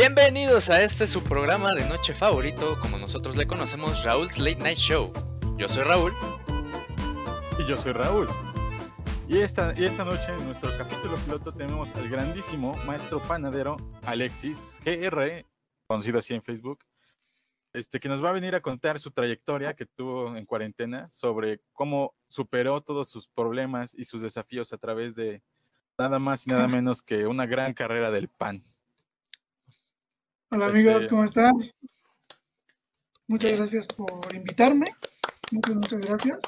Bienvenidos 0.00 0.70
a 0.70 0.80
este 0.84 1.08
su 1.08 1.24
programa 1.24 1.74
de 1.74 1.84
noche 1.88 2.14
favorito, 2.14 2.78
como 2.80 2.98
nosotros 2.98 3.36
le 3.36 3.48
conocemos, 3.48 4.04
Raúl's 4.04 4.38
Late 4.38 4.62
Night 4.62 4.78
Show. 4.78 5.12
Yo 5.56 5.68
soy 5.68 5.82
Raúl. 5.82 6.12
Y 7.58 7.66
yo 7.68 7.76
soy 7.76 7.90
Raúl. 7.90 8.28
Y 9.26 9.38
esta, 9.38 9.72
esta 9.72 10.04
noche 10.04 10.28
en 10.28 10.44
nuestro 10.46 10.70
capítulo 10.78 11.16
piloto 11.16 11.52
tenemos 11.52 11.92
al 11.96 12.08
grandísimo 12.08 12.76
maestro 12.86 13.18
panadero 13.18 13.76
Alexis 14.02 14.78
GR, 14.84 15.44
conocido 15.88 16.20
así 16.20 16.32
en 16.32 16.44
Facebook, 16.44 16.78
este, 17.72 17.98
que 17.98 18.08
nos 18.08 18.24
va 18.24 18.30
a 18.30 18.34
venir 18.34 18.54
a 18.54 18.62
contar 18.62 19.00
su 19.00 19.10
trayectoria 19.10 19.74
que 19.74 19.86
tuvo 19.86 20.36
en 20.36 20.46
cuarentena 20.46 21.08
sobre 21.10 21.60
cómo 21.72 22.14
superó 22.28 22.82
todos 22.82 23.08
sus 23.08 23.26
problemas 23.26 23.94
y 23.94 24.04
sus 24.04 24.22
desafíos 24.22 24.72
a 24.72 24.78
través 24.78 25.16
de 25.16 25.42
nada 25.98 26.20
más 26.20 26.46
y 26.46 26.50
nada 26.50 26.68
menos 26.68 27.02
que 27.02 27.26
una 27.26 27.46
gran 27.46 27.74
carrera 27.74 28.12
del 28.12 28.28
pan. 28.28 28.64
Hola 30.50 30.66
amigos, 30.66 30.96
este 30.96 31.08
¿cómo 31.10 31.24
están? 31.24 31.52
Muchas 33.26 33.52
gracias 33.52 33.86
por 33.86 34.34
invitarme. 34.34 34.86
Muchas, 35.52 35.74
muchas 35.74 36.00
gracias. 36.00 36.40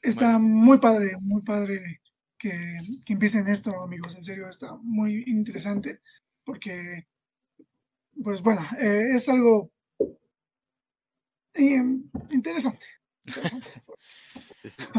Está 0.00 0.38
muy 0.38 0.78
padre, 0.78 1.16
muy 1.20 1.42
padre 1.42 2.00
que, 2.38 2.78
que 3.04 3.12
empiecen 3.12 3.48
esto, 3.48 3.82
amigos. 3.82 4.14
En 4.14 4.22
serio, 4.22 4.48
está 4.48 4.76
muy 4.76 5.24
interesante 5.26 6.00
porque 6.44 7.08
pues 8.22 8.40
bueno, 8.42 8.60
eh, 8.80 9.08
es 9.14 9.28
algo 9.28 9.72
eh, 11.54 11.82
interesante. 12.30 12.86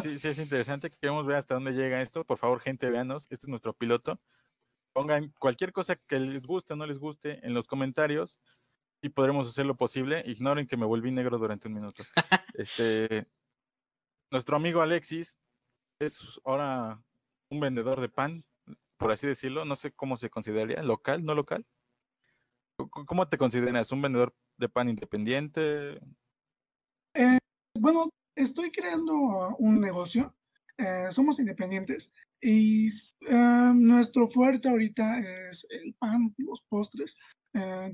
Sí, 0.01 0.17
sí, 0.17 0.29
es 0.29 0.39
interesante. 0.39 0.89
Queremos 0.89 1.25
ver 1.25 1.35
hasta 1.35 1.55
dónde 1.55 1.73
llega 1.73 2.01
esto. 2.01 2.23
Por 2.23 2.37
favor, 2.37 2.61
gente, 2.61 2.89
véanos. 2.89 3.27
Este 3.29 3.47
es 3.47 3.49
nuestro 3.49 3.73
piloto. 3.73 4.21
Pongan 4.97 5.31
cualquier 5.37 5.71
cosa 5.71 5.95
que 5.95 6.19
les 6.19 6.41
guste 6.41 6.73
o 6.73 6.75
no 6.75 6.87
les 6.87 6.97
guste 6.97 7.45
en 7.45 7.53
los 7.53 7.67
comentarios 7.67 8.41
y 8.99 9.09
podremos 9.09 9.47
hacer 9.47 9.67
lo 9.67 9.77
posible. 9.77 10.23
Ignoren 10.25 10.65
que 10.65 10.75
me 10.75 10.87
volví 10.87 11.11
negro 11.11 11.37
durante 11.37 11.67
un 11.67 11.75
minuto. 11.75 12.03
Este, 12.55 13.27
nuestro 14.31 14.55
amigo 14.55 14.81
Alexis 14.81 15.37
es 15.99 16.41
ahora 16.43 16.99
un 17.51 17.59
vendedor 17.59 18.01
de 18.01 18.09
pan, 18.09 18.43
por 18.97 19.11
así 19.11 19.27
decirlo. 19.27 19.65
No 19.65 19.75
sé 19.75 19.91
cómo 19.91 20.17
se 20.17 20.31
consideraría, 20.31 20.81
local, 20.81 21.23
no 21.23 21.35
local. 21.35 21.63
¿Cómo 22.89 23.29
te 23.29 23.37
consideras? 23.37 23.91
¿Un 23.91 24.01
vendedor 24.01 24.33
de 24.57 24.67
pan 24.67 24.89
independiente? 24.89 25.99
Eh, 27.13 27.37
bueno, 27.75 28.09
estoy 28.33 28.71
creando 28.71 29.13
un 29.59 29.79
negocio. 29.79 30.35
Eh, 30.79 31.09
somos 31.11 31.37
independientes 31.37 32.11
y 32.41 32.87
eh, 32.87 33.71
nuestro 33.75 34.27
fuerte 34.27 34.69
ahorita 34.69 35.19
es 35.49 35.65
el 35.69 35.93
pan, 35.95 36.33
los 36.37 36.61
postres, 36.69 37.15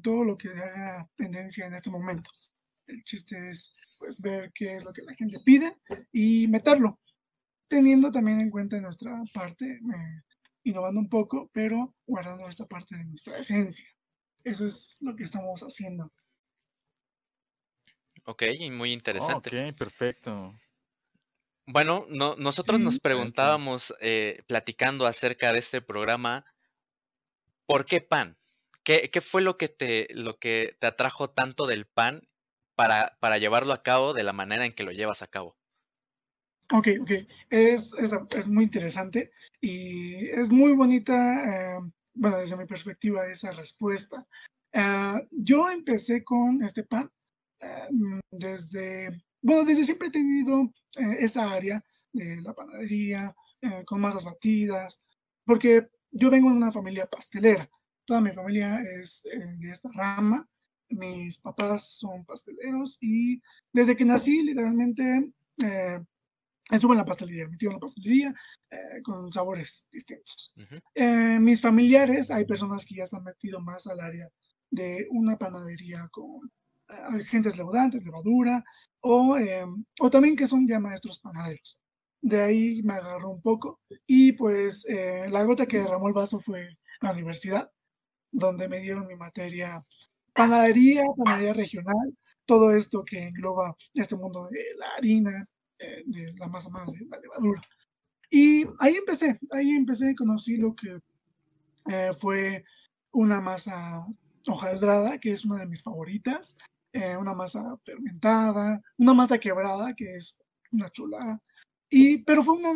todo 0.02 0.26
lo 0.26 0.38
que 0.38 0.50
haga 0.50 1.10
tendencia 1.16 1.66
en 1.66 1.74
este 1.74 1.90
momento. 1.90 2.30
El 2.88 3.02
chiste 3.04 3.38
es 3.50 3.74
pues 3.98 4.20
ver 4.20 4.52
qué 4.54 4.76
es 4.76 4.84
lo 4.84 4.92
que 4.92 5.04
la 5.04 5.14
gente 5.14 5.38
pide 5.46 5.78
y 6.12 6.48
meterlo, 6.50 7.00
teniendo 7.70 8.12
también 8.12 8.42
en 8.42 8.50
cuenta 8.50 8.82
nuestra 8.82 9.22
parte, 9.34 9.80
innovando 10.64 11.00
un 11.00 11.08
poco, 11.08 11.50
pero 11.54 11.96
guardando 12.06 12.50
esta 12.50 12.66
parte 12.66 12.98
de 12.98 13.06
nuestra 13.06 13.38
esencia. 13.38 13.88
Eso 14.44 14.66
es 14.66 14.98
lo 15.00 15.16
que 15.16 15.24
estamos 15.24 15.62
haciendo. 15.62 16.12
Ok, 18.26 18.44
muy 18.72 18.92
interesante. 18.92 19.70
Ok, 19.70 19.78
perfecto. 19.78 20.54
Bueno, 21.66 22.06
no, 22.10 22.36
nosotros 22.36 22.80
nos 22.80 23.00
preguntábamos, 23.00 23.94
eh, 24.02 24.44
platicando 24.48 25.06
acerca 25.06 25.54
de 25.54 25.60
este 25.60 25.82
programa, 25.82 26.46
¿por 27.66 27.86
qué 27.86 28.02
pan? 28.02 28.38
¿Qué, 28.84 29.10
¿Qué, 29.12 29.22
fue 29.22 29.42
lo 29.42 29.58
que, 29.58 29.70
te, 29.70 30.08
lo 30.14 30.38
que 30.38 30.76
te 30.80 30.88
atrajo 30.88 31.30
tanto 31.30 31.66
del 31.66 31.86
pan 31.86 32.28
para, 32.76 33.18
para 33.22 33.38
llevarlo 33.38 33.72
a 33.72 33.82
cabo 33.82 34.14
de 34.14 34.24
la 34.24 34.34
manera 34.34 34.66
en 34.66 34.74
que 34.74 34.84
lo 34.84 34.92
llevas 34.92 35.22
a 35.22 35.28
cabo? 35.28 35.56
Ok, 36.72 36.88
ok. 37.02 37.12
Es, 37.50 37.94
es, 37.94 38.14
es 38.36 38.48
muy 38.48 38.66
interesante 38.66 39.32
y 39.62 40.28
es 40.28 40.50
muy 40.50 40.74
bonita. 40.74 41.76
Eh, 41.76 41.80
bueno, 42.14 42.38
desde 42.38 42.58
mi 42.58 42.66
perspectiva, 42.66 43.28
esa 43.28 43.52
respuesta. 43.52 44.26
Ah, 44.74 45.22
yo 45.32 45.70
empecé 45.70 46.24
con 46.24 46.64
este 46.64 46.84
pan 46.84 47.12
mm, 47.92 48.20
desde, 48.32 49.24
bueno, 49.44 49.64
desde 49.64 49.84
siempre 49.84 50.08
he 50.08 50.12
tenido 50.12 50.64
eh, 50.98 51.18
esa 51.20 51.52
área 51.52 51.84
de 52.12 52.42
la 52.42 52.54
panadería, 52.54 53.36
eh, 53.62 53.84
con 53.86 54.02
masas 54.02 54.26
batidas, 54.26 55.04
porque 55.46 55.88
yo 56.12 56.32
vengo 56.32 56.50
de 56.50 56.56
una 56.56 56.72
familia 56.72 57.06
pastelera. 57.06 57.70
Toda 58.06 58.22
mi 58.22 58.32
familia 58.32 58.82
es 59.00 59.26
eh, 59.26 59.56
de 59.60 59.72
esta 59.72 59.90
rama. 59.94 60.48
Mis 60.90 61.38
papás 61.38 61.98
son 61.98 62.26
pasteleros 62.26 62.98
y 63.02 63.42
desde 63.72 63.96
que 63.96 64.06
nací, 64.06 64.44
literalmente, 64.44 65.28
Estuve 66.72 66.94
en 66.94 67.00
la 67.00 67.06
pastelería, 67.06 67.48
mi 67.48 67.58
tío 67.58 67.70
en 67.70 67.76
la 67.76 67.80
pastelería, 67.80 68.34
eh, 68.72 69.02
con 69.04 69.32
sabores 69.34 69.88
distintos. 69.92 70.54
Eh, 70.96 71.38
mis 71.40 71.60
familiares, 71.60 72.32
hay 72.32 72.46
personas 72.46 72.86
que 72.86 72.96
ya 72.96 73.04
están 73.04 73.24
metidos 73.24 73.62
más 73.62 73.86
al 73.88 74.00
área 74.00 74.30
de 74.70 75.06
una 75.12 75.38
panadería 75.38 76.08
con 76.12 76.48
eh, 76.48 76.63
agentes 77.10 77.58
leudantes, 77.58 78.04
levadura, 78.06 78.64
o, 79.02 79.38
o 80.00 80.10
también 80.10 80.36
que 80.36 80.48
son 80.48 80.68
ya 80.68 80.80
maestros 80.80 81.20
panaderos. 81.20 81.80
De 82.22 82.42
ahí 82.42 82.82
me 82.84 82.94
agarró 82.94 83.32
un 83.32 83.42
poco 83.42 83.82
y 84.08 84.32
pues 84.32 84.88
la 85.30 85.44
gota 85.44 85.66
que 85.66 85.80
derramó 85.80 86.08
el 86.08 86.14
vaso 86.14 86.40
fue 86.40 86.78
la 87.02 87.12
universidad, 87.12 87.70
donde 88.32 88.70
me 88.70 88.80
dieron 88.80 89.08
mi 89.08 89.16
materia 89.16 89.86
panadería, 90.34 91.04
panadería 91.18 91.54
regional, 91.54 92.18
todo 92.46 92.76
esto 92.76 93.04
que 93.06 93.28
engloba 93.28 93.76
este 93.94 94.16
mundo 94.16 94.48
de 94.50 94.64
la 94.78 94.88
harina, 94.98 95.48
eh, 95.80 96.04
de 96.06 96.34
la 96.38 96.48
masa 96.48 96.70
madre, 96.70 97.00
la 97.10 97.20
levadura. 97.20 97.62
Y 98.30 98.66
ahí 98.80 98.96
empecé, 98.96 99.40
ahí 99.52 99.70
empecé, 99.72 100.16
conocí 100.16 100.58
lo 100.58 100.76
que 100.76 101.00
eh, 101.90 102.12
fue 102.20 102.66
una 103.12 103.40
masa 103.40 104.06
hojaldrada, 104.48 105.20
que 105.20 105.32
es 105.32 105.46
una 105.46 105.60
de 105.60 105.68
mis 105.68 105.84
favoritas, 105.84 106.58
eh, 106.94 107.18
una 107.18 107.34
masa 107.34 107.78
fermentada, 107.84 108.82
una 108.98 109.14
masa 109.14 109.40
quebrada, 109.40 109.94
que 109.96 110.16
es 110.16 110.38
una 110.72 110.90
chulada. 110.90 111.42
Y, 111.90 112.20
pero 112.20 112.44
fue, 112.44 112.56
una, 112.56 112.72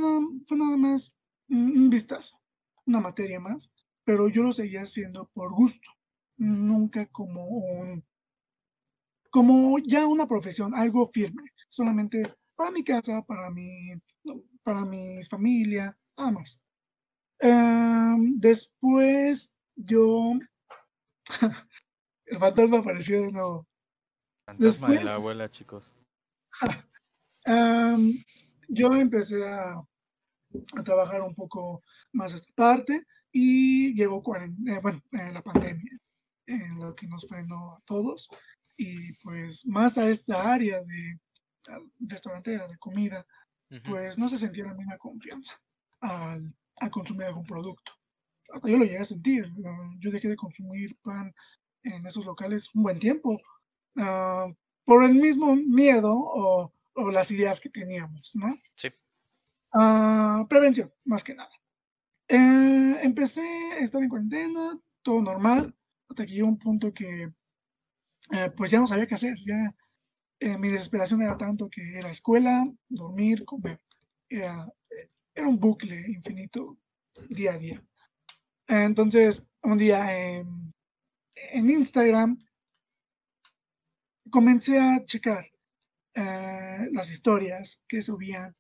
fue 0.47 0.57
nada 0.57 0.77
más 0.77 1.13
un 1.49 1.89
vistazo, 1.89 2.39
una 2.85 2.99
materia 2.99 3.39
más, 3.39 3.71
pero 4.03 4.27
yo 4.29 4.43
lo 4.43 4.51
seguía 4.53 4.81
haciendo 4.81 5.29
por 5.33 5.53
gusto, 5.53 5.89
nunca 6.37 7.05
como 7.07 7.45
un, 7.47 8.03
como 9.29 9.79
ya 9.79 10.07
una 10.07 10.27
profesión, 10.27 10.73
algo 10.75 11.05
firme, 11.05 11.43
solamente 11.69 12.23
para 12.55 12.71
mi 12.71 12.83
casa, 12.83 13.21
para 13.23 13.49
mi, 13.51 13.93
para 14.63 14.83
mi 14.85 15.23
familia, 15.23 15.97
nada 16.17 16.31
más. 16.31 16.59
Em, 17.39 18.39
después 18.39 19.57
yo, 19.75 20.33
el 22.25 22.39
fantasma 22.39 22.79
apareció 22.79 23.21
de 23.21 23.31
nuevo. 23.31 23.66
Fantasma 24.47 24.89
de 24.89 25.03
la 25.03 25.15
abuela, 25.15 25.51
chicos. 25.51 25.91
Em, 27.49 28.21
yo 28.67 28.93
empecé 28.93 29.47
a, 29.47 29.75
a, 29.75 30.83
trabajar 30.83 31.21
un 31.21 31.33
poco 31.33 31.81
más 32.11 32.33
esta 32.33 32.51
parte 32.55 33.05
y 33.31 33.93
llegó 33.93 34.21
eh, 34.35 34.79
bueno, 34.81 35.01
la 35.11 35.41
pandemia, 35.41 35.97
en 36.45 36.77
lo 36.77 36.93
que 36.93 37.07
nos 37.07 37.25
frenó 37.25 37.71
a 37.71 37.81
todos 37.85 38.27
y 38.75 39.13
pues 39.23 39.65
más 39.65 39.97
a 39.97 40.09
esta 40.09 40.53
área 40.53 40.83
de 40.83 41.19
restaurantera 41.99 42.67
de 42.67 42.77
comida, 42.77 43.25
pues 43.85 44.17
no 44.17 44.27
se 44.27 44.37
sentía 44.37 44.65
la 44.65 44.73
misma 44.73 44.97
confianza 44.97 45.57
al, 46.01 46.53
consumir 46.91 47.27
algún 47.27 47.45
producto. 47.45 47.93
Hasta 48.53 48.69
yo 48.69 48.77
lo 48.77 48.85
llegué 48.85 48.99
a 48.99 49.05
sentir. 49.05 49.51
Yo 49.99 50.11
dejé 50.11 50.27
de 50.27 50.35
consumir 50.35 50.97
pan 51.01 51.33
en 51.83 52.05
esos 52.05 52.25
locales 52.25 52.73
un 52.75 52.83
buen 52.83 52.99
tiempo 52.99 53.37
ah, 53.97 54.47
por 54.85 55.03
el 55.03 55.15
mismo 55.15 55.55
miedo 55.55 56.13
o, 56.15 56.71
las 57.11 57.29
ideas 57.29 57.59
que 57.59 57.69
teníamos, 57.69 58.31
¿no? 58.33 58.47
Sí. 58.75 58.89
Ah, 59.71 60.45
prevención, 60.49 60.91
más 61.05 61.23
que 61.23 61.35
nada. 61.35 61.51
Eh, 62.27 62.99
empecé 63.03 63.41
a 63.73 63.79
estar 63.79 64.01
en 64.01 64.09
cuarentena, 64.09 64.79
todo 65.03 65.21
normal, 65.21 65.75
hasta 66.09 66.25
que 66.25 66.33
llegó 66.33 66.47
un 66.47 66.57
punto 66.57 66.91
que 66.93 67.31
eh, 68.31 68.51
pues 68.55 68.71
ya 68.71 68.79
no 68.79 68.87
sabía 68.87 69.05
qué 69.05 69.13
hacer, 69.13 69.35
ya 69.45 69.75
eh, 70.39 70.57
mi 70.57 70.69
desesperación 70.69 71.21
era 71.21 71.37
tanto 71.37 71.69
que 71.69 71.97
era 71.97 72.09
escuela, 72.09 72.65
dormir, 72.89 73.45
comer. 73.45 73.79
Era, 74.29 74.67
era 75.35 75.47
un 75.47 75.59
bucle 75.59 76.03
infinito 76.07 76.77
día 77.29 77.53
a 77.53 77.57
día. 77.57 77.83
Entonces, 78.67 79.47
un 79.61 79.77
día 79.77 80.07
en 81.35 81.69
Instagram 81.69 82.39
comencé 84.29 84.79
a 84.79 85.03
checar 85.05 85.45
eh, 86.13 86.89
las 86.91 87.11
historias 87.11 87.83
que 87.87 88.01
subían 88.01 88.55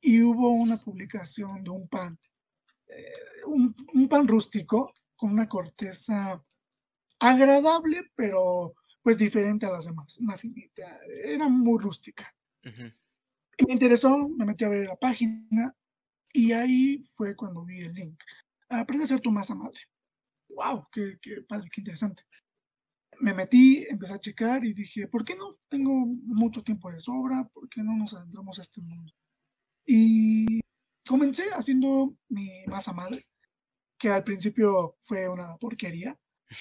y 0.00 0.22
hubo 0.22 0.50
una 0.50 0.76
publicación 0.82 1.64
de 1.64 1.70
un 1.70 1.88
pan, 1.88 2.18
eh, 2.86 3.12
un, 3.46 4.08
pan 4.08 4.28
rústico 4.28 4.92
con 5.16 5.32
una 5.32 5.48
corteza 5.48 6.42
agradable, 7.18 8.12
pero 8.14 8.74
pues 9.02 9.18
diferente 9.18 9.66
a 9.66 9.70
las 9.70 9.86
demás, 9.86 10.18
una 10.18 10.36
finita, 10.36 11.00
era 11.06 11.48
muy 11.48 11.80
rústica. 11.80 12.32
Y 12.62 13.64
me 13.64 13.72
interesó, 13.72 14.28
me 14.28 14.44
metí 14.44 14.64
a 14.64 14.68
ver 14.68 14.86
la 14.86 14.96
página 14.96 15.74
y 16.32 16.52
ahí 16.52 17.02
fue 17.14 17.34
cuando 17.34 17.64
vi 17.64 17.80
el 17.80 17.94
link. 17.94 18.20
Aprende 18.68 19.04
a 19.04 19.06
hacer 19.06 19.20
tu 19.20 19.30
masa 19.30 19.54
madre. 19.54 19.80
¡Wow! 20.48 20.88
Qué, 20.92 21.18
qué 21.20 21.42
padre, 21.42 21.68
qué 21.72 21.80
interesante! 21.80 22.22
Me 23.20 23.34
metí, 23.34 23.86
empecé 23.88 24.14
a 24.14 24.20
checar 24.20 24.64
y 24.64 24.72
dije, 24.72 25.08
¿por 25.08 25.24
qué 25.24 25.36
no? 25.36 25.50
Tengo 25.68 25.92
mucho 26.06 26.62
tiempo 26.62 26.90
de 26.90 27.00
sobra, 27.00 27.48
¿por 27.52 27.68
qué 27.68 27.82
no 27.82 27.96
nos 27.96 28.14
adentramos 28.14 28.58
a 28.58 28.62
este 28.62 28.80
mundo? 28.80 29.12
Y 29.86 30.60
comencé 31.06 31.44
haciendo 31.52 32.14
mi 32.28 32.64
masa 32.66 32.92
madre, 32.92 33.22
que 33.98 34.10
al 34.10 34.24
principio 34.24 34.96
fue 35.00 35.28
una 35.28 35.56
porquería. 35.56 36.18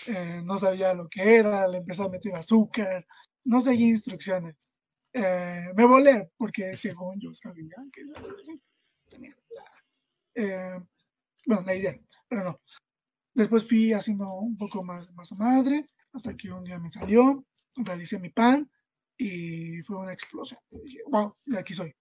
Eh, 0.08 0.42
no 0.44 0.58
sabía 0.58 0.94
lo 0.94 1.08
que 1.10 1.36
era, 1.38 1.68
le 1.68 1.78
empecé 1.78 2.04
a 2.04 2.10
meter 2.10 2.36
azúcar, 2.36 3.06
no 3.44 3.62
seguí 3.62 3.86
instrucciones. 3.86 4.70
Eh, 5.14 5.68
me 5.76 5.86
volé 5.86 6.32
porque 6.38 6.76
según 6.76 7.20
yo 7.20 7.34
sabía 7.34 7.76
que 7.92 8.02
tenía 9.10 9.36
eh, 10.36 10.78
bueno, 11.46 11.64
la 11.66 11.76
idea, 11.76 11.98
pero 12.28 12.44
no. 12.44 12.62
Después 13.36 13.68
fui 13.68 13.92
haciendo 13.92 14.34
un 14.34 14.56
poco 14.56 14.82
más 14.82 15.08
de 15.08 15.14
masa 15.14 15.36
madre, 15.36 15.90
hasta 16.14 16.36
que 16.38 16.50
un 16.52 16.64
día 16.64 16.80
me 16.80 16.90
salió, 16.90 17.46
realicé 17.76 18.18
mi 18.18 18.30
pan 18.30 18.72
y 19.18 19.82
fue 19.82 19.98
una 19.98 20.14
explosión. 20.14 20.60
dije, 20.72 21.00
wow, 21.08 21.36
de 21.46 21.60
aquí 21.60 21.74
soy. 21.74 21.94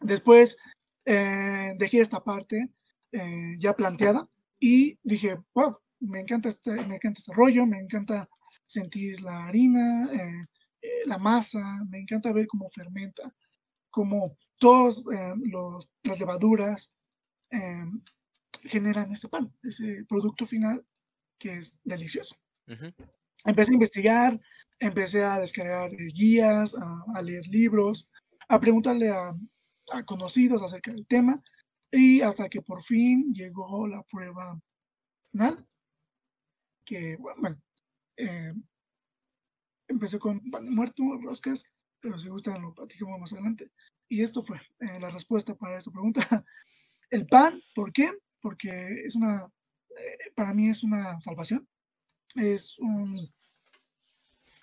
Después 0.00 0.56
eh, 1.04 1.72
dejé 1.78 2.00
esta 2.00 2.24
parte 2.24 2.68
eh, 3.12 3.54
ya 3.60 3.76
planteada 3.76 4.28
y 4.58 4.98
dije, 5.04 5.38
wow, 5.54 5.78
me 6.00 6.18
encanta 6.18 6.48
este, 6.48 6.72
me 6.72 6.96
encanta 6.96 7.20
este 7.20 7.32
rollo, 7.32 7.64
me 7.64 7.78
encanta 7.78 8.28
sentir 8.66 9.20
la 9.20 9.46
harina, 9.46 10.10
eh, 10.12 10.46
la 11.06 11.18
masa, 11.18 11.84
me 11.88 12.00
encanta 12.00 12.32
ver 12.32 12.48
cómo 12.48 12.68
fermenta, 12.70 13.32
cómo 13.88 14.36
todas 14.58 15.04
las 16.02 16.18
levaduras 16.18 16.92
generan 18.64 19.12
ese 19.12 19.28
pan, 19.28 19.52
ese 19.62 20.04
producto 20.08 20.46
final 20.46 20.84
que 21.38 21.58
es 21.58 21.80
delicioso. 21.84 22.36
Empecé 23.44 23.72
a 23.72 23.74
investigar, 23.74 24.40
empecé 24.78 25.24
a 25.24 25.38
descargar 25.38 25.90
guías, 25.90 26.76
a 27.14 27.22
leer 27.22 27.46
libros, 27.48 28.08
a 28.48 28.60
preguntarle 28.60 29.10
a, 29.10 29.34
conocidos 30.04 30.62
acerca 30.62 30.92
del 30.92 31.06
tema 31.06 31.42
y 31.90 32.20
hasta 32.20 32.48
que 32.48 32.62
por 32.62 32.80
fin 32.82 33.32
llegó 33.32 33.88
la 33.88 34.04
prueba 34.04 34.60
final, 35.32 35.66
que 36.84 37.16
bueno, 37.16 37.60
eh, 38.16 38.52
empecé 39.88 40.18
con 40.20 40.40
pan 40.50 40.64
de 40.64 40.70
muerto, 40.70 41.02
roscas, 41.20 41.64
pero 42.00 42.18
si 42.18 42.28
gustan 42.28 42.62
lo 42.62 42.74
platicamos 42.74 43.18
más 43.18 43.32
adelante. 43.32 43.70
Y 44.08 44.22
esto 44.22 44.42
fue 44.42 44.58
eh, 44.80 44.98
la 45.00 45.10
respuesta 45.10 45.54
para 45.54 45.78
esta 45.78 45.90
pregunta. 45.90 46.20
El 47.10 47.26
pan, 47.26 47.60
¿por 47.74 47.92
qué? 47.92 48.12
Porque 48.40 49.02
es 49.04 49.16
una, 49.16 49.46
eh, 49.96 50.30
para 50.34 50.54
mí 50.54 50.68
es 50.68 50.82
una 50.82 51.20
salvación, 51.20 51.68
es, 52.34 52.78
un, 52.78 53.06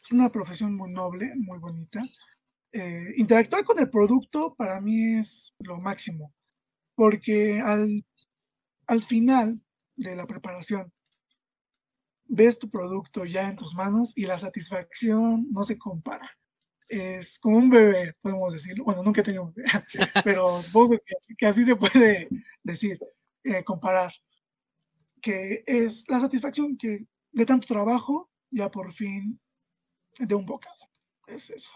es 0.03 0.11
una 0.11 0.29
profesión 0.29 0.75
muy 0.75 0.91
noble, 0.91 1.33
muy 1.35 1.59
bonita, 1.59 2.03
eh, 2.71 3.13
interactuar 3.17 3.63
con 3.63 3.79
el 3.79 3.89
producto 3.89 4.55
para 4.55 4.81
mí 4.81 5.17
es 5.17 5.53
lo 5.59 5.79
máximo, 5.79 6.33
porque 6.95 7.61
al, 7.61 8.05
al 8.87 9.03
final 9.03 9.61
de 9.95 10.15
la 10.15 10.27
preparación 10.27 10.91
ves 12.27 12.59
tu 12.59 12.69
producto 12.69 13.25
ya 13.25 13.49
en 13.49 13.55
tus 13.55 13.73
manos 13.75 14.17
y 14.17 14.25
la 14.25 14.37
satisfacción 14.37 15.47
no 15.51 15.63
se 15.63 15.77
compara. 15.77 16.29
Es 16.87 17.37
como 17.39 17.57
un 17.57 17.69
bebé, 17.69 18.13
podemos 18.21 18.53
decirlo. 18.53 18.85
Bueno, 18.85 19.03
nunca 19.03 19.21
he 19.21 19.23
tenido 19.23 19.43
un 19.43 19.53
bebé, 19.53 19.67
pero 20.23 20.61
supongo 20.61 20.97
que, 21.37 21.45
así 21.45 21.65
se 21.65 21.75
puede 21.75 22.29
decir, 22.63 22.99
eh, 23.43 23.63
comparar. 23.63 24.13
Que 25.21 25.63
es 25.65 26.07
la 26.09 26.19
satisfacción 26.19 26.77
que 26.77 27.07
de 27.31 27.45
tanto 27.45 27.67
trabajo 27.67 28.29
ya 28.49 28.69
por 28.69 28.93
fin 28.93 29.39
de 30.19 30.35
un 30.35 30.45
bocado. 30.45 30.75
Es 31.27 31.49
eso. 31.49 31.71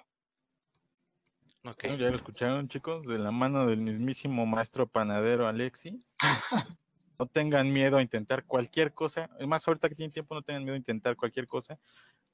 Ya 1.64 1.96
lo 1.96 2.16
escucharon, 2.16 2.68
chicos, 2.68 3.06
de 3.06 3.20
la 3.20 3.32
mano 3.32 3.68
del 3.68 3.82
mismísimo 3.82 4.46
maestro 4.48 4.88
panadero 4.88 5.48
Alexi. 5.48 6.04
no 7.20 7.28
tengan 7.28 7.72
miedo 7.72 7.98
a 7.98 8.02
intentar 8.02 8.46
cualquier 8.46 8.96
cosa. 8.96 9.30
Es 9.40 9.48
más, 9.48 9.68
ahorita 9.68 9.88
que 9.88 9.94
tienen 9.94 10.12
tiempo, 10.12 10.34
no 10.34 10.42
tengan 10.42 10.64
miedo 10.64 10.74
a 10.74 10.80
intentar 10.80 11.16
cualquier 11.16 11.48
cosa. 11.48 11.78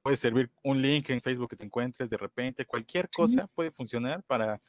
Puede 0.02 0.16
servir 0.16 0.50
un 0.64 0.82
link 0.82 1.10
en 1.10 1.22
Facebook 1.22 1.50
que 1.50 1.58
te 1.58 1.66
encuentres 1.66 2.10
de 2.10 2.16
repente. 2.16 2.66
Cualquier 2.66 3.10
cosa 3.10 3.48
puede 3.48 3.72
funcionar 3.72 4.24
para 4.24 4.62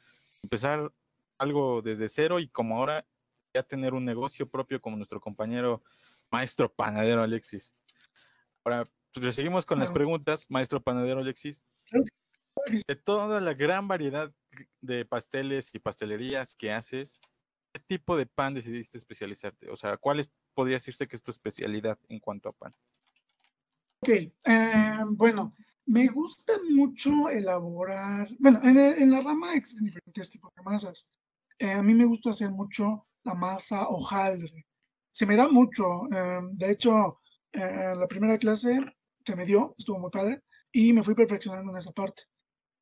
empezar 0.43 0.91
algo 1.37 1.81
desde 1.81 2.09
cero 2.09 2.41
y 2.41 2.49
como 2.49 2.75
ahora 2.75 3.05
ya 3.53 3.63
tener 3.63 3.93
un 3.93 4.05
negocio 4.05 4.47
propio 4.47 4.81
como 4.81 4.97
nuestro 4.97 5.19
compañero 5.19 5.83
maestro 6.31 6.71
panadero 6.71 7.21
Alexis. 7.21 7.73
Ahora, 8.63 8.83
pues, 9.13 9.35
seguimos 9.35 9.65
con 9.65 9.79
las 9.79 9.91
preguntas, 9.91 10.45
maestro 10.49 10.81
panadero 10.81 11.21
Alexis 11.21 11.63
de 12.87 12.95
toda 12.95 13.41
la 13.41 13.53
gran 13.53 13.87
variedad 13.87 14.31
de 14.81 15.05
pasteles 15.05 15.73
y 15.73 15.79
pastelerías 15.79 16.55
que 16.55 16.71
haces, 16.71 17.19
¿qué 17.73 17.79
tipo 17.79 18.17
de 18.17 18.25
pan 18.25 18.53
decidiste 18.53 18.97
especializarte? 18.97 19.69
O 19.69 19.75
sea, 19.75 19.97
¿cuál 19.97 20.23
podría 20.53 20.77
decirse 20.77 21.07
que 21.07 21.15
es 21.15 21.23
tu 21.23 21.31
especialidad 21.31 21.97
en 22.07 22.19
cuanto 22.19 22.49
a 22.49 22.53
pan? 22.53 22.73
Ok, 24.01 24.09
eh, 24.09 24.97
bueno, 25.09 25.51
me 25.85 26.07
gusta 26.07 26.53
mucho 26.69 27.29
elaborar, 27.29 28.29
bueno, 28.39 28.61
en, 28.63 29.11
la 29.11 29.21
rama 29.21 29.55
existen 29.55 29.85
diferentes 29.85 30.29
tipos 30.29 30.51
de 30.55 30.63
masas. 30.63 31.07
Eh, 31.57 31.71
a 31.71 31.83
mí 31.83 31.93
me 31.93 32.05
gusta 32.05 32.29
hacer 32.29 32.49
mucho 32.49 33.05
la 33.23 33.33
masa 33.33 33.87
hojaldre. 33.87 34.65
Se 35.11 35.25
me 35.25 35.35
da 35.35 35.47
mucho. 35.47 36.05
Eh, 36.13 36.39
de 36.53 36.71
hecho, 36.71 37.19
la 37.53 38.07
primera 38.07 38.37
clase 38.37 38.79
se 39.25 39.35
me 39.35 39.45
dio, 39.45 39.75
estuvo 39.77 39.99
muy 39.99 40.09
padre, 40.09 40.41
y 40.71 40.93
me 40.93 41.03
fui 41.03 41.15
perfeccionando 41.15 41.71
en 41.71 41.77
esa 41.77 41.91
parte. 41.91 42.23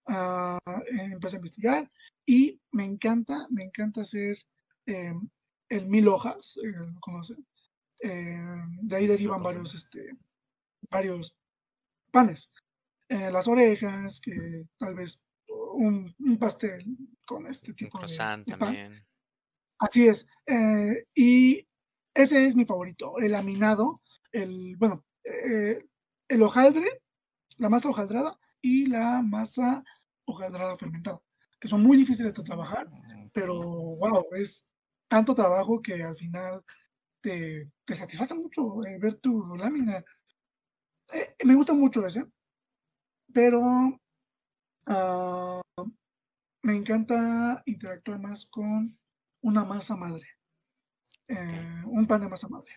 Ah, 0.07 0.60
empecé 0.88 1.36
a 1.36 1.39
investigar 1.39 1.92
y 2.25 2.62
me 2.72 2.86
encanta, 2.86 3.48
me 3.50 3.63
encanta 3.63 4.01
hacer 4.01 4.38
eh, 4.86 5.13
el 5.69 5.88
mil 5.88 6.07
hojas, 6.07 6.57
eh, 6.63 6.72
¿lo 6.72 7.00
conocen? 7.01 7.46
Eh, 8.00 8.39
de 8.84 8.96
ahí 8.96 9.08
derivan 9.08 9.44
varios, 9.44 9.74
este, 9.75 10.12
varios 10.89 11.36
panes. 12.12 12.50
las 13.10 13.48
orejas, 13.48 14.20
que 14.22 14.65
tal 14.77 14.96
vez 14.96 15.22
un, 15.48 16.13
pastel 16.39 16.84
con 17.25 17.48
este 17.48 17.74
tipo 17.74 18.00
de, 18.00 18.15
pan. 18.17 18.46
también. 18.46 19.06
Así 19.79 20.07
es. 20.07 20.27
y 21.15 21.67
ese 22.13 22.46
es 22.46 22.55
mi 22.55 22.65
favorito, 22.65 23.19
el 23.19 23.31
laminado, 23.34 24.01
el, 24.31 24.75
bueno, 24.77 25.05
el 25.24 26.41
hojaldre, 26.41 27.01
la 27.57 27.69
masa 27.69 27.89
hojaldrada 27.89 28.39
y 28.62 28.88
la 28.88 29.22
masa 29.22 29.84
hojaldrada 30.25 30.77
fermentada, 30.77 31.22
que 31.60 31.67
son 31.67 31.84
muy 31.84 31.98
difíciles 31.98 32.34
de 32.34 32.43
trabajar, 32.43 32.88
pero 33.34 33.55
wow, 33.55 34.25
es 34.36 34.67
tanto 35.07 35.36
trabajo 35.36 35.81
que 35.81 36.03
al 36.03 36.17
final 36.17 36.63
te, 37.22 37.72
te 37.86 37.96
satisface 37.96 38.36
mucho 38.36 38.84
eh, 38.86 38.98
ver 39.00 39.15
tu 39.19 39.55
lámina. 39.55 40.03
Eh, 41.13 41.36
me 41.46 41.55
gusta 41.55 41.74
mucho 41.74 42.05
ese, 42.05 42.25
pero 43.34 43.62
ah, 44.88 45.62
me 46.63 46.75
encanta 46.75 47.62
interactuar 47.65 48.19
más 48.19 48.46
con 48.46 48.98
una 49.41 49.65
masa 49.65 49.96
madre, 49.96 50.25
eh, 51.27 51.84
un 51.86 52.08
pan 52.08 52.22
de 52.22 52.29
masa 52.29 52.48
madre, 52.48 52.72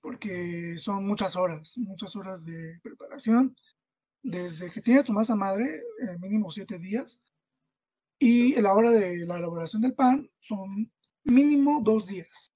porque 0.00 0.76
son 0.78 1.06
muchas 1.06 1.36
horas, 1.36 1.76
muchas 1.78 2.14
horas 2.16 2.44
de 2.44 2.78
preparación. 2.82 3.56
Desde 4.22 4.70
que 4.70 4.82
tienes 4.82 5.04
tu 5.04 5.12
masa 5.12 5.36
madre, 5.36 5.82
eh, 6.02 6.18
mínimo 6.18 6.50
siete 6.50 6.78
días, 6.78 7.20
y 8.18 8.60
la 8.60 8.74
hora 8.74 8.90
de 8.90 9.24
la 9.26 9.38
elaboración 9.38 9.80
del 9.82 9.94
pan 9.94 10.28
son 10.40 10.90
mínimo 11.24 11.80
dos 11.84 12.06
días 12.06 12.52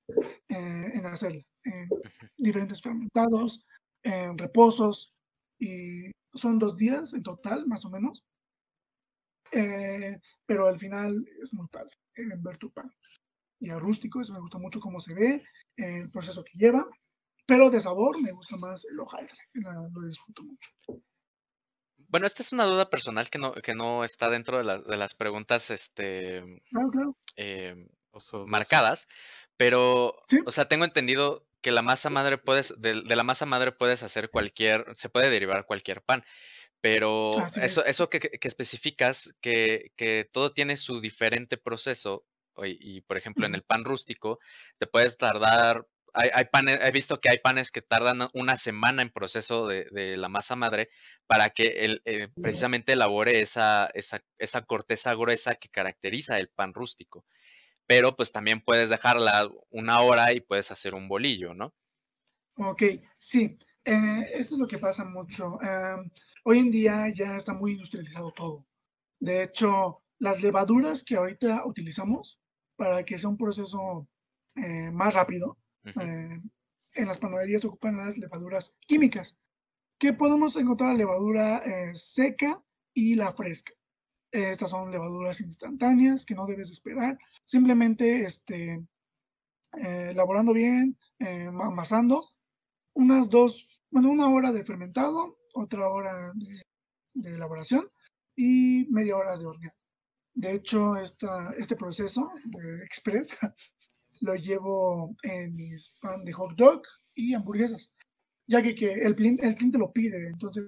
eh, 0.48 0.90
en 0.94 1.06
hacerlo, 1.06 1.42
en 1.64 1.88
diferentes 2.36 2.82
fermentados, 2.82 3.64
en 4.02 4.36
reposos, 4.36 5.14
y 5.58 6.10
son 6.34 6.58
dos 6.58 6.76
días 6.76 7.14
en 7.14 7.22
total, 7.22 7.66
más 7.66 7.84
o 7.84 7.90
menos. 7.90 8.24
Eh, 9.52 10.18
pero 10.46 10.66
al 10.66 10.78
final 10.78 11.24
es 11.42 11.52
muy 11.52 11.68
padre 11.68 12.01
ver 12.14 12.58
tu 12.58 12.72
pan. 12.72 12.92
Y 13.58 13.70
a 13.70 13.78
rústico, 13.78 14.20
eso 14.20 14.32
me 14.32 14.40
gusta 14.40 14.58
mucho 14.58 14.80
cómo 14.80 15.00
se 15.00 15.14
ve, 15.14 15.42
el 15.76 16.10
proceso 16.10 16.42
que 16.44 16.58
lleva, 16.58 16.86
pero 17.46 17.70
de 17.70 17.80
sabor 17.80 18.20
me 18.20 18.32
gusta 18.32 18.56
más 18.56 18.84
el 18.84 18.98
hojaldre, 18.98 19.38
lo 19.54 20.02
disfruto 20.02 20.42
mucho. 20.42 20.70
Bueno, 22.08 22.26
esta 22.26 22.42
es 22.42 22.52
una 22.52 22.64
duda 22.64 22.90
personal 22.90 23.30
que 23.30 23.38
no, 23.38 23.54
que 23.54 23.74
no 23.74 24.04
está 24.04 24.28
dentro 24.28 24.58
de, 24.62 24.96
las 24.96 25.14
preguntas 25.14 25.70
este, 25.70 26.60
em, 27.36 27.88
marcadas, 28.46 29.08
pero, 29.56 30.16
o 30.44 30.50
sea, 30.50 30.68
tengo 30.68 30.84
entendido 30.84 31.46
que 31.62 31.70
la 31.70 31.82
masa 31.82 32.10
madre 32.10 32.36
puedes, 32.36 32.74
de, 32.80 32.94
la 32.94 33.22
masa 33.22 33.46
madre 33.46 33.72
puedes 33.72 34.02
hacer 34.02 34.28
cualquier, 34.28 34.84
se 34.94 35.08
puede 35.08 35.30
derivar 35.30 35.64
cualquier 35.64 36.02
pan. 36.02 36.24
Pero 36.82 37.30
eso, 37.62 37.84
eso 37.84 38.10
que, 38.10 38.38
especificas, 38.42 39.34
que, 39.40 39.92
que, 39.96 40.28
todo 40.30 40.52
tiene 40.52 40.76
su 40.76 41.00
diferente 41.00 41.56
proceso, 41.56 42.26
y, 42.64 43.00
por 43.02 43.16
ejemplo 43.16 43.46
en 43.46 43.54
el 43.54 43.62
pan 43.62 43.84
rústico, 43.84 44.40
te 44.78 44.88
puedes 44.88 45.16
tardar, 45.16 45.86
hay, 46.12 46.30
hay 46.34 46.44
panes, 46.46 46.80
he 46.82 46.90
visto 46.90 47.20
que 47.20 47.30
hay 47.30 47.38
panes 47.38 47.70
que 47.70 47.82
tardan 47.82 48.28
una 48.34 48.56
semana 48.56 49.00
en 49.02 49.10
proceso 49.10 49.68
de, 49.68 49.86
de 49.92 50.16
la 50.16 50.28
masa 50.28 50.56
madre 50.56 50.90
para 51.28 51.50
que 51.50 51.68
el, 51.84 52.02
eh, 52.04 52.28
precisamente 52.42 52.92
elabore 52.94 53.40
esa, 53.40 53.88
esa, 53.94 54.20
esa 54.38 54.62
corteza 54.62 55.14
gruesa 55.14 55.54
que 55.54 55.68
caracteriza 55.68 56.38
el 56.38 56.48
pan 56.48 56.74
rústico 56.74 57.24
pero 57.86 58.16
pues 58.16 58.32
también 58.32 58.60
puedes 58.60 58.88
dejarla 58.88 59.50
una 59.70 60.00
hora 60.00 60.32
y 60.32 60.40
puedes 60.40 60.70
hacer 60.70 60.94
un 60.94 61.08
bolillo, 61.08 61.52
¿no? 61.52 61.74
Ok, 62.56 62.82
sí, 63.18 63.58
eh, 63.84 64.30
eso 64.32 64.54
es 64.54 64.60
lo 64.60 64.66
que 64.66 64.78
pasa 64.78 65.04
mucho. 65.04 65.58
Em, 65.62 66.10
hoy 66.42 66.58
en 66.58 66.70
día 66.70 67.08
ya 67.14 67.36
está 67.36 67.54
muy 67.54 67.72
industrializado 67.72 68.32
todo. 68.32 68.66
De 69.20 69.42
hecho, 69.42 70.02
las 70.18 70.42
levaduras 70.42 71.02
que 71.02 71.16
ahorita 71.16 71.66
utilizamos 71.66 72.40
para 72.76 73.04
que 73.04 73.18
sea 73.18 73.30
un 73.30 73.36
proceso 73.36 74.08
eh, 74.56 74.90
más 74.90 75.14
rápido, 75.14 75.58
eh, 75.84 76.40
en 76.94 77.06
las 77.06 77.18
panaderías 77.18 77.64
ocupan 77.64 77.96
las 77.96 78.18
levaduras 78.18 78.74
químicas, 78.86 79.38
que 79.98 80.12
podemos 80.12 80.56
encontrar 80.56 80.90
la 80.90 80.98
levadura 80.98 81.62
seca 81.94 82.62
y 82.92 83.14
la 83.14 83.32
fresca. 83.32 83.72
Estas 84.32 84.70
son 84.70 84.90
levaduras 84.90 85.40
instantáneas 85.40 86.24
que 86.24 86.34
no 86.34 86.46
debes 86.46 86.70
esperar. 86.70 87.18
Simplemente 87.44 88.24
este, 88.24 88.82
eh, 89.74 90.08
elaborando 90.10 90.52
bien, 90.52 90.98
eh, 91.18 91.46
amasando, 91.48 92.22
unas 92.94 93.30
dos, 93.30 93.82
bueno, 93.90 94.10
una 94.10 94.28
hora 94.28 94.52
de 94.52 94.64
fermentado, 94.64 95.38
otra 95.52 95.88
hora 95.88 96.32
de, 96.34 97.30
elaboración 97.34 97.88
y 98.36 98.86
media 98.90 99.16
hora 99.16 99.36
de 99.36 99.46
horneado. 99.46 99.78
De 100.34 100.52
hecho, 100.52 100.96
esta, 100.96 101.52
este 101.58 101.76
proceso 101.76 102.30
de 102.44 102.84
express 102.84 103.36
lo 104.22 104.34
llevo 104.34 105.14
en 105.22 105.54
mis 105.54 105.90
pan 106.00 106.24
de 106.24 106.32
hot 106.32 106.54
dog 106.56 106.82
y 107.14 107.34
hamburguesas, 107.34 107.92
ya 108.46 108.62
que, 108.62 108.74
que 108.74 108.92
el, 108.92 109.14
el 109.40 109.56
cliente 109.56 109.78
lo 109.78 109.92
pide, 109.92 110.28
entonces 110.28 110.64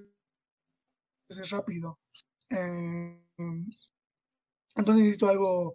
es 1.29 1.50
rápido. 1.50 1.99
Eh, 2.50 3.21
entonces 4.76 5.03
necesito 5.03 5.29
algo, 5.29 5.75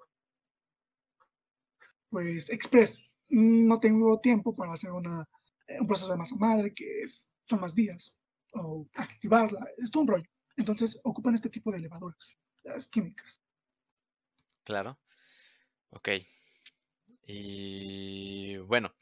pues, 2.10 2.50
express. 2.50 3.18
No 3.32 3.80
tengo 3.80 4.20
tiempo 4.20 4.54
para 4.56 4.74
hacer 4.74 4.92
una, 4.92 5.26
un 5.80 5.88
proceso 5.88 6.12
de 6.12 6.18
masa 6.18 6.36
madre, 6.36 6.74
que 6.74 7.02
es, 7.02 7.32
son 7.46 7.62
más 7.62 7.76
días, 7.76 8.16
o 8.54 8.88
activarla, 8.96 9.68
es 9.78 9.92
todo 9.92 10.04
un 10.04 10.08
rollo. 10.08 10.30
Entonces 10.58 11.00
ocupan 11.04 11.36
este 11.36 11.50
tipo 11.50 11.72
de 11.72 11.80
levaduras, 11.80 12.38
las 12.64 12.88
químicas. 12.88 13.42
Claro. 14.64 15.00
Ok. 15.92 16.10
Y 17.26 18.58
bueno, 18.58 18.94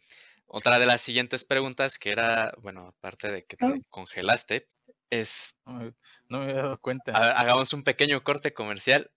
otra 0.45 0.79
de 0.79 0.85
las 0.85 1.01
siguientes 1.01 1.43
preguntas 1.43 1.97
que 1.97 2.11
era, 2.11 2.53
bueno, 2.61 2.87
aparte 2.87 3.31
de 3.31 3.45
que 3.45 3.57
te 3.57 3.83
congelaste, 3.89 4.69
es... 5.09 5.55
No 5.65 6.39
me, 6.39 6.51
he 6.51 6.53
dado 6.53 6.77
cuenta. 6.79 7.11
hagamos 7.39 7.73
un 7.73 7.83
pequeño 7.83 8.23
corte 8.23 8.53
comercial. 8.53 9.11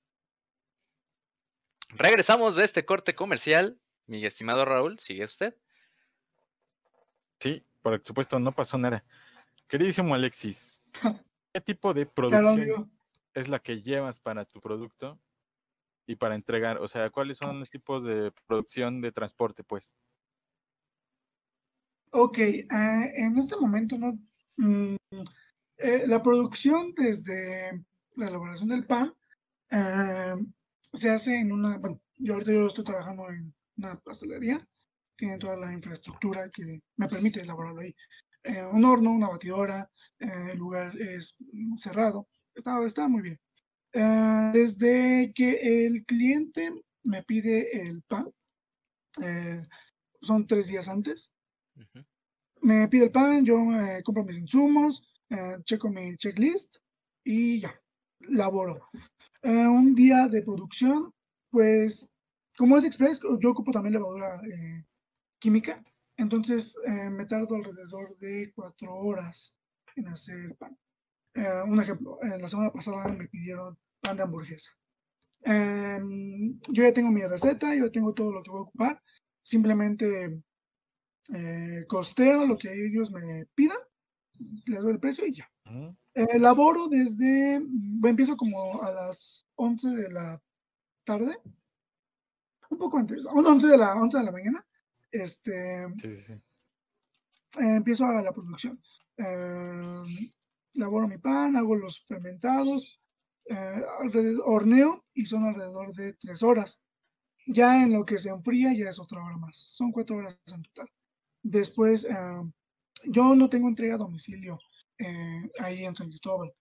Regresamos 1.91 2.55
de 2.55 2.65
este 2.65 2.85
corte 2.85 3.15
comercial. 3.15 3.81
Mi 4.07 4.25
estimado 4.25 4.65
Raúl, 4.65 4.99
¿sigue 4.99 5.25
usted? 5.25 5.57
Sí, 7.39 7.65
por 7.83 8.03
supuesto, 8.05 8.39
no 8.39 8.53
pasó 8.53 8.79
nada. 8.79 9.05
Queridísimo 9.71 10.15
Alexis, 10.17 10.83
¿qué 11.55 11.61
tipo 11.61 11.95
de 11.95 12.05
producción 12.05 12.91
es 13.35 13.49
la 13.49 13.61
que 13.61 13.81
llevas 13.81 14.19
para 14.19 14.45
tu 14.45 14.61
producto 14.61 15.17
y 16.09 16.17
para 16.17 16.35
entregar? 16.35 16.79
O 16.79 16.89
sea, 16.89 17.09
¿cuáles 17.11 17.39
son 17.39 17.61
los 17.61 17.71
tipos 17.71 18.05
de 18.05 18.33
producción 18.49 19.01
de 19.01 19.13
transporte, 19.13 19.63
pues? 19.63 19.95
Ok, 22.11 22.39
eh, 22.39 22.67
en 22.69 23.39
este 23.39 23.57
momento 23.57 23.97
no, 23.97 24.19
mm, 24.57 24.97
eh, 25.77 26.05
la 26.09 26.21
producción 26.21 26.93
desde 26.97 27.71
la 28.17 28.27
elaboración 28.27 28.71
del 28.71 28.85
pan 28.85 29.15
eh, 29.71 30.35
se 30.93 31.11
hace 31.11 31.37
en 31.39 31.53
una, 31.53 31.79
bueno, 31.79 32.01
yo 32.17 32.35
ahorita 32.35 32.53
yo 32.53 32.67
estoy 32.67 32.83
trabajando 32.83 33.31
en 33.31 33.55
una 33.77 33.95
pastelería, 34.01 34.67
tiene 35.15 35.39
toda 35.39 35.55
la 35.55 35.73
infraestructura 35.73 36.51
que 36.51 36.83
me 36.97 37.07
permite 37.07 37.41
elaborarlo 37.41 37.83
ahí. 37.83 37.95
Eh, 38.45 38.65
un 38.65 38.85
horno, 38.85 39.13
una 39.13 39.29
batidora, 39.29 39.91
el 40.19 40.59
lugar 40.59 40.97
es 41.01 41.37
cerrado, 41.77 42.29
está, 42.55 42.83
está 42.85 43.09
muy 43.09 43.23
bien. 43.23 43.41
desde 44.53 45.33
que 45.35 45.87
el 45.87 46.05
cliente 46.05 46.73
me 47.03 47.23
pide 47.23 47.89
el 47.89 48.03
pan, 48.03 48.31
son 50.21 50.47
tres 50.47 50.69
días 50.69 50.89
antes, 50.89 51.33
me 52.61 52.87
pide 52.89 53.05
el 53.05 53.11
pan, 53.11 53.45
yo 53.45 53.57
compro 54.05 54.25
mis 54.25 54.37
insumos, 54.37 55.03
eh, 55.31 55.59
checo 55.65 55.89
mi 55.89 56.17
checklist 56.17 56.79
y 57.25 57.61
ya, 57.61 57.81
laboro. 58.19 58.89
Eh, 59.43 59.67
un 59.67 59.95
día 59.95 60.27
de 60.29 60.43
producción, 60.43 61.15
pues 61.51 62.13
como 62.57 62.77
es 62.77 62.85
express, 62.85 63.21
yo 63.41 63.51
ocupo 63.51 63.71
también 63.71 63.95
levadura 63.95 64.41
eh, 64.53 64.85
química, 65.39 65.83
entonces 66.21 66.77
me 66.87 67.27
tardo 67.27 67.57
alrededor 67.57 68.17
de 68.19 68.53
cuatro 68.55 68.95
horas 68.95 69.59
en 69.97 70.09
hacer 70.09 70.57
pan. 70.57 70.77
un 71.67 71.81
ejemplo, 71.81 72.19
la 72.23 72.49
semana 72.49 72.73
pasada 72.73 73.09
me 73.09 73.29
pidieron 73.29 73.77
pan 74.01 74.17
de 74.17 74.23
hamburguesa. 74.23 74.71
Em, 75.43 76.59
yo 76.69 76.83
ya 76.83 76.93
tengo 76.93 77.11
mi 77.11 77.23
receta, 77.27 77.75
yo 77.75 77.91
tengo 77.91 78.13
todo 78.13 78.33
lo 78.33 78.43
que 78.43 78.51
voy 78.51 78.61
a 78.61 78.63
ocupar, 78.63 79.03
simplemente 79.43 80.43
costeo 81.87 82.47
lo 82.47 82.59
que 82.59 82.73
ellos 82.73 83.11
me 83.11 83.47
pidan 83.55 83.79
le 84.67 84.77
doy 84.79 84.93
el 84.93 85.01
precio 85.01 85.27
y 85.27 85.35
ya. 85.35 85.51
elaboro 86.15 86.89
desde, 86.89 87.61
mm, 87.61 88.05
empiezo 88.05 88.37
como 88.37 88.83
a 88.83 88.93
las 88.93 89.47
11 89.57 89.91
de 89.91 90.11
la 90.11 90.43
tarde, 91.05 91.39
un 92.71 92.79
poco 92.79 92.99
antes, 92.99 93.25
11 93.27 93.67
de 93.67 93.79
la, 93.79 93.95
11 93.95 94.19
de 94.19 94.25
la 94.25 94.33
mañana, 94.33 94.67
este, 95.13 95.87
sí, 95.99 96.17
sí, 96.17 96.33
eh, 97.59 97.77
empiezo 97.77 98.07
a 98.07 98.23
la 98.23 98.33
producción. 98.33 98.81
Eh, 99.17 99.81
laboro 100.75 101.09
mi 101.09 101.19
pan, 101.19 101.57
hago 101.57 101.75
los 101.75 102.05
fermentados, 102.05 103.01
eh, 103.47 103.83
horneo 104.45 105.05
y 105.15 105.27
son 105.27 105.45
alrededor 105.45 105.93
de 105.95 106.15
tres 106.15 106.43
horas. 106.43 106.81
Ya 107.47 107.83
en 107.83 107.93
lo 107.93 108.05
que 108.05 108.19
se 108.19 108.29
enfría 108.29 108.73
ya 108.75 108.91
es 108.91 108.99
otra 108.99 109.25
hora 109.25 109.37
más, 109.37 109.57
son 109.57 109.91
cuatro 109.93 110.17
horas 110.17 110.39
en 110.47 110.63
total. 110.63 110.89
Después 111.43 112.07
yo 113.05 113.35
no 113.35 113.49
tengo 113.49 113.67
entrega 113.67 113.95
a 113.95 113.99
domicilio 113.99 114.59
ahí 115.59 115.85
en 115.85 115.95
San 115.95 116.09
Cristóbal, 116.09 116.53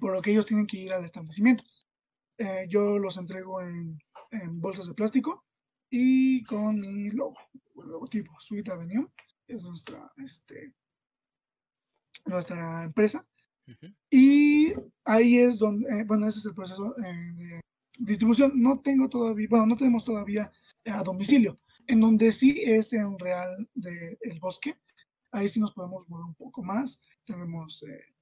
por 0.00 0.12
lo 0.12 0.20
que 0.20 0.32
ellos 0.32 0.46
tienen 0.46 0.66
que 0.66 0.78
ir 0.78 0.92
al 0.92 1.04
establecimiento. 1.04 1.62
Yo 2.68 2.98
los 2.98 3.16
entrego 3.18 3.62
en, 3.62 4.00
bolsas 4.60 4.88
de 4.88 4.94
plástico 4.94 5.44
y 5.90 6.42
con 6.44 6.80
mi 6.80 7.10
logo, 7.10 7.36
el 7.82 7.88
logotipo, 7.88 8.32
Suite 8.38 8.70
Avenue, 8.70 9.08
es 9.46 9.62
nuestra, 9.62 10.12
este, 10.18 10.74
nuestra 12.26 12.84
empresa. 12.84 13.26
Y 14.10 14.72
ahí 15.04 15.38
es 15.38 15.58
donde, 15.58 15.88
eh, 15.88 16.04
bueno, 16.04 16.26
ese 16.26 16.38
es 16.38 16.46
el 16.46 16.54
proceso 16.54 16.94
de 16.96 17.60
distribución. 17.98 18.52
No 18.54 18.78
tengo 18.78 19.08
todavía, 19.08 19.46
bueno, 19.50 19.66
no 19.66 19.76
tenemos 19.76 20.04
todavía 20.04 20.50
a 20.86 21.02
domicilio, 21.02 21.60
en 21.86 22.00
donde 22.00 22.32
sí 22.32 22.62
es 22.64 22.92
en 22.94 23.18
Real 23.18 23.68
del 23.74 24.16
el 24.22 24.40
Bosque, 24.40 24.78
ahí 25.32 25.48
sí 25.48 25.60
nos 25.60 25.72
podemos 25.72 26.08
mover 26.08 26.24
un 26.24 26.34
poco 26.34 26.62
más. 26.62 27.00
Tenemos, 27.24 27.82
eh, 27.82 28.14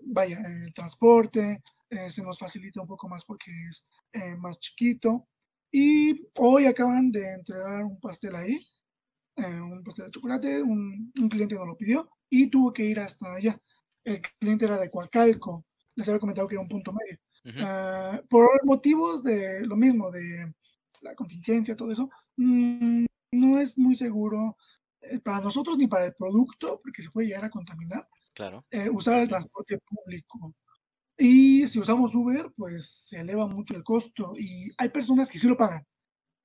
vaya, 0.00 0.40
el 0.44 0.72
transporte, 0.72 1.62
eh, 1.88 2.10
se 2.10 2.22
nos 2.22 2.38
facilita 2.38 2.80
un 2.80 2.86
poco 2.86 3.08
más 3.08 3.24
porque 3.24 3.50
es 3.68 3.86
eh, 4.12 4.36
más 4.36 4.58
chiquito. 4.58 5.28
Y 5.72 6.26
hoy 6.38 6.66
acaban 6.66 7.10
de 7.12 7.32
entregar 7.32 7.84
un 7.84 8.00
pastel 8.00 8.34
ahí, 8.34 8.60
un 9.36 9.82
pastel 9.84 10.06
de 10.06 10.10
chocolate, 10.10 10.62
un, 10.62 11.12
cliente 11.30 11.54
nos 11.54 11.66
lo 11.66 11.76
pidió 11.76 12.10
y 12.28 12.48
tuvo 12.48 12.72
que 12.72 12.84
ir 12.84 13.00
hasta 13.00 13.34
allá. 13.34 13.60
El 14.04 14.20
cliente 14.38 14.64
era 14.64 14.78
de 14.78 14.90
Coacalco, 14.90 15.64
les 15.94 16.08
había 16.08 16.20
comentado 16.20 16.48
que 16.48 16.54
era 16.54 16.62
un 16.62 16.68
punto 16.68 16.92
medio. 16.92 17.18
Ah, 17.64 18.20
por 18.28 18.48
motivos 18.64 19.22
de 19.22 19.60
lo 19.64 19.76
mismo, 19.76 20.10
de 20.10 20.52
la 21.02 21.14
contingencia, 21.14 21.76
todo 21.76 21.90
eso, 21.90 22.10
mm, 22.36 23.06
no 23.32 23.58
es 23.58 23.78
muy 23.78 23.94
seguro 23.94 24.56
eh, 25.00 25.18
para 25.20 25.40
nosotros 25.40 25.78
ni 25.78 25.86
para 25.86 26.06
el 26.06 26.14
producto, 26.14 26.80
porque 26.82 27.02
se 27.02 27.10
puede 27.10 27.28
llegar 27.28 27.44
a 27.44 27.50
contaminar, 27.50 28.06
claro. 28.34 28.66
Eh, 28.70 28.90
usar 28.90 29.20
el 29.20 29.28
transporte 29.28 29.78
público. 29.78 30.54
Y 31.20 31.66
si 31.66 31.78
usamos 31.78 32.14
Uber, 32.14 32.50
pues 32.56 32.88
se 33.08 33.20
eleva 33.20 33.46
mucho 33.46 33.76
el 33.76 33.84
costo 33.84 34.32
y 34.36 34.72
hay 34.78 34.88
personas 34.88 35.28
que 35.28 35.38
sí 35.38 35.46
lo 35.46 35.56
pagan. 35.56 35.86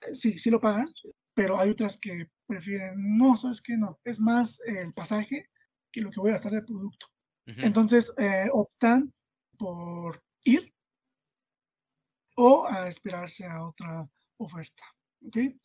Eh, 0.01 0.13
sí, 0.13 0.37
sí 0.37 0.49
lo 0.49 0.59
pagan, 0.59 0.87
pero 1.33 1.57
hay 1.57 1.69
otras 1.69 1.97
que 1.97 2.29
prefieren, 2.45 3.17
no, 3.17 3.37
sabes 3.37 3.61
que 3.61 3.77
no, 3.77 3.97
es 4.03 4.19
más 4.19 4.59
el 4.65 4.91
pasaje 4.91 5.47
que 5.93 6.01
lo 6.01 6.11
que 6.11 6.19
voy 6.19 6.29
a 6.29 6.33
gastar 6.33 6.51
de 6.51 6.61
producto. 6.61 7.07
Entonces 7.45 8.11
eh, 8.17 8.49
optan 8.51 9.13
por 9.57 10.21
ir 10.43 10.73
o 12.35 12.67
a 12.67 12.89
esperarse 12.89 13.45
a 13.45 13.65
otra 13.65 14.09
oferta. 14.37 14.83
¿okay? 15.25 15.57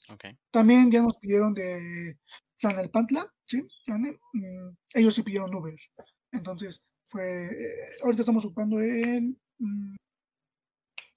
También 0.52 0.90
ya 0.90 1.02
nos 1.02 1.16
pidieron 1.18 1.52
de 1.52 2.16
el 2.62 2.90
Pantla, 2.90 3.32
¿sí? 3.42 3.64
Mm, 3.88 4.68
ellos 4.94 5.14
sí 5.14 5.22
pidieron 5.22 5.54
Uber. 5.54 5.74
Entonces, 6.32 6.86
fue, 7.10 7.46
eh, 7.46 7.88
ahorita 8.02 8.22
estamos 8.22 8.44
ocupando 8.44 8.80
el 8.80 9.36
mm, 9.58 9.96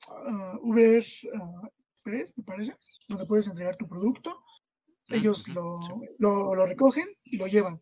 ah, 0.08 0.58
Uber 0.62 1.04
uh, 1.34 1.68
Express, 1.94 2.38
me 2.38 2.44
parece, 2.44 2.76
donde 3.08 3.26
puedes 3.26 3.48
entregar 3.48 3.78
tu 3.78 3.88
producto. 3.88 4.44
Ellos 5.08 5.48
lo, 5.50 5.80
lo, 6.18 6.66
recogen 6.66 7.06
y 7.26 7.38
lo 7.38 7.46
llevan. 7.46 7.78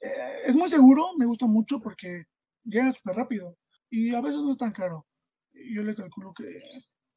Eh, 0.00 0.42
es 0.46 0.56
muy 0.56 0.68
seguro, 0.68 1.16
me 1.16 1.24
gusta 1.24 1.46
mucho 1.46 1.80
porque 1.80 2.24
llega 2.64 2.92
súper 2.92 3.16
rápido 3.16 3.56
y 3.88 4.14
a 4.14 4.20
veces 4.20 4.42
no 4.42 4.50
es 4.50 4.58
tan 4.58 4.72
caro. 4.72 5.06
Yo 5.52 5.82
le 5.82 5.94
calculo 5.94 6.34
que 6.34 6.58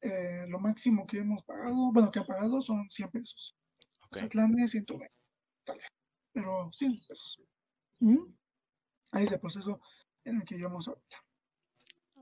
eh, 0.00 0.46
lo 0.48 0.60
máximo 0.60 1.06
que 1.06 1.18
hemos 1.18 1.42
pagado, 1.42 1.92
bueno, 1.92 2.10
que 2.10 2.20
ha 2.20 2.24
pagado 2.24 2.62
son 2.62 2.88
100 2.88 3.10
pesos. 3.10 3.54
Okay. 4.10 4.28
es 4.62 4.70
120, 4.70 5.12
tal 5.64 5.78
pero 6.32 6.70
100 6.72 6.92
pesos. 7.08 7.40
Ahí 9.10 9.24
es 9.24 9.32
el 9.32 9.40
proceso 9.40 9.80
en 10.28 10.36
el 10.36 10.44
que 10.44 10.56
llevamos 10.56 10.88
ahorita. 10.88 11.16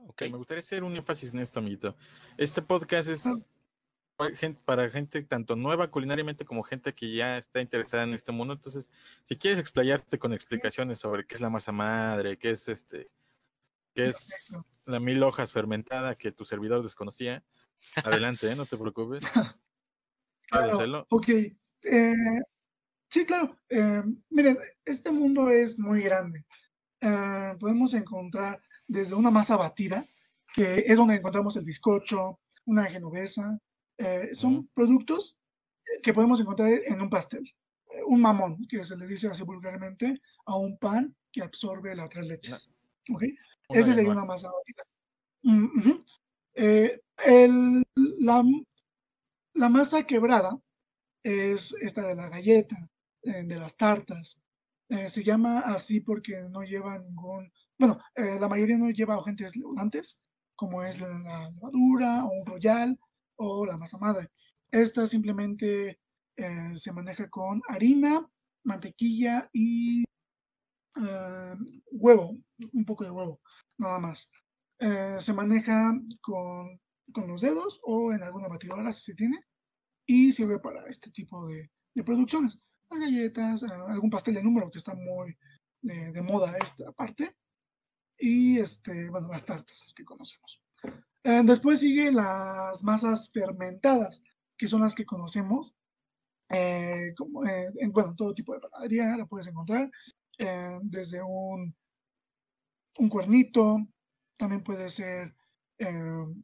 Okay. 0.09 0.31
Me 0.31 0.37
gustaría 0.37 0.59
hacer 0.59 0.83
un 0.83 0.95
énfasis 0.95 1.33
en 1.33 1.39
esto, 1.39 1.59
amiguito. 1.59 1.95
Este 2.37 2.61
podcast 2.61 3.09
es 3.09 3.25
ah. 3.25 4.29
para 4.65 4.89
gente 4.89 5.21
tanto 5.23 5.55
nueva 5.55 5.91
culinariamente 5.91 6.45
como 6.45 6.63
gente 6.63 6.93
que 6.93 7.13
ya 7.13 7.37
está 7.37 7.61
interesada 7.61 8.03
en 8.03 8.13
este 8.13 8.31
mundo. 8.31 8.53
Entonces, 8.53 8.89
si 9.25 9.35
quieres 9.35 9.59
explayarte 9.59 10.17
con 10.17 10.33
explicaciones 10.33 10.99
sobre 10.99 11.25
qué 11.25 11.35
es 11.35 11.41
la 11.41 11.49
masa 11.49 11.71
madre, 11.71 12.37
qué 12.37 12.51
es 12.51 12.67
este, 12.67 13.09
qué 13.93 14.07
es 14.07 14.59
la 14.85 14.99
mil 14.99 15.21
hojas 15.23 15.51
fermentada 15.51 16.15
que 16.15 16.31
tu 16.31 16.45
servidor 16.45 16.83
desconocía, 16.83 17.43
adelante, 18.03 18.49
¿eh? 18.49 18.55
no 18.55 18.65
te 18.65 18.77
preocupes. 18.77 19.23
claro, 20.49 21.05
ok. 21.09 21.29
Eh, 21.83 22.13
sí, 23.09 23.25
claro. 23.25 23.57
Eh, 23.69 24.03
miren, 24.29 24.57
este 24.85 25.11
mundo 25.11 25.49
es 25.49 25.77
muy 25.77 26.01
grande. 26.01 26.45
Eh, 27.01 27.55
podemos 27.59 27.93
encontrar 27.93 28.61
desde 28.87 29.15
una 29.15 29.31
masa 29.31 29.55
batida, 29.55 30.05
que 30.53 30.83
es 30.87 30.97
donde 30.97 31.15
encontramos 31.15 31.55
el 31.57 31.65
bizcocho, 31.65 32.39
una 32.65 32.85
genovesa. 32.85 33.59
Eh, 33.97 34.29
son 34.33 34.67
productos 34.73 35.37
que 36.01 36.13
podemos 36.13 36.39
encontrar 36.39 36.69
en 36.69 37.01
un 37.01 37.09
pastel. 37.09 37.43
Eh, 37.91 38.03
un 38.05 38.21
mamón, 38.21 38.65
que 38.67 38.83
se 38.83 38.97
le 38.97 39.07
dice 39.07 39.27
así 39.27 39.43
vulgarmente, 39.43 40.21
a 40.45 40.57
un 40.57 40.77
pan 40.77 41.15
que 41.31 41.43
absorbe 41.43 41.95
las 41.95 42.09
tres 42.09 42.27
leches. 42.27 42.71
¿Okay? 43.13 43.35
Esa 43.69 43.93
sería 43.93 44.11
una 44.11 44.25
masa 44.25 44.49
batida. 44.51 44.83
Mm, 45.43 45.91
el, 47.25 47.83
la, 47.95 48.43
la, 49.53 49.69
masa 49.69 50.03
quebrada 50.03 50.57
es 51.23 51.73
esta 51.81 52.07
de 52.07 52.15
la 52.15 52.29
galleta, 52.29 52.89
de 53.21 53.55
las 53.55 53.77
tartas, 53.77 54.41
eh, 54.89 55.09
se 55.09 55.23
llama 55.23 55.59
así 55.59 55.99
porque 55.99 56.43
no 56.49 56.63
lleva 56.63 56.97
ningún, 56.97 57.51
bueno, 57.77 57.99
eh, 58.15 58.37
la 58.39 58.47
mayoría 58.47 58.77
no 58.77 58.89
lleva 58.89 59.15
agentes 59.15 59.55
leudantes, 59.57 60.21
como 60.55 60.81
es 60.81 61.01
la, 61.01 61.49
levadura 61.53 62.23
o 62.25 62.31
un 62.31 62.45
royal 62.45 62.97
o 63.35 63.65
la 63.65 63.77
masa 63.77 63.97
madre. 63.97 64.29
Esta 64.71 65.05
simplemente 65.05 65.99
eh, 66.37 66.71
se 66.75 66.91
maneja 66.93 67.29
con 67.29 67.61
harina, 67.67 68.25
mantequilla 68.63 69.49
y 69.53 70.05
huevo, 71.91 72.37
un 72.73 72.85
poco 72.85 73.03
de 73.03 73.11
huevo, 73.11 73.39
nada 73.77 73.99
más. 73.99 74.29
se 75.19 75.33
maneja 75.33 75.93
con, 76.21 76.79
con, 77.13 77.27
los 77.27 77.41
dedos 77.41 77.79
o 77.83 78.13
en 78.13 78.23
alguna 78.23 78.47
batidora 78.47 78.91
si 78.91 79.03
se 79.03 79.15
tiene 79.15 79.39
y 80.07 80.31
sirve 80.31 80.59
para 80.59 80.87
este 80.87 81.11
tipo 81.11 81.47
de, 81.47 81.69
de 81.93 82.03
producciones 82.03 82.59
las 82.89 82.99
galletas, 82.99 83.63
eh, 83.63 83.67
algún 83.87 84.09
pastel 84.09 84.35
de 84.35 84.43
número 84.43 84.69
que 84.69 84.77
está 84.77 84.93
muy 84.93 85.37
de, 85.81 86.21
moda 86.21 86.57
esta 86.57 86.91
parte. 86.91 87.35
Y 88.17 88.59
este, 88.59 89.09
bueno, 89.09 89.29
las 89.29 89.45
tartas 89.45 89.93
que 89.95 90.03
conocemos. 90.03 90.61
Eh, 91.23 91.41
después 91.43 91.79
siguen 91.79 92.15
las 92.15 92.83
masas 92.83 93.31
fermentadas, 93.31 94.23
que 94.57 94.67
son 94.67 94.81
las 94.81 94.95
que 94.95 95.05
conocemos. 95.05 95.75
Eh, 96.49 97.13
como, 97.15 97.45
en, 97.45 97.91
bueno, 97.91 98.15
todo 98.15 98.33
tipo 98.33 98.53
de 98.53 98.61
panadería 98.61 99.17
la 99.17 99.25
puedes 99.25 99.47
encontrar. 99.47 99.91
desde 100.81 101.21
un, 101.21 101.75
un 102.99 103.09
cuernito, 103.09 103.77
también 104.37 104.63
puede 104.63 104.89
ser 104.89 105.35
el 105.77 106.35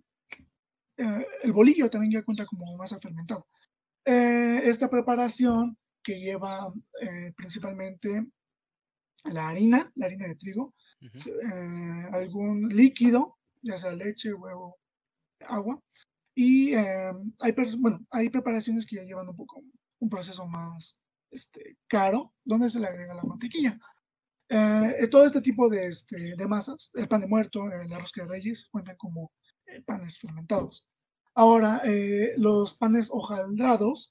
bolillo, 1.53 1.89
también 1.89 2.13
ya 2.13 2.23
cuenta 2.23 2.45
como 2.45 2.77
masa 2.77 2.99
fermentada. 2.99 3.43
esta 4.05 4.89
preparación 4.89 5.77
que 6.03 6.19
lleva 6.19 6.71
eh, 7.01 7.33
principalmente 7.35 8.27
la 9.23 9.47
harina, 9.47 9.89
la 9.95 10.07
harina 10.07 10.27
de 10.27 10.35
trigo, 10.35 10.75
eh, 11.01 12.09
algún 12.11 12.67
líquido, 12.67 13.37
ya 13.61 13.77
sea 13.77 13.93
leche, 13.93 14.33
huevo, 14.33 14.77
agua. 15.47 15.81
Y 16.35 16.73
eh, 16.73 17.13
hay, 17.39 17.55
bueno, 17.77 18.05
hay 18.09 18.29
preparaciones 18.29 18.85
que 18.85 18.97
ya 18.97 19.03
llevan 19.03 19.29
un 19.29 19.35
poco 19.35 19.63
un 19.99 20.09
proceso 20.09 20.45
más 20.45 20.99
este, 21.31 21.77
caro, 21.87 22.33
donde 22.43 22.69
se 22.69 22.79
le 22.79 22.87
agrega 22.87 23.13
la 23.13 23.23
mantequilla. 23.23 23.79
todo 25.09 25.25
este 25.25 25.41
tipo 25.41 25.69
de, 25.69 25.87
este, 25.87 26.35
de 26.35 26.47
masas, 26.47 26.91
el 26.95 27.07
pan 27.07 27.21
de 27.21 27.27
muerto, 27.27 27.65
el 27.71 27.93
arroz 27.93 28.11
de 28.13 28.25
reyes, 28.25 28.67
cuentan 28.69 28.97
como 28.97 29.31
panes 29.85 30.19
fermentados. 30.19 30.85
Ahora, 31.33 31.81
los 32.37 32.75
panes 32.75 33.09
hojaldrados, 33.09 34.09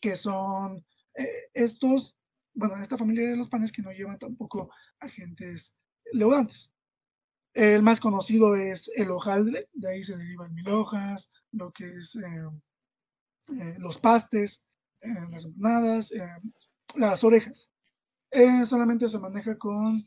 que 0.00 0.14
son 0.16 0.86
eh, 1.18 1.50
estos, 1.52 2.16
bueno, 2.54 2.80
esta 2.80 2.96
familia 2.96 3.28
de 3.28 3.36
los 3.36 3.48
panes 3.48 3.72
que 3.72 3.82
no 3.82 3.90
llevan 3.90 4.18
tampoco 4.18 4.70
agentes 5.00 5.76
leudantes. 6.12 6.72
El 7.54 7.82
más 7.82 7.98
conocido 7.98 8.54
es 8.54 8.88
el 8.94 9.10
hojaldre, 9.10 9.68
de 9.72 9.90
ahí 9.90 10.04
se 10.04 10.16
derivan 10.16 10.54
mil 10.54 10.68
hojas, 10.68 11.30
lo 11.50 11.72
que 11.72 11.96
es 11.96 12.14
eh, 12.14 12.48
eh, 13.60 13.76
los 13.78 13.98
pastes, 13.98 14.68
las 15.00 15.44
empanadas, 15.44 16.12
las 16.94 17.24
orejas. 17.24 17.72
solamente 18.64 19.08
se 19.08 19.18
maneja 19.18 19.56
con 19.58 20.00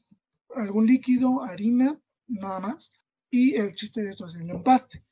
algún 0.56 0.86
líquido, 0.86 1.44
harina, 1.44 2.00
nada 2.28 2.60
más, 2.60 2.94
y 3.30 3.56
el 3.56 3.74
chiste 3.74 4.04
de 4.04 4.12
esto 4.12 4.28
es 4.28 4.36
el 4.36 4.50
empaste. 4.50 5.04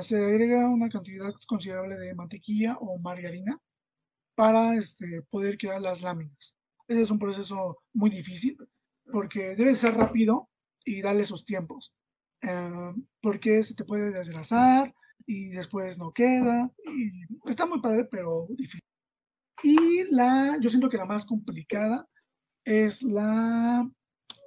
se 0.00 0.16
agrega 0.16 0.68
una 0.68 0.88
cantidad 0.90 1.32
considerable 1.46 1.96
de 1.96 2.14
mantequilla 2.14 2.76
o 2.78 2.98
margarina 2.98 3.58
para 4.40 4.74
este, 4.74 5.20
poder 5.28 5.58
crear 5.58 5.82
las 5.82 6.00
láminas. 6.00 6.56
Ese 6.88 7.02
es 7.02 7.10
un 7.10 7.18
proceso 7.18 7.82
muy 7.92 8.08
difícil 8.08 8.56
porque 9.12 9.54
debe 9.54 9.74
ser 9.74 9.94
rápido 9.94 10.48
y 10.82 11.02
darle 11.02 11.24
sus 11.24 11.44
tiempos. 11.44 11.92
Eh, 12.40 12.94
porque 13.20 13.62
se 13.62 13.74
te 13.74 13.84
puede 13.84 14.12
desgrasar 14.12 14.94
y 15.26 15.50
después 15.50 15.98
no 15.98 16.10
queda. 16.14 16.72
Está 17.44 17.66
muy 17.66 17.82
padre, 17.82 18.06
pero 18.10 18.46
difícil. 18.48 18.80
Y 19.62 20.04
la, 20.10 20.56
yo 20.58 20.70
siento 20.70 20.88
que 20.88 20.96
la 20.96 21.04
más 21.04 21.26
complicada 21.26 22.08
es 22.64 23.02
la 23.02 23.86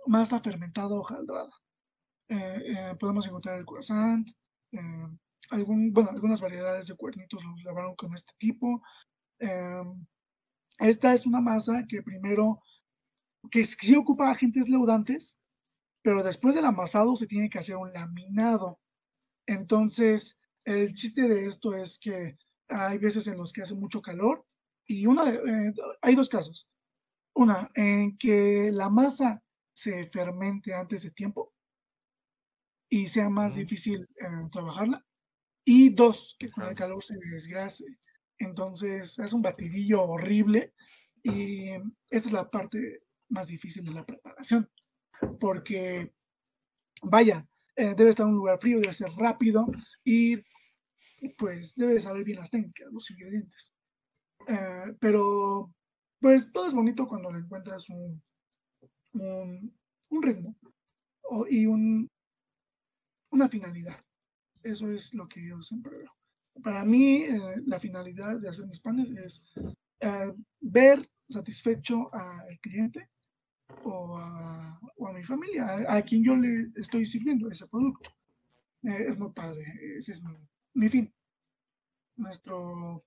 masa 0.08 0.40
fermentada 0.40 0.96
hojaldrada. 0.96 1.52
Eh, 2.30 2.64
eh, 2.66 2.96
podemos 3.00 3.28
encontrar 3.28 3.58
el 3.58 3.66
croissant, 3.66 4.28
bueno, 4.72 6.10
algunas 6.10 6.42
variedades 6.42 6.88
de 6.88 6.96
cuernitos 6.96 7.44
lo 7.44 7.56
lavaron 7.64 7.96
con 7.96 8.12
este 8.16 8.34
tipo, 8.40 8.82
Em, 9.44 10.06
esta 10.80 11.14
es 11.14 11.26
una 11.26 11.42
masa 11.42 11.86
que 11.88 12.02
primero, 12.02 12.62
que 13.52 13.66
sí 13.66 13.96
ocupa 13.96 14.32
agentes 14.32 14.70
leudantes, 14.70 15.38
pero 16.02 16.24
después 16.24 16.56
del 16.56 16.66
amasado 16.66 17.16
se 17.18 17.28
tiene 17.28 17.50
que 17.50 17.60
hacer 17.60 17.76
un 17.76 17.92
laminado. 17.92 18.80
Entonces, 19.46 20.40
el 20.64 20.94
chiste 20.94 21.28
de 21.28 21.48
esto 21.48 21.76
es 21.76 22.00
que 22.00 22.38
hay 22.70 22.98
veces 22.98 23.28
en 23.28 23.38
los 23.38 23.52
que 23.52 23.64
hace 23.64 23.76
mucho 23.76 24.02
calor 24.02 24.46
y 24.88 25.06
una 25.06 25.30
eh, 25.30 25.74
hay 26.02 26.16
dos 26.16 26.30
casos. 26.30 26.70
Una, 27.36 27.70
en 27.76 28.18
que 28.18 28.72
la 28.72 28.90
masa 28.90 29.44
se 29.74 30.06
fermente 30.06 30.74
antes 30.74 31.04
de 31.04 31.12
tiempo 31.12 31.54
y 32.90 33.10
sea 33.10 33.30
más 33.30 33.56
difícil 33.56 34.04
eh, 34.04 34.50
trabajarla. 34.52 35.06
Y 35.66 35.90
dos, 35.90 36.36
que 36.40 36.50
con 36.50 36.66
el 36.66 36.76
calor 36.76 37.04
se 37.04 37.18
desgrase. 37.18 37.86
Entonces 38.38 39.20
es 39.20 39.34
un 39.34 39.42
batidillo 39.42 40.04
horrible 40.04 40.74
y 41.22 41.70
esta 42.10 42.30
es 42.30 42.32
la 42.32 42.50
parte 42.50 43.04
más 43.30 43.48
difícil 43.48 43.84
de 43.86 43.92
la 43.92 44.06
preparación, 44.06 44.70
porque 45.40 46.14
vaya, 47.02 47.48
eh, 47.76 47.96
debe 47.96 48.10
estar 48.10 48.26
en 48.26 48.32
un 48.32 48.38
lugar 48.38 48.60
frío, 48.60 48.80
debe 48.80 48.94
ser 48.94 49.12
rápido 49.14 49.68
y 50.04 50.38
pues 51.38 51.76
debe 51.76 52.00
saber 52.00 52.24
bien 52.24 52.40
las 52.40 52.50
técnicas, 52.50 52.92
los 52.92 53.10
ingredientes. 53.12 53.74
Eh, 54.48 54.96
pero 55.00 55.74
pues 56.20 56.52
todo 56.52 56.68
es 56.68 56.74
bonito 56.74 57.08
cuando 57.08 57.32
le 57.32 57.40
encuentras 57.40 57.90
un, 57.90 58.22
un, 59.14 60.22
ritmo 60.22 60.56
y 61.50 61.66
un, 61.66 62.10
una 63.32 63.48
finalidad. 63.48 63.98
Eso 64.62 64.90
es 64.92 65.14
lo 65.14 65.28
que 65.28 65.46
yo 65.46 65.62
siempre 65.62 65.98
veo. 65.98 66.12
Para 66.62 66.86
mí, 66.86 67.24
eh, 67.24 67.62
la 67.66 67.80
finalidad 67.80 68.38
de 68.40 68.50
hacer 68.50 68.68
mis 68.68 68.80
panes 68.80 69.10
es 69.10 69.44
eh, 70.00 70.34
ver 70.60 71.10
satisfecho 71.28 72.14
al 72.14 72.60
cliente 72.60 73.10
o 73.84 74.18
a, 74.18 74.80
mi 75.14 75.24
familia, 75.24 75.86
a, 75.88 76.02
quien 76.02 76.24
yo 76.24 76.36
le 76.36 76.72
estoy 76.76 77.06
sirviendo 77.06 77.50
ese 77.50 77.68
producto. 77.68 78.10
Eh, 78.84 79.06
es 79.10 79.18
muy 79.18 79.32
padre, 79.32 79.64
ese 79.98 80.14
es 80.14 80.22
mi, 80.74 80.90
fin, 80.90 81.14
nuestro, 82.16 83.04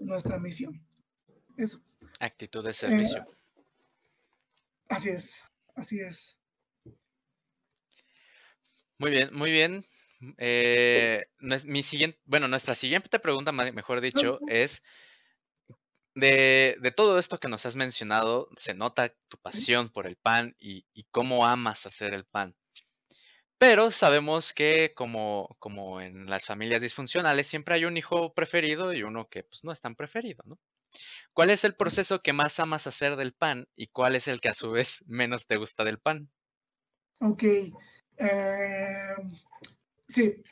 nuestra 0.00 0.38
misión. 0.38 0.80
Eso. 1.56 1.82
Actitud 2.20 2.64
de 2.64 2.72
servicio. 2.72 3.26
así 4.88 5.08
es, 5.10 5.42
así 5.74 6.00
es. 6.00 6.38
Muy 8.98 9.10
bien, 9.10 9.30
muy 9.32 9.50
bien. 9.50 9.84
Eh, 10.38 11.24
mi 11.38 11.82
siguiente, 11.82 12.18
bueno, 12.24 12.48
nuestra 12.48 12.74
siguiente 12.74 13.18
pregunta, 13.18 13.52
mejor 13.52 14.00
dicho, 14.00 14.38
es 14.48 14.82
de, 16.14 16.92
todo 16.96 17.18
esto 17.18 17.38
que 17.38 17.48
nos 17.48 17.66
has 17.66 17.76
mencionado, 17.76 18.48
se 18.56 18.74
nota 18.74 19.12
tu 19.28 19.36
pasión 19.38 19.90
por 19.90 20.06
el 20.06 20.16
pan 20.16 20.54
y, 20.58 20.84
cómo 21.10 21.46
amas 21.46 21.86
hacer 21.86 22.14
el 22.14 22.24
pan. 22.24 22.54
Pero 23.58 23.90
sabemos 23.90 24.52
que 24.52 24.92
como, 24.94 25.56
como 25.58 26.00
en 26.00 26.28
las 26.28 26.44
familias 26.44 26.82
disfuncionales 26.82 27.46
siempre 27.46 27.74
hay 27.74 27.84
un 27.84 27.96
hijo 27.96 28.34
preferido 28.34 28.92
y 28.92 29.02
uno 29.02 29.28
que 29.28 29.44
pues, 29.44 29.64
no 29.64 29.72
es 29.72 29.80
tan 29.80 29.94
preferido, 29.94 30.42
¿no? 30.44 30.58
¿Cuál 31.32 31.50
es 31.50 31.64
el 31.64 31.74
proceso 31.74 32.20
que 32.20 32.32
más 32.32 32.60
amas 32.60 32.86
hacer 32.86 33.16
del 33.16 33.32
pan 33.32 33.66
y 33.74 33.88
cuál 33.88 34.14
es 34.14 34.28
el 34.28 34.40
que 34.40 34.48
a 34.48 34.54
su 34.54 34.70
vez 34.70 35.02
menos 35.06 35.46
te 35.46 35.56
gusta 35.56 35.82
del 35.82 35.98
pan? 35.98 36.30
Ok. 37.18 37.42
Eh, 38.18 39.16
Sí, 40.06 40.42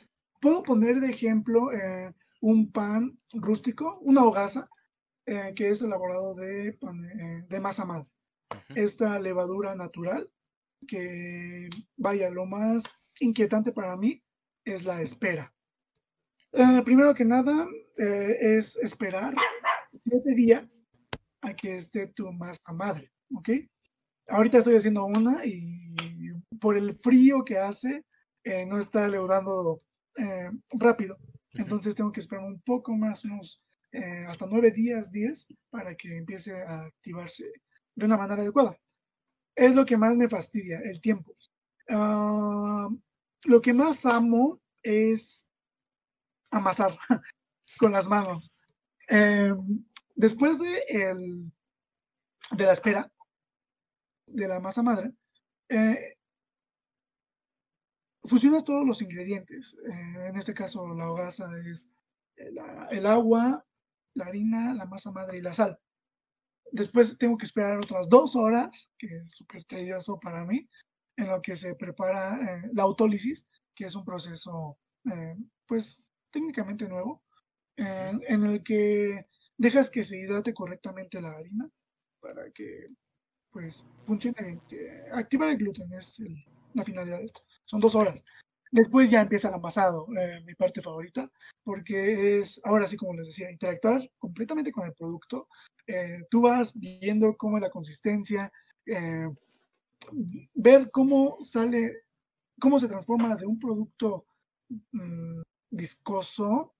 puedo 0.41 0.63
poner 0.63 0.99
de 0.99 1.09
ejemplo 1.09 1.71
eh, 1.71 2.13
un 2.41 2.71
pan 2.71 3.19
rústico, 3.33 3.99
una 4.01 4.23
hogaza, 4.23 4.67
eh, 5.25 5.53
que 5.55 5.69
es 5.69 5.81
elaborado 5.81 6.35
de, 6.35 6.69
eh, 6.69 7.45
de 7.47 7.59
masa 7.59 7.85
madre. 7.85 8.07
Esta 8.75 9.19
levadura 9.19 9.75
natural, 9.75 10.29
que 10.87 11.69
vaya, 11.95 12.29
lo 12.29 12.45
más 12.45 12.83
inquietante 13.19 13.71
para 13.71 13.95
mí 13.95 14.21
es 14.65 14.83
la 14.83 15.01
espera. 15.01 15.53
primero 16.85 17.13
que 17.13 17.25
nada, 17.25 17.67
es 17.97 18.75
esperar 18.75 19.33
siete 20.03 20.35
días 20.35 20.85
a 21.41 21.55
que 21.55 21.75
esté 21.75 22.07
tu 22.07 22.31
masa 22.31 22.73
madre, 22.73 23.11
¿ok? 23.33 23.49
Ahorita 24.27 24.59
estoy 24.59 24.75
haciendo 24.75 25.05
una 25.05 25.45
y 25.45 25.95
por 26.59 26.77
el 26.77 26.95
frío 26.95 27.43
que 27.43 27.57
hace, 27.57 28.05
eh, 28.43 28.65
no 28.65 28.77
está 28.77 29.07
leudando 29.07 29.81
eh, 30.17 30.51
rápido. 30.71 31.17
Entonces 31.53 31.95
tengo 31.95 32.11
que 32.11 32.19
esperar 32.19 32.45
un 32.45 32.59
poco 32.61 32.95
más, 32.95 33.23
unos 33.25 33.61
eh, 33.91 34.25
hasta 34.27 34.47
nueve 34.47 34.71
días, 34.71 35.11
diez, 35.11 35.47
para 35.69 35.95
que 35.95 36.17
empiece 36.17 36.61
a 36.61 36.85
activarse 36.85 37.51
de 37.95 38.05
una 38.05 38.17
manera 38.17 38.41
adecuada. 38.41 38.77
Es 39.55 39.75
lo 39.75 39.85
que 39.85 39.97
más 39.97 40.17
me 40.17 40.27
fastidia, 40.27 40.79
el 40.79 40.99
tiempo. 40.99 41.31
Ah, 41.89 42.89
lo 43.45 43.61
que 43.61 43.73
más 43.73 44.05
amo 44.05 44.59
es 44.81 45.47
amasar 46.51 46.97
con 47.77 47.91
las 47.91 48.07
manos. 48.07 48.53
después 50.15 50.59
de, 50.59 50.77
el, 50.89 51.51
de 52.51 52.65
la 52.65 52.73
espera 52.73 53.11
de 54.25 54.47
la 54.47 54.59
masa 54.59 54.81
madre, 54.81 55.13
fusionas 58.25 58.63
todos 58.63 58.85
los 58.85 59.01
ingredientes. 59.01 59.77
Eh, 59.89 60.27
en 60.27 60.35
este 60.35 60.53
caso, 60.53 60.93
la 60.95 61.09
hogaza 61.11 61.49
es 61.65 61.93
el, 62.35 63.05
agua, 63.05 63.65
la 64.13 64.25
harina, 64.25 64.73
la 64.73 64.85
masa 64.85 65.11
madre 65.11 65.37
y 65.37 65.41
la 65.41 65.53
sal. 65.53 65.77
Después 66.71 67.17
tengo 67.17 67.37
que 67.37 67.45
esperar 67.45 67.77
otras 67.77 68.09
dos 68.09 68.35
horas, 68.35 68.91
que 68.97 69.17
es 69.17 69.35
súper 69.35 69.63
tedioso 69.65 70.19
para 70.19 70.43
mí, 70.45 70.67
en 71.17 71.27
lo 71.27 71.41
que 71.41 71.55
se 71.55 71.75
prepara 71.75 72.39
eh, 72.41 72.69
la 72.73 72.83
autólisis, 72.83 73.47
que 73.75 73.85
es 73.85 73.95
un 73.95 74.05
proceso, 74.05 74.79
eh, 75.11 75.35
pues, 75.67 76.09
técnicamente 76.31 76.87
nuevo, 76.87 77.23
en 77.75 78.43
el 78.43 78.63
que 78.63 79.25
dejas 79.57 79.89
que 79.89 80.03
se 80.03 80.17
hidrate 80.17 80.53
correctamente 80.53 81.19
la 81.19 81.31
harina 81.31 81.67
para 82.19 82.51
que, 82.51 82.87
pues, 83.51 83.85
funcione 84.05 84.41
bien. 84.43 84.61
activar 85.11 85.49
el 85.49 85.57
gluten 85.57 85.91
es 85.93 86.21
la 86.73 86.83
finalidad 86.83 87.17
de 87.17 87.25
esto 87.25 87.43
son 87.65 87.79
dos 87.79 87.95
horas. 87.95 88.23
Después 88.71 89.11
ya 89.11 89.21
empieza 89.21 89.49
el 89.49 89.53
amasado, 89.53 90.07
eh, 90.19 90.41
mi 90.45 90.55
parte 90.55 90.81
favorita, 90.81 91.29
porque 91.63 92.39
es, 92.39 92.59
ahora 92.63 92.87
sí, 92.87 92.97
como 92.97 93.13
les 93.13 93.27
decía, 93.27 93.51
interactuar 93.51 94.09
completamente 94.17 94.71
con 94.71 94.87
el 94.87 94.93
producto. 94.93 95.47
Eh, 95.85 96.25
tú 96.29 96.41
vas 96.41 96.79
viendo 96.79 97.37
cómo 97.37 97.57
es 97.57 97.61
la 97.61 97.69
consistencia, 97.69 98.51
eh, 98.87 99.29
ver 100.55 100.89
cómo 100.89 101.37
sale, 101.43 102.03
cómo 102.59 102.79
se 102.79 102.87
transforma 102.87 103.35
de 103.35 103.45
un 103.45 103.59
producto 103.59 104.25
mm, 104.91 105.41
viscoso 105.69 106.73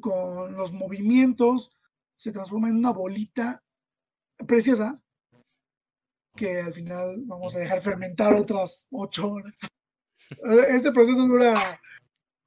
con 0.00 0.54
los 0.54 0.72
movimientos, 0.72 1.76
se 2.16 2.30
transforma 2.30 2.68
en 2.68 2.76
una 2.76 2.92
bolita 2.92 3.62
preciosa 4.46 5.02
que 6.36 6.60
al 6.60 6.74
final 6.74 7.22
vamos 7.26 7.54
a 7.54 7.60
dejar 7.60 7.80
fermentar 7.80 8.34
otras 8.34 8.86
ocho 8.90 9.32
horas. 9.32 9.58
Eh, 10.30 10.66
este 10.70 10.90
proceso 10.90 11.26
dura, 11.26 11.80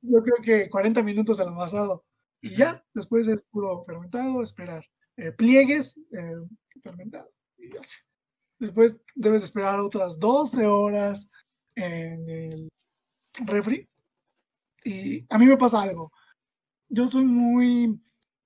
yo 0.01 0.21
creo 0.23 0.37
que 0.43 0.69
40 0.69 1.03
minutos 1.03 1.39
al 1.39 1.49
amasado. 1.49 2.03
Y 2.41 2.55
ya, 2.55 2.83
después 2.93 3.27
es 3.27 3.43
puro 3.43 3.83
fermentado, 3.83 4.43
esperar. 4.43 4.83
Eh, 5.15 5.31
pliegues, 5.31 5.97
eh, 6.11 6.35
fermentado. 6.83 7.31
Y 7.57 7.75
así. 7.77 7.97
Después 8.59 8.99
debes 9.15 9.43
esperar 9.43 9.79
otras 9.79 10.19
12 10.19 10.65
horas 10.65 11.29
en 11.75 12.29
el 12.29 12.69
refri. 13.45 13.87
Y 14.83 15.25
a 15.29 15.37
mí 15.37 15.45
me 15.45 15.57
pasa 15.57 15.81
algo. 15.81 16.11
Yo 16.89 17.07
soy 17.07 17.25
muy 17.25 17.99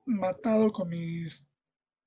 matado 0.06 0.72
con 0.72 0.90
mis, 0.90 1.50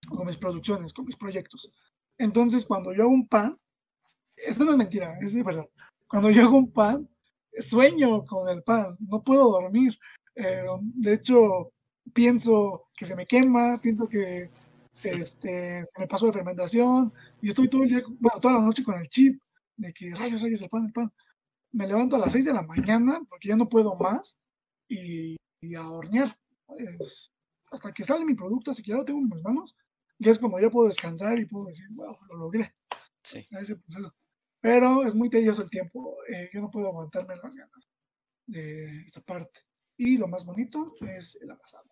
con 0.09 0.27
mis 0.27 0.37
producciones, 0.37 0.92
con 0.92 1.05
mis 1.05 1.16
proyectos. 1.16 1.70
Entonces, 2.18 2.64
cuando 2.64 2.92
yo 2.92 3.05
hago 3.05 3.12
un 3.12 3.27
pan, 3.27 3.59
esto 4.37 4.64
no 4.64 4.72
es 4.72 4.77
mentira, 4.77 5.18
es 5.20 5.42
verdad. 5.42 5.68
Cuando 6.07 6.31
yo 6.31 6.42
hago 6.42 6.57
un 6.57 6.72
pan, 6.72 7.09
sueño 7.59 8.24
con 8.24 8.48
el 8.48 8.62
pan, 8.62 8.96
no 9.00 9.22
puedo 9.22 9.50
dormir. 9.50 9.98
Eh, 10.35 10.64
de 10.81 11.14
hecho, 11.14 11.72
pienso 12.12 12.88
que 12.96 13.07
se 13.07 13.16
me 13.16 13.27
quema, 13.27 13.79
pienso 13.81 14.09
que 14.09 14.50
se, 14.92 15.14
este, 15.14 15.87
me 15.98 16.07
pasó 16.07 16.27
de 16.27 16.33
fermentación 16.33 17.12
y 17.40 17.48
estoy 17.48 17.68
todo 17.68 17.83
el 17.83 17.88
día, 17.88 18.03
bueno, 18.20 18.40
toda 18.40 18.55
la 18.55 18.61
noche 18.61 18.85
con 18.85 18.94
el 18.94 19.09
chip 19.09 19.40
de 19.77 19.92
que 19.92 20.14
rayos, 20.14 20.42
rayos, 20.42 20.62
el 20.62 20.68
pan, 20.68 20.87
el 20.87 20.92
pan. 20.92 21.12
Me 21.72 21.87
levanto 21.87 22.16
a 22.16 22.20
las 22.20 22.33
6 22.33 22.44
de 22.44 22.53
la 22.53 22.62
mañana 22.62 23.20
porque 23.29 23.48
ya 23.48 23.57
no 23.57 23.68
puedo 23.68 23.96
más 23.96 24.38
y, 24.88 25.37
a 25.77 25.90
hornear. 25.90 26.37
hasta 27.70 27.92
que 27.92 28.05
sale 28.05 28.24
mi 28.24 28.35
producto, 28.35 28.70
así 28.70 28.83
que 28.83 28.90
ya 28.90 28.96
lo 28.96 29.05
tengo 29.05 29.20
en 29.20 29.29
mis 29.29 29.42
manos, 29.42 29.77
ya 30.18 30.31
es 30.31 30.38
cuando 30.38 30.59
ya 30.61 30.70
puedo 30.70 30.88
descansar 30.88 31.38
y 31.38 31.46
puedo 31.46 31.66
decir, 31.66 31.87
wow, 31.90 32.16
lo 32.29 32.37
logré. 32.37 32.74
Sí. 33.22 33.44
Pero 34.61 35.05
es 35.05 35.14
muy 35.14 35.29
tedioso 35.29 35.62
el 35.62 35.70
tiempo. 35.70 36.16
Eh, 36.29 36.50
yo 36.53 36.61
no 36.61 36.70
puedo 36.70 36.88
aguantarme 36.88 37.37
las 37.37 37.55
ganas 37.55 37.90
de 38.46 39.03
esta 39.03 39.20
parte. 39.20 39.61
Y 39.96 40.16
lo 40.18 40.27
más 40.27 40.44
bonito 40.44 40.94
es 41.07 41.38
el 41.40 41.50
amasado. 41.50 41.90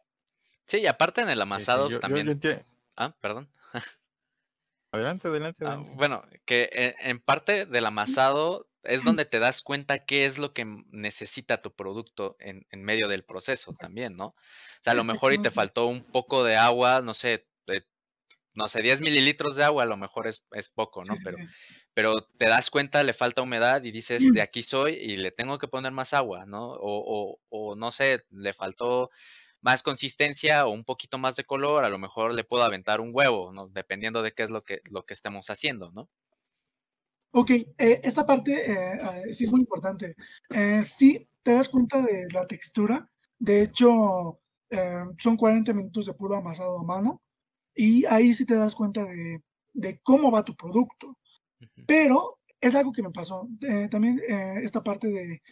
Sí, 0.67 0.79
y 0.79 0.87
aparte 0.87 1.21
en 1.21 1.29
el 1.29 1.41
amasado 1.41 1.99
también. 2.01 2.41
ah, 2.97 3.15
perdón. 3.21 3.51
Adelante, 4.95 5.29
adelante. 5.29 5.65
Ah, 5.67 5.83
bueno, 5.97 6.23
que 6.45 6.95
en 7.01 7.19
parte 7.19 7.65
del 7.65 7.87
amasado 7.87 8.69
es 8.83 9.05
donde 9.05 9.25
te 9.25 9.39
das 9.39 9.63
cuenta 9.63 10.05
qué 10.05 10.27
es 10.27 10.39
lo 10.39 10.53
que 10.53 10.67
necesita 10.91 11.63
tu 11.63 11.75
producto 11.75 12.37
en, 12.41 12.67
en 12.71 12.85
medio 12.85 13.09
del 13.09 13.25
proceso 13.25 13.73
también, 13.73 14.17
¿no? 14.17 14.27
O 14.27 14.35
sea, 14.81 14.93
a 14.93 14.97
lo 14.97 15.05
mejor 15.05 15.33
y 15.33 15.41
te 15.41 15.51
faltó 15.51 15.87
un 15.87 16.05
poco 16.05 16.45
de 16.45 16.57
agua, 16.57 17.01
no 17.01 17.15
sé, 17.15 17.49
no 18.55 18.69
sé, 18.69 18.83
10 18.83 19.01
mililitros 19.01 19.57
de 19.57 19.65
agua 19.65 19.85
a 19.85 19.87
lo 19.87 19.97
mejor 19.97 20.27
es, 20.27 20.45
poco, 20.75 21.05
¿no? 21.05 21.15
pero, 21.25 21.39
pero 21.95 22.23
te 22.37 22.47
das 22.47 22.71
cuenta, 22.71 23.03
le 23.03 23.15
falta 23.15 23.43
humedad 23.43 23.83
y 23.85 23.91
dices, 23.91 24.31
de 24.33 24.43
aquí 24.43 24.63
soy 24.63 24.95
y 24.95 25.17
le 25.17 25.31
tengo 25.31 25.59
que 25.59 25.69
poner 25.69 25.93
más 25.93 26.13
agua, 26.13 26.45
¿no? 26.47 26.73
O, 26.73 27.39
o, 27.49 27.77
no 27.77 27.91
sé, 27.91 28.25
le 28.31 28.53
faltó 28.53 29.11
más 29.61 29.83
consistencia 29.83 30.67
o 30.67 30.71
un 30.71 30.85
poquito 30.85 31.19
más 31.19 31.37
de 31.37 31.45
color, 31.45 31.85
a 31.85 31.89
lo 31.89 31.99
mejor 31.99 32.35
le 32.35 32.45
puedo 32.45 32.65
aventar 32.65 33.01
un 33.01 33.11
huevo, 33.13 33.53
¿no? 33.53 33.69
Dependiendo 33.69 34.23
de 34.23 34.33
qué 34.33 34.43
es 34.43 34.51
lo 34.51 34.63
que, 34.63 34.81
lo 34.91 35.05
que 35.05 35.15
estemos 35.15 35.49
haciendo, 35.51 35.91
¿no? 35.93 36.09
Ok, 37.35 37.51
eh, 37.51 38.01
esta 38.03 38.27
parte 38.27 38.71
eh, 38.71 38.99
ah, 39.01 39.21
sí 39.31 39.45
es 39.45 39.51
muy 39.51 39.61
importante. 39.61 40.15
Eh, 40.51 40.83
sí, 40.83 41.27
te 41.43 41.53
das 41.53 41.69
cuenta 41.69 42.03
de 42.03 42.27
la 42.31 42.47
textura. 42.47 43.09
De 43.39 43.63
hecho, 43.63 44.39
son 45.19 45.37
40 45.37 45.73
minutos 45.75 46.07
de 46.07 46.15
puro 46.15 46.37
amasado 46.37 46.79
a 46.79 46.85
mano 46.85 47.23
Y 47.75 48.05
ahí 48.07 48.35
sí 48.35 48.45
te 48.45 48.55
das 48.55 48.75
cuenta 48.75 49.05
de, 49.05 49.43
de 49.73 49.99
cómo 50.03 50.31
va 50.31 50.45
tu 50.45 50.55
producto. 50.55 51.19
Pero 51.87 52.39
es 52.61 52.75
algo 52.75 52.93
que 52.93 53.03
me 53.03 53.11
pasó. 53.11 53.49
Eh, 53.61 53.89
también 53.91 54.21
eh, 54.29 54.61
esta 54.63 54.83
parte 54.83 55.09
de 55.09 55.43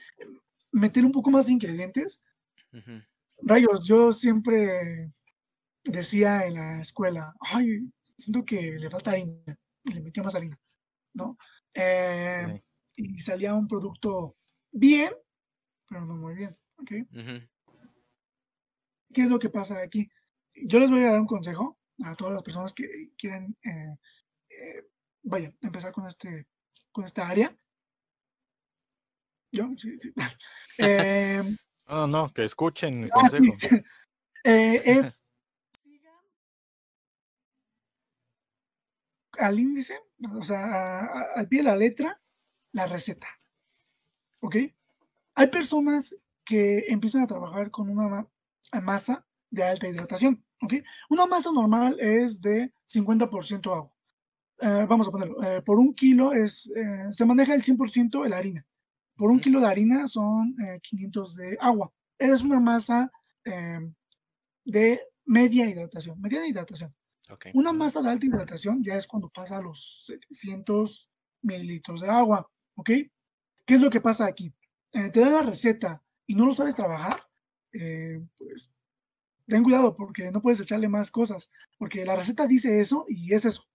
meter 0.73 1.05
un 1.05 1.13
poco 1.13 1.31
más 1.31 1.47
de 1.47 1.53
ingredientes. 1.53 2.23
Rayos, 3.43 3.87
yo 3.87 4.13
siempre 4.13 5.11
decía 5.85 6.47
en 6.47 6.55
la 6.55 6.81
escuela, 6.81 7.35
ay, 7.41 7.91
siento 8.03 8.45
que 8.45 8.79
le 8.79 8.91
falta 8.91 9.11
harina, 9.11 9.59
y 9.85 9.93
le 9.93 10.03
metía 10.03 10.23
más 10.23 10.35
harina, 10.35 10.59
¿no? 11.15 11.37
Eh, 11.75 12.63
y 12.97 13.19
salía 13.19 13.55
un 13.55 13.67
producto 13.67 14.37
bien, 14.71 15.13
pero 15.89 16.05
no 16.05 16.17
muy 16.17 16.35
bien, 16.35 16.55
¿ok? 16.77 16.91
¿Qué 19.13 19.23
es 19.23 19.29
lo 19.29 19.39
que 19.39 19.49
pasa 19.49 19.81
aquí? 19.83 20.09
Yo 20.55 20.79
les 20.79 20.91
voy 20.91 21.01
a 21.01 21.13
dar 21.13 21.21
un 21.21 21.27
consejo 21.27 21.80
a 22.05 22.15
todas 22.15 22.35
las 22.35 22.43
personas 22.43 22.73
que 22.73 23.11
quieren, 23.17 23.57
eh, 23.65 23.97
eh, 24.49 24.89
vaya, 25.23 25.53
empezar 25.61 25.93
con, 25.93 26.07
este, 26.07 26.47
con 26.93 27.05
esta 27.05 27.29
área. 27.29 27.57
Yo, 29.53 29.69
sí, 29.77 29.99
sí. 29.99 30.13
Em, 30.79 31.57
no, 31.87 32.07
no, 32.07 32.33
que 32.33 32.45
escuchen 32.45 33.05
el 33.05 33.11
ah, 33.13 33.21
consejo. 33.21 33.53
es 34.45 35.25
al 39.41 39.59
índice, 39.59 39.99
o 40.35 40.43
sea, 40.43 41.05
al 41.35 41.49
pie 41.49 41.61
de 41.61 41.65
la 41.65 41.77
letra, 41.77 42.21
la 42.73 42.87
receta. 42.87 43.27
¿Ok? 44.41 44.57
Hay 45.35 45.47
personas 45.49 46.15
que 46.45 46.87
empiezan 46.89 47.23
a 47.23 47.27
trabajar 47.27 47.71
con 47.71 47.91
una 47.91 48.29
masa 48.83 49.27
de 49.51 49.65
alta 49.65 49.89
hidratación. 49.89 50.45
¿Ok? 50.63 50.75
Una 51.09 51.27
masa 51.27 51.51
normal 51.53 51.99
es 51.99 52.41
de 52.41 52.73
50% 52.87 53.75
agua. 53.75 53.93
Eh, 54.61 54.87
vamos 54.89 55.09
a 55.09 55.11
ponerlo. 55.11 55.43
Eh, 55.43 55.63
por 55.63 55.79
un 55.79 55.95
kilo 55.95 56.33
es, 56.33 56.71
eh, 56.77 57.09
se 57.13 57.25
maneja 57.25 57.55
el 57.55 57.63
100% 57.63 58.23
de 58.23 58.29
la 58.29 58.37
harina. 58.37 58.67
Por 59.17 59.31
un 59.31 59.41
kilo 59.41 59.61
de 59.61 59.67
harina 59.67 60.07
son 60.07 60.57
500 60.83 61.37
de 61.37 61.57
agua. 61.61 61.93
Es 62.19 62.43
una 62.43 62.59
masa 62.59 63.11
de 64.65 65.01
media 65.27 65.69
hidratación. 65.69 66.19
Media 66.21 66.47
hidratación. 66.47 66.95
Una 67.53 67.75
masa 67.75 68.01
de 68.01 68.09
alta 68.09 68.25
hidratación 68.25 68.83
ya 68.83 68.97
es 68.97 69.07
cuando 69.07 69.29
pasa 69.29 69.59
a 69.59 69.63
los 69.63 70.05
700 70.07 71.11
mililitros 71.43 72.01
de 72.01 72.09
agua, 72.09 72.51
¿ok? 72.77 72.91
¿Qué 73.67 73.75
es 73.75 73.81
lo 73.81 73.91
que 73.91 74.01
pasa 74.01 74.25
aquí? 74.25 74.55
Te 74.91 75.11
da 75.11 75.31
la 75.31 75.43
receta 75.43 76.03
y 76.27 76.35
no 76.35 76.47
lo 76.47 76.55
sabes 76.55 76.75
trabajar, 76.75 77.23
pues 78.39 78.71
ten 79.51 79.63
cuidado 79.63 79.95
porque 79.95 80.31
no 80.31 80.41
puedes 80.41 80.61
echarle 80.61 80.89
más 80.89 81.11
cosas, 81.11 81.51
porque 81.77 82.05
la 82.07 82.17
receta 82.17 82.47
dice 82.47 82.81
eso 82.81 83.05
y 83.09 83.35
es 83.35 83.45
eso. 83.45 83.67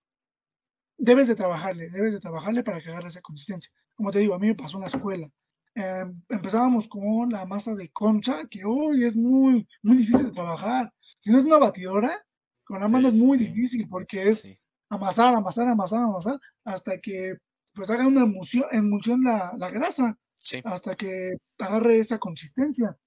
Debes 0.97 1.27
de 1.27 1.35
trabajarle, 1.35 1.89
debes 1.89 2.13
de 2.13 2.19
trabajarle 2.19 2.63
para 2.63 2.81
que 2.81 2.89
agarre 2.89 3.09
esa 3.09 3.21
consistencia. 3.21 3.71
Como 3.93 4.11
te 4.11 4.19
digo, 4.19 4.33
a 4.33 4.39
mí 4.39 4.47
me 4.47 4.55
pasó 4.55 4.77
en 4.77 4.81
la 4.81 4.87
escuela. 4.87 5.29
Em, 5.75 6.21
empezábamos 6.29 6.87
con 6.87 7.29
la 7.29 7.45
masa 7.45 7.75
de 7.75 7.89
concha, 7.91 8.47
que 8.49 8.63
hoy 8.65 9.03
es 9.03 9.15
muy, 9.15 9.67
muy 9.83 9.97
difícil 9.97 10.27
de 10.27 10.31
trabajar. 10.31 10.91
Si 11.19 11.31
no 11.31 11.37
es 11.37 11.45
una 11.45 11.57
batidora, 11.57 12.25
con 12.63 12.79
la 12.79 12.87
mano 12.87 13.09
es 13.09 13.13
muy 13.13 13.37
difícil 13.37 13.87
porque 13.87 14.29
es 14.29 14.47
amasar, 14.89 15.35
amasar, 15.35 15.67
amasar, 15.67 15.99
amasar, 15.99 16.39
hasta 16.63 16.99
que 16.99 17.35
pues 17.73 17.89
haga 17.89 18.07
una 18.07 18.21
emulsión, 18.21 18.65
emulsión 18.71 19.21
la, 19.21 19.53
la 19.57 19.69
grasa, 19.69 20.17
hasta 20.63 20.95
que 20.95 21.37
agarre 21.59 21.99
esa 21.99 22.19
consistencia. 22.19 22.97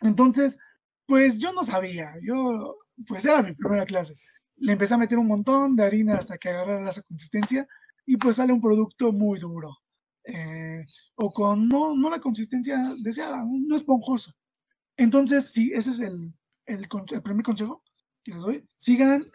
Entonces, 0.00 0.58
pues 1.10 1.38
yo 1.38 1.52
no 1.52 1.64
sabía, 1.64 2.14
yo, 2.22 2.78
pues 3.04 3.24
era 3.24 3.42
mi 3.42 3.52
primera 3.52 3.84
clase. 3.84 4.14
Le 4.58 4.74
empecé 4.74 4.94
a 4.94 4.98
meter 4.98 5.18
un 5.18 5.26
montón 5.26 5.74
de 5.74 5.82
harina 5.82 6.14
hasta 6.14 6.38
que 6.38 6.50
agarrara 6.50 6.88
esa 6.88 7.02
consistencia 7.02 7.66
y 8.06 8.16
pues 8.16 8.36
sale 8.36 8.52
un 8.52 8.60
producto 8.60 9.10
muy 9.10 9.40
duro. 9.40 9.76
Eh, 10.22 10.86
o 11.16 11.32
con 11.32 11.66
no, 11.66 11.96
no 11.96 12.10
la 12.10 12.20
consistencia 12.20 12.94
deseada, 13.02 13.44
no 13.44 13.74
esponjoso. 13.74 14.32
Entonces, 14.96 15.50
sí, 15.50 15.72
ese 15.74 15.90
es 15.90 15.98
el, 15.98 16.32
el, 16.66 16.86
el 17.10 17.22
primer 17.22 17.44
consejo 17.44 17.82
que 18.22 18.30
les 18.30 18.40
doy, 18.40 18.68
sigan 18.76 19.26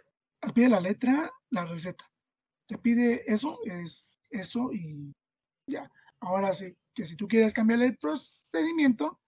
al 0.44 0.54
pie 0.54 0.64
de 0.64 0.70
la 0.70 0.80
letra 0.80 1.30
la 1.50 1.66
receta. 1.66 2.06
Te 2.68 2.78
pide 2.78 3.30
eso, 3.30 3.60
es 3.66 4.22
eso 4.32 4.72
y 4.72 5.12
ya. 5.68 5.92
Ahora 6.22 6.54
sí, 6.54 6.74
que 6.94 7.04
si 7.04 7.18
tú 7.18 7.28
quieres 7.28 7.54
cambiar 7.54 7.82
el 7.82 7.98
procedimiento, 7.98 9.20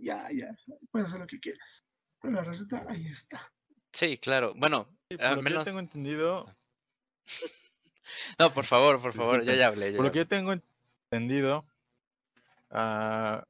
ya, 0.00 0.30
ya, 0.30 0.56
puedes 0.92 1.08
hacer 1.08 1.18
lo 1.18 1.26
que 1.26 1.40
quieras. 1.40 1.87
Pero 2.20 2.34
la 2.34 2.42
receta 2.42 2.84
ahí 2.88 3.06
está. 3.06 3.52
Sí, 3.92 4.18
claro. 4.18 4.54
Bueno, 4.56 4.88
al 5.18 5.42
menos... 5.42 5.60
yo 5.60 5.64
tengo 5.64 5.80
entendido. 5.80 6.56
no, 8.38 8.52
por 8.52 8.64
favor, 8.64 9.00
por 9.00 9.12
favor, 9.12 9.44
ya 9.44 9.54
ya 9.54 9.66
hablé. 9.68 9.92
por 9.94 10.04
lo 10.04 10.12
que 10.12 10.18
yo 10.18 10.28
tengo 10.28 10.52
entendido, 10.52 11.66
uh, 12.70 13.42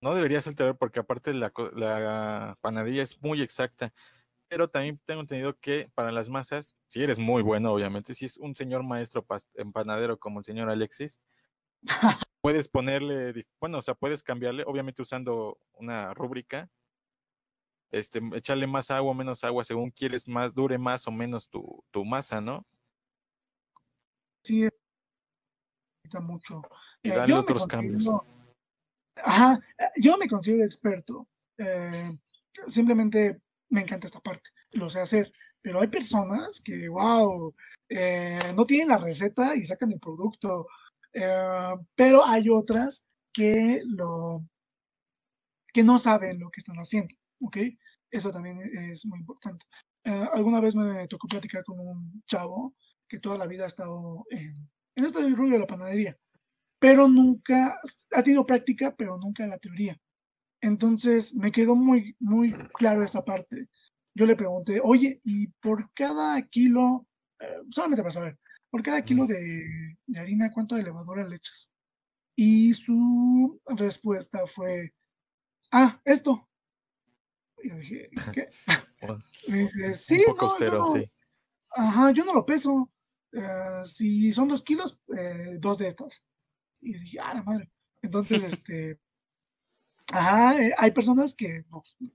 no 0.00 0.14
deberías 0.14 0.46
alterar 0.46 0.76
porque 0.76 1.00
aparte 1.00 1.34
la, 1.34 1.52
la 1.74 2.58
panadería 2.60 3.02
es 3.02 3.20
muy 3.22 3.42
exacta 3.42 3.92
pero 4.52 4.68
también 4.68 5.00
tengo 5.06 5.22
entendido 5.22 5.58
que 5.58 5.90
para 5.94 6.12
las 6.12 6.28
masas, 6.28 6.76
si 6.86 7.02
eres 7.02 7.18
muy 7.18 7.40
bueno, 7.40 7.72
obviamente, 7.72 8.14
si 8.14 8.26
es 8.26 8.36
un 8.36 8.54
señor 8.54 8.82
maestro 8.82 9.24
empanadero 9.54 10.18
como 10.18 10.40
el 10.40 10.44
señor 10.44 10.68
Alexis, 10.68 11.22
puedes 12.42 12.68
ponerle, 12.68 13.46
bueno, 13.58 13.78
o 13.78 13.82
sea, 13.82 13.94
puedes 13.94 14.22
cambiarle, 14.22 14.64
obviamente 14.66 15.00
usando 15.00 15.58
una 15.72 16.12
rúbrica, 16.12 16.68
este, 17.92 18.20
echarle 18.34 18.66
más 18.66 18.90
agua 18.90 19.12
o 19.12 19.14
menos 19.14 19.44
agua 19.44 19.64
según 19.64 19.90
quieres 19.90 20.26
más, 20.26 20.52
dure 20.52 20.78
más 20.78 21.06
o 21.06 21.12
menos 21.12 21.48
tu, 21.48 21.84
tu 21.90 22.04
masa, 22.04 22.40
¿no? 22.40 22.66
Sí, 24.44 24.68
mucho. 26.20 26.62
Y 27.02 27.10
eh, 27.10 27.14
darle 27.14 27.34
otros 27.34 27.66
cambios. 27.66 28.08
Ajá, 29.16 29.60
eh, 29.78 29.84
yo 29.96 30.16
me 30.18 30.28
considero 30.28 30.64
experto. 30.64 31.28
Eh, 31.58 32.18
simplemente 32.66 33.40
me 33.70 33.82
encanta 33.82 34.06
esta 34.06 34.20
parte, 34.20 34.50
lo 34.72 34.90
sé 34.90 35.00
hacer, 35.00 35.32
pero 35.60 35.80
hay 35.80 35.88
personas 35.88 36.60
que, 36.60 36.88
wow, 36.88 37.54
eh, 37.88 38.52
no 38.54 38.64
tienen 38.64 38.88
la 38.88 38.98
receta 38.98 39.54
y 39.54 39.64
sacan 39.64 39.92
el 39.92 40.00
producto, 40.00 40.66
pero 41.94 42.26
hay 42.26 42.48
otras 42.48 43.06
que 43.34 43.82
lo 43.84 44.42
que 45.72 45.82
no 45.82 45.98
saben 45.98 46.38
lo 46.38 46.50
que 46.50 46.60
están 46.60 46.76
haciendo, 46.76 47.14
¿ok? 47.42 47.56
Eso 48.12 48.30
también 48.30 48.60
es 48.92 49.04
muy 49.06 49.18
importante. 49.18 49.66
Eh, 50.04 50.28
alguna 50.32 50.60
vez 50.60 50.76
me 50.76 51.08
tocó 51.08 51.26
platicar 51.26 51.64
con 51.64 51.80
un 51.80 52.22
chavo 52.26 52.74
que 53.08 53.18
toda 53.18 53.38
la 53.38 53.46
vida 53.46 53.64
ha 53.64 53.68
estado 53.68 54.24
en, 54.30 54.70
en 54.94 55.04
este 55.04 55.20
rollo 55.30 55.52
de 55.52 55.58
la 55.58 55.66
panadería, 55.66 56.16
pero 56.78 57.08
nunca 57.08 57.80
ha 58.12 58.22
tenido 58.22 58.46
práctica, 58.46 58.94
pero 58.94 59.18
nunca 59.18 59.46
la 59.46 59.58
teoría. 59.58 59.98
Entonces 60.60 61.34
me 61.34 61.50
quedó 61.50 61.74
muy, 61.74 62.16
muy 62.20 62.52
claro 62.74 63.02
esa 63.02 63.24
parte. 63.24 63.68
Yo 64.14 64.26
le 64.26 64.36
pregunté, 64.36 64.80
oye, 64.82 65.20
¿y 65.24 65.48
por 65.60 65.92
cada 65.92 66.40
kilo, 66.48 67.06
eh, 67.40 67.62
solamente 67.70 68.02
para 68.02 68.12
saber, 68.12 68.38
por 68.70 68.82
cada 68.82 69.02
kilo 69.02 69.26
de, 69.26 69.96
harina, 70.16 70.52
cuánto 70.52 70.76
de 70.76 70.84
levadura 70.84 71.26
le 71.26 71.36
echas? 71.36 71.70
Y 72.36 72.74
su 72.74 73.60
respuesta 73.66 74.46
fue, 74.46 74.94
ah, 75.72 76.00
esto. 76.04 76.48
Y 77.62 77.68
yo 77.68 77.76
dije, 77.76 78.10
¿qué? 78.32 78.50
Me 79.48 79.60
dice, 79.60 79.94
sí, 79.94 80.24
Un 80.26 80.36
poco 80.36 80.56
no, 80.60 80.86
sí. 80.86 81.10
Ajá, 81.74 82.10
yo 82.12 82.24
no 82.24 82.34
lo 82.34 82.46
peso. 82.46 82.90
Eh, 83.32 83.82
si 83.84 84.32
son 84.32 84.48
dos 84.48 84.62
kilos, 84.62 85.00
eh, 85.16 85.56
dos 85.58 85.78
de 85.78 85.88
estas. 85.88 86.24
Y 86.80 86.92
dije, 86.94 87.18
ah, 87.20 87.34
la 87.34 87.42
madre. 87.42 87.70
Entonces, 88.02 88.42
este, 88.44 89.00
Ajá, 90.12 90.60
eh, 90.62 90.74
hay 90.76 90.90
personas 90.90 91.34
que 91.34 91.64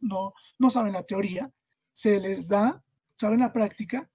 no, 0.02 0.34
no, 0.60 0.70
saben 0.70 0.94
la 0.94 1.04
teoría, 1.04 1.52
se 1.92 2.20
les 2.20 2.48
da, 2.48 2.84
saben 3.16 3.40
la 3.40 3.52
práctica, 3.52 4.10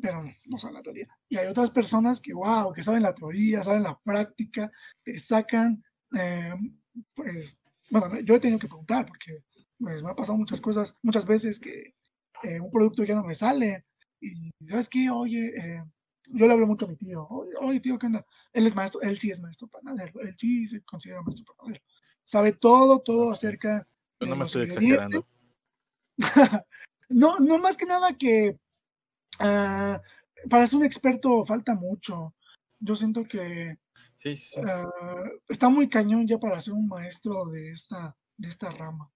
pero 0.00 0.24
no, 0.44 0.58
saben 0.58 0.74
la 0.74 0.82
teoría. 0.82 1.08
Y 1.28 1.36
hay 1.36 1.46
otras 1.48 1.70
personas 1.70 2.20
que, 2.20 2.32
wow, 2.32 2.72
que 2.72 2.82
saben 2.82 3.02
la 3.02 3.14
teoría, 3.14 3.62
saben 3.62 3.82
la 3.82 3.98
práctica, 3.98 4.70
te 5.02 5.18
sacan, 5.18 5.84
eh, 6.16 6.54
pues, 7.14 7.60
bueno, 7.90 8.20
yo 8.20 8.36
he 8.36 8.40
tenido 8.40 8.58
que 8.58 8.68
preguntar 8.68 9.04
porque 9.06 9.44
pues, 9.78 10.02
me 10.02 10.10
ha 10.10 10.14
pasado 10.16 10.38
muchas 10.38 10.60
cosas, 10.60 10.96
muchas 11.02 11.26
veces 11.26 11.60
que 11.60 11.94
eh, 12.42 12.60
un 12.60 12.70
producto 12.70 13.04
ya 13.04 13.14
no 13.14 13.24
me 13.24 13.34
sale 13.34 13.86
y, 14.20 14.50
¿sabes 14.64 14.88
qué? 14.88 15.10
Oye, 15.10 15.82
yo 16.28 16.46
le 16.46 16.52
hablo 16.52 16.66
mucho 16.66 16.86
a 16.86 16.88
mi 16.88 16.96
tío, 16.96 17.26
oye, 17.60 17.80
tío, 17.80 17.98
¿qué 17.98 18.06
onda? 18.06 18.26
Él 18.52 18.66
es 18.66 18.74
maestro, 18.74 19.00
él 19.02 19.18
sí 19.18 19.30
es 19.30 19.40
maestro 19.40 19.68
panadero, 19.68 20.20
él 20.20 20.34
sí 20.36 20.66
se 20.66 20.82
considera 20.82 21.22
maestro 21.22 21.54
panadero 21.54 21.84
sabe 22.26 22.52
todo, 22.52 23.00
todo 23.00 23.30
acerca. 23.30 23.88
Yo 24.20 24.28
no 24.28 24.36
me 24.36 24.44
estoy 24.44 24.64
exagerando. 24.64 25.24
no, 27.08 27.38
no 27.38 27.58
más 27.58 27.76
que 27.76 27.86
nada 27.86 28.16
que 28.18 28.58
ah, 29.38 30.00
para 30.50 30.66
ser 30.66 30.78
un 30.78 30.84
experto 30.84 31.44
falta 31.44 31.74
mucho. 31.74 32.34
Yo 32.80 32.94
siento 32.94 33.24
que 33.24 33.78
ah, 34.66 35.30
está 35.48 35.68
muy 35.68 35.88
cañón 35.88 36.26
ya 36.26 36.38
para 36.38 36.60
ser 36.60 36.74
un 36.74 36.88
maestro 36.88 37.46
de 37.46 37.70
esta, 37.70 38.16
de 38.36 38.48
esta 38.48 38.70
rama. 38.70 39.10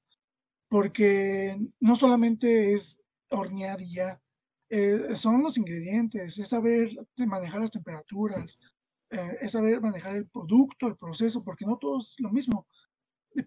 Porque 0.70 1.58
no 1.80 1.96
solamente 1.96 2.72
es 2.72 3.04
hornear 3.28 3.82
y 3.82 3.92
ya, 3.92 4.22
eh, 4.70 5.16
son 5.16 5.42
los 5.42 5.58
ingredientes, 5.58 6.38
es 6.38 6.48
saber 6.48 6.90
manejar 7.26 7.60
las 7.60 7.72
temperaturas, 7.72 8.58
eh, 9.10 9.38
es 9.40 9.52
saber 9.52 9.80
manejar 9.80 10.16
el 10.16 10.28
producto, 10.28 10.86
el 10.86 10.96
proceso, 10.96 11.44
porque 11.44 11.66
no 11.66 11.76
todo 11.76 11.98
es 11.98 12.14
lo 12.18 12.30
mismo. 12.30 12.66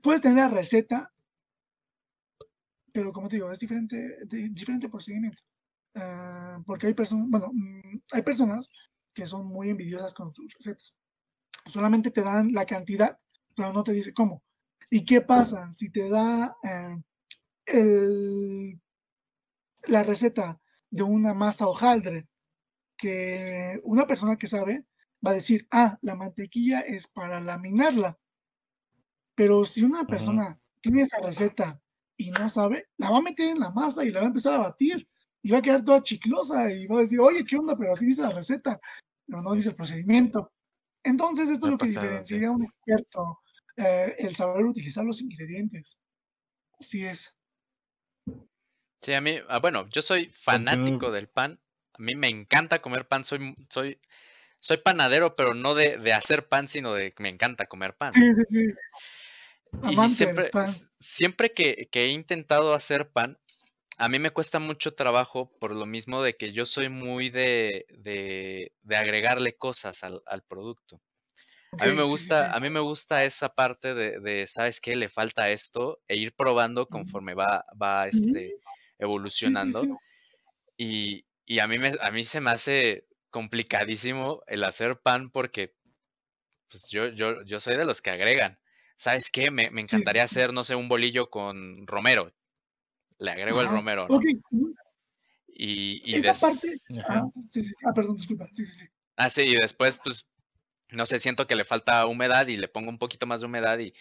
Puedes 0.01 0.21
tener 0.21 0.37
la 0.37 0.49
receta, 0.49 1.13
pero 2.91 3.11
como 3.13 3.29
te 3.29 3.37
digo, 3.37 3.51
es 3.51 3.59
diferente, 3.59 4.19
diferente 4.51 4.89
procedimiento. 4.89 5.41
Ah, 5.95 6.61
porque 6.65 6.87
hay 6.87 6.93
personas, 6.93 7.27
bueno, 7.29 7.51
mm, 7.53 8.01
hay 8.11 8.21
personas 8.21 8.69
que 9.13 9.27
son 9.27 9.47
muy 9.47 9.69
envidiosas 9.69 10.13
con 10.13 10.33
sus 10.33 10.53
recetas. 10.53 10.95
Solamente 11.65 12.11
te 12.11 12.21
dan 12.21 12.51
la 12.51 12.65
cantidad, 12.65 13.17
pero 13.55 13.71
no 13.71 13.83
te 13.83 13.93
dice 13.93 14.13
cómo. 14.13 14.43
¿Y 14.89 15.05
qué 15.05 15.21
pasa 15.21 15.71
si 15.71 15.89
te 15.89 16.09
da 16.09 16.55
eh, 16.63 16.97
el, 17.65 18.79
la 19.83 20.03
receta 20.03 20.59
de 20.89 21.03
una 21.03 21.33
masa 21.33 21.67
hojaldre? 21.67 22.27
Que 22.97 23.79
una 23.83 24.07
persona 24.07 24.37
que 24.37 24.47
sabe 24.47 24.85
va 25.25 25.31
a 25.31 25.35
decir, 25.35 25.67
ah, 25.71 25.97
la 26.01 26.15
mantequilla 26.15 26.81
es 26.81 27.07
para 27.07 27.39
laminarla. 27.39 28.17
Pero 29.35 29.65
si 29.65 29.83
una 29.83 30.05
persona 30.05 30.59
tiene 30.81 31.01
esa 31.01 31.19
receta 31.19 31.81
y 32.17 32.29
no 32.31 32.49
sabe, 32.49 32.87
la 32.97 33.09
va 33.09 33.17
a 33.17 33.21
meter 33.21 33.49
en 33.49 33.59
la 33.59 33.71
masa 33.71 34.05
y 34.05 34.11
la 34.11 34.19
va 34.19 34.25
a 34.25 34.27
empezar 34.27 34.53
a 34.53 34.69
batir 34.69 35.07
y 35.41 35.51
va 35.51 35.57
a 35.57 35.61
quedar 35.61 35.83
toda 35.83 36.03
chiclosa 36.03 36.71
y 36.71 36.87
va 36.87 36.97
a 36.97 37.01
decir, 37.01 37.19
oye, 37.19 37.43
¿qué 37.43 37.57
onda? 37.57 37.75
Pero 37.75 37.93
así 37.93 38.05
dice 38.05 38.21
la 38.21 38.31
receta, 38.31 38.79
pero 39.25 39.41
no 39.41 39.53
dice 39.53 39.69
el 39.69 39.75
procedimiento. 39.75 40.51
Entonces, 41.03 41.49
esto 41.49 41.65
es 41.67 41.71
lo 41.71 41.77
que 41.77 41.87
diferencia 41.87 42.47
a 42.47 42.51
un 42.51 42.63
experto, 42.63 43.39
eh, 43.75 44.15
el 44.19 44.35
saber 44.35 44.65
utilizar 44.65 45.03
los 45.03 45.21
ingredientes. 45.21 45.99
Así 46.79 47.03
es. 47.05 47.35
Sí, 49.03 49.13
a 49.13 49.19
mí, 49.19 49.37
ah, 49.49 49.59
bueno, 49.59 49.89
yo 49.89 50.01
soy 50.01 50.29
fanático 50.29 51.11
del 51.11 51.27
pan. 51.27 51.59
A 51.93 52.01
mí 52.01 52.15
me 52.15 52.29
encanta 52.29 52.81
comer 52.81 53.05
pan. 53.05 53.25
Soy, 53.25 53.53
soy, 53.69 53.99
soy 54.61 54.77
panadero, 54.77 55.35
pero 55.35 55.53
no 55.53 55.75
de, 55.75 55.97
de 55.97 56.13
hacer 56.13 56.47
pan, 56.47 56.69
sino 56.69 56.93
de 56.93 57.11
que 57.11 57.21
me 57.21 57.27
encanta 57.27 57.65
comer 57.65 57.95
pan. 57.95 58.13
Sí, 58.13 58.21
sí, 58.21 58.43
sí. 58.49 58.73
Y 59.91 60.09
siempre, 60.09 60.51
siempre 61.01 61.51
que, 61.51 61.89
que, 61.91 62.05
he 62.05 62.07
intentado 62.09 62.73
hacer 62.73 63.09
pan, 63.09 63.37
a 63.97 64.07
mí 64.07 64.19
me 64.19 64.31
cuesta 64.31 64.59
mucho 64.59 64.93
trabajo 64.93 65.51
por 65.59 65.75
lo 65.75 65.85
mismo 65.85 66.23
de 66.23 66.37
que 66.37 66.53
yo 66.53 66.65
soy 66.65 66.87
muy 66.87 67.29
de, 67.29 67.85
de, 67.89 68.71
de 68.83 68.95
agregarle 68.95 69.57
cosas 69.57 70.03
al, 70.03 70.21
al 70.25 70.43
producto. 70.43 71.01
a 71.77 71.87
mí 71.87 71.91
me 71.91 72.03
gusta, 72.03 72.53
a 72.53 72.59
mí 72.61 72.69
me 72.69 72.79
gusta 72.79 73.25
esa 73.25 73.49
parte 73.49 73.93
de, 73.95 74.19
de, 74.19 74.47
¿sabes 74.47 74.79
qué? 74.79 74.95
Le 74.95 75.09
falta 75.09 75.49
esto, 75.49 75.99
e 76.07 76.15
ir 76.15 76.33
probando 76.33 76.87
conforme 76.87 77.33
va, 77.33 77.65
va 77.81 78.07
este, 78.07 78.55
evolucionando. 79.03 79.99
Y, 80.77 81.25
y, 81.45 81.59
a 81.59 81.67
mí 81.67 81.77
me, 81.77 81.91
a 82.01 82.11
mí 82.11 82.23
se 82.23 82.41
me 82.41 82.51
hace 82.51 83.07
complicadísimo 83.29 84.41
el 84.47 84.63
hacer 84.63 84.99
pan 84.99 85.29
porque 85.29 85.75
pues 86.69 86.89
yo, 86.89 87.07
yo, 87.09 87.43
yo 87.43 87.59
soy 87.59 87.77
de 87.77 87.85
los 87.85 88.01
que 88.01 88.09
agregan. 88.09 88.57
¿sabes 89.03 89.29
qué? 89.29 89.51
Me, 89.51 89.69
me 89.69 89.81
encantaría 89.81 90.23
hacer, 90.23 90.53
no 90.53 90.63
sé, 90.63 90.75
un 90.75 90.87
bolillo 90.87 91.29
con 91.29 91.85
romero. 91.87 92.33
Le 93.19 93.31
agrego 93.31 93.61
el 93.61 93.67
romero, 93.67 94.07
¿no? 94.07 94.19
Y, 95.55 96.01
y 96.05 96.15
Esa 96.15 96.33
parte. 96.33 96.77
Ah, 97.07 97.25
sí, 97.47 97.63
sí, 97.63 97.73
ah, 97.85 97.93
perdón, 97.93 98.15
disculpa. 98.15 98.47
Sí, 98.51 98.65
sí, 98.65 98.73
sí. 98.73 98.87
Ah, 99.15 99.29
sí, 99.29 99.41
y 99.41 99.55
después, 99.55 99.99
pues, 100.03 100.25
no 100.89 101.05
sé, 101.05 101.19
siento 101.19 101.45
que 101.45 101.55
le 101.55 101.63
falta 101.63 102.07
humedad 102.07 102.47
y 102.47 102.57
le 102.57 102.67
pongo 102.67 102.89
un 102.89 102.97
poquito 102.97 103.27
más 103.27 103.41
de 103.41 103.47
humedad 103.47 103.77
y, 103.77 103.93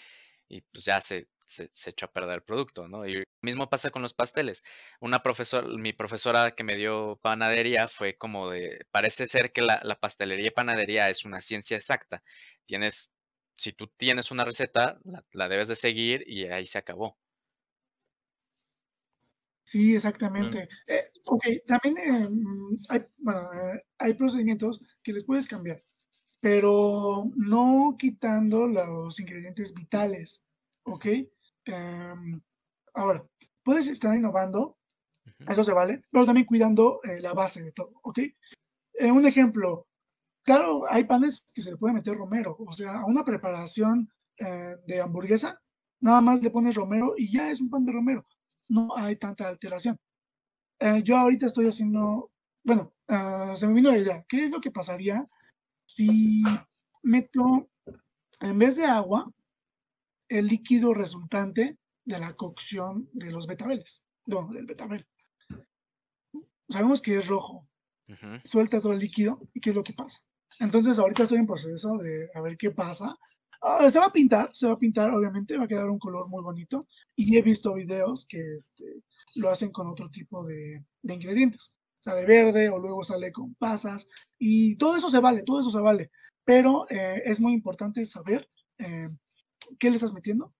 y 0.48 0.62
pues 0.62 0.84
ya 0.84 1.00
se, 1.00 1.28
se, 1.52 1.70
se 1.74 1.90
echa 1.90 2.06
a 2.06 2.12
perder 2.12 2.36
el 2.36 2.42
producto, 2.42 2.88
¿no? 2.88 3.06
Y 3.06 3.14
lo 3.14 3.24
mismo 3.42 3.68
pasa 3.70 3.90
con 3.90 4.02
los 4.02 4.14
pasteles. 4.14 4.62
Una 5.00 5.22
profesora, 5.22 5.66
mi 5.68 5.92
profesora 5.92 6.52
que 6.52 6.64
me 6.64 6.76
dio 6.76 7.18
panadería 7.22 7.88
fue 7.88 8.16
como 8.16 8.50
de, 8.50 8.86
parece 8.90 9.26
ser 9.26 9.52
que 9.52 9.62
la, 9.62 9.80
la 9.84 10.00
pastelería 10.00 10.48
y 10.48 10.50
panadería 10.50 11.08
es 11.10 11.24
una 11.24 11.40
ciencia 11.40 11.76
exacta. 11.76 12.22
Tienes 12.64 13.12
si 13.56 13.72
tú 13.72 13.86
tienes 13.96 14.30
una 14.30 14.44
receta, 14.44 15.00
la, 15.32 15.48
debes 15.48 15.68
de 15.68 15.76
seguir 15.76 16.24
y 16.26 16.46
ahí 16.46 16.66
se 16.66 16.78
acabó. 16.78 17.16
Sí, 19.64 19.94
exactamente. 19.94 20.68
Eh, 20.86 21.06
ok, 21.24 21.44
también 21.66 21.96
eh, 21.98 22.28
mm, 22.28 22.78
hay, 22.88 23.04
bueno, 23.18 23.52
eh, 23.52 23.84
hay 23.98 24.14
procedimientos 24.14 24.80
que 25.02 25.12
les 25.12 25.24
puedes 25.24 25.46
cambiar, 25.46 25.84
pero 26.40 27.24
no 27.36 27.94
quitando 27.96 28.66
los 28.66 29.20
ingredientes 29.20 29.72
vitales, 29.72 30.44
¿ok? 30.82 31.06
Em, 31.64 32.40
ahora, 32.94 33.26
puedes 33.62 33.88
estar 33.88 34.14
innovando, 34.14 34.76
eso 35.48 35.62
se 35.62 35.72
vale, 35.72 36.02
pero 36.10 36.26
también 36.26 36.46
cuidando 36.46 37.00
la 37.20 37.32
base 37.32 37.62
de 37.62 37.72
todo, 37.72 37.92
¿ok? 38.02 38.18
un 39.00 39.24
ejemplo, 39.26 39.86
Claro, 40.44 40.90
hay 40.90 41.04
panes 41.04 41.46
que 41.54 41.62
se 41.62 41.70
le 41.70 41.76
puede 41.76 41.94
meter 41.94 42.16
romero, 42.16 42.56
o 42.58 42.72
sea, 42.72 43.00
a 43.00 43.06
una 43.06 43.24
preparación 43.24 44.08
eh, 44.38 44.76
de 44.86 45.00
hamburguesa, 45.00 45.60
nada 46.00 46.20
más 46.20 46.42
le 46.42 46.50
pones 46.50 46.74
romero 46.74 47.14
y 47.16 47.30
ya 47.30 47.50
es 47.50 47.60
un 47.60 47.70
pan 47.70 47.84
de 47.84 47.92
romero. 47.92 48.26
No 48.68 48.96
hay 48.96 49.16
tanta 49.16 49.48
alteración. 49.48 49.96
Eh, 50.80 51.02
yo 51.04 51.16
ahorita 51.16 51.46
estoy 51.46 51.68
haciendo, 51.68 52.32
bueno, 52.64 52.92
ah, 53.08 53.52
se 53.56 53.68
me 53.68 53.74
vino 53.74 53.92
la 53.92 53.98
idea, 53.98 54.24
¿qué 54.28 54.44
es 54.44 54.50
lo 54.50 54.60
que 54.60 54.72
pasaría 54.72 55.28
si 55.86 56.42
meto, 57.02 57.68
en 58.40 58.58
vez 58.58 58.76
de 58.76 58.86
agua, 58.86 59.30
el 60.38 60.46
líquido 60.46 60.94
resultante 60.94 61.78
de 62.04 62.18
la 62.18 62.34
cocción 62.34 63.08
de 63.12 63.30
los 63.30 63.46
betabeles, 63.46 64.02
no, 64.26 64.48
del 64.52 64.66
betabel? 64.66 65.06
Sabemos 66.68 67.02
que 67.02 67.16
es 67.16 67.26
rojo, 67.26 67.68
suelta 68.44 68.80
todo 68.80 68.92
el 68.92 68.98
líquido 68.98 69.40
y 69.52 69.60
¿qué 69.60 69.70
es 69.70 69.76
lo 69.76 69.84
que 69.84 69.92
pasa? 69.92 70.18
Entonces 70.58 70.98
ahorita 70.98 71.24
estoy 71.24 71.38
en 71.38 71.46
proceso 71.46 71.98
de 71.98 72.30
a 72.34 72.40
ver 72.40 72.56
qué 72.56 72.70
pasa. 72.70 73.18
Ah, 73.60 73.88
se 73.88 73.98
va 73.98 74.06
a 74.06 74.12
pintar, 74.12 74.50
se 74.52 74.66
va 74.66 74.72
a 74.72 74.78
pintar, 74.78 75.12
obviamente, 75.12 75.56
va 75.56 75.64
a 75.64 75.68
quedar 75.68 75.88
un 75.88 75.98
color 75.98 76.28
muy 76.28 76.42
bonito. 76.42 76.86
Y 77.14 77.36
he 77.36 77.42
visto 77.42 77.74
videos 77.74 78.26
que 78.28 78.54
este, 78.54 79.02
lo 79.36 79.50
hacen 79.50 79.70
con 79.70 79.86
otro 79.86 80.10
tipo 80.10 80.44
de, 80.44 80.84
ingredientes. 81.02 81.72
Sale 82.00 82.24
verde 82.24 82.68
o 82.70 82.78
luego 82.78 83.04
sale 83.04 83.30
con 83.30 83.54
pasas. 83.54 84.08
Y 84.38 84.76
todo 84.76 84.96
eso 84.96 85.10
se 85.10 85.20
vale, 85.20 85.44
todo 85.44 85.60
eso 85.60 85.70
se 85.70 85.80
vale. 85.80 86.10
Pero 86.44 86.86
eh, 86.90 87.22
es 87.24 87.40
muy 87.40 87.52
importante 87.52 88.04
saber 88.04 88.48
eh, 88.78 89.08
qué 89.78 89.90
le 89.90 89.96
estás 89.96 90.12
metiendo, 90.12 90.54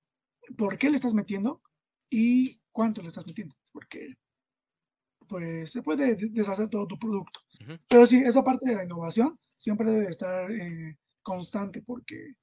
por 0.57 0.79
qué 0.79 0.91
le 0.91 0.97
estás 0.97 1.15
metiendo 1.15 1.63
y 2.11 2.61
cuánto 2.73 3.03
le 3.03 3.09
estás 3.09 3.27
metiendo. 3.27 3.57
Porque 3.73 4.15
pues 5.29 5.71
se 5.73 5.83
puede 5.83 6.15
deshacer 6.17 6.69
todo 6.69 6.87
tu 6.87 6.99
producto. 6.99 7.41
Pero 7.89 8.07
sí, 8.07 8.19
esa 8.19 8.43
parte 8.43 8.69
de 8.69 8.75
la 8.75 8.85
innovación 8.85 9.39
siempre 9.57 9.91
debe 9.91 10.11
estar 10.11 10.51
eh, 10.51 10.99
constante 11.23 11.81
porque 11.83 12.35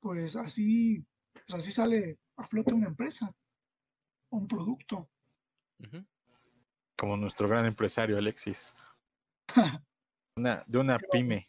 pues 0.00 0.36
así, 0.36 1.04
pues 1.32 1.54
así 1.54 1.70
sale 1.70 2.18
a 2.36 2.46
flote 2.46 2.74
una 2.74 2.88
empresa, 2.88 3.34
un 4.30 4.48
producto. 4.48 5.08
Como 6.96 7.16
nuestro 7.16 7.48
gran 7.48 7.66
empresario 7.66 8.18
Alexis. 8.18 8.74
una, 10.36 10.64
de 10.66 10.78
una 10.78 10.98
pyme. 10.98 11.44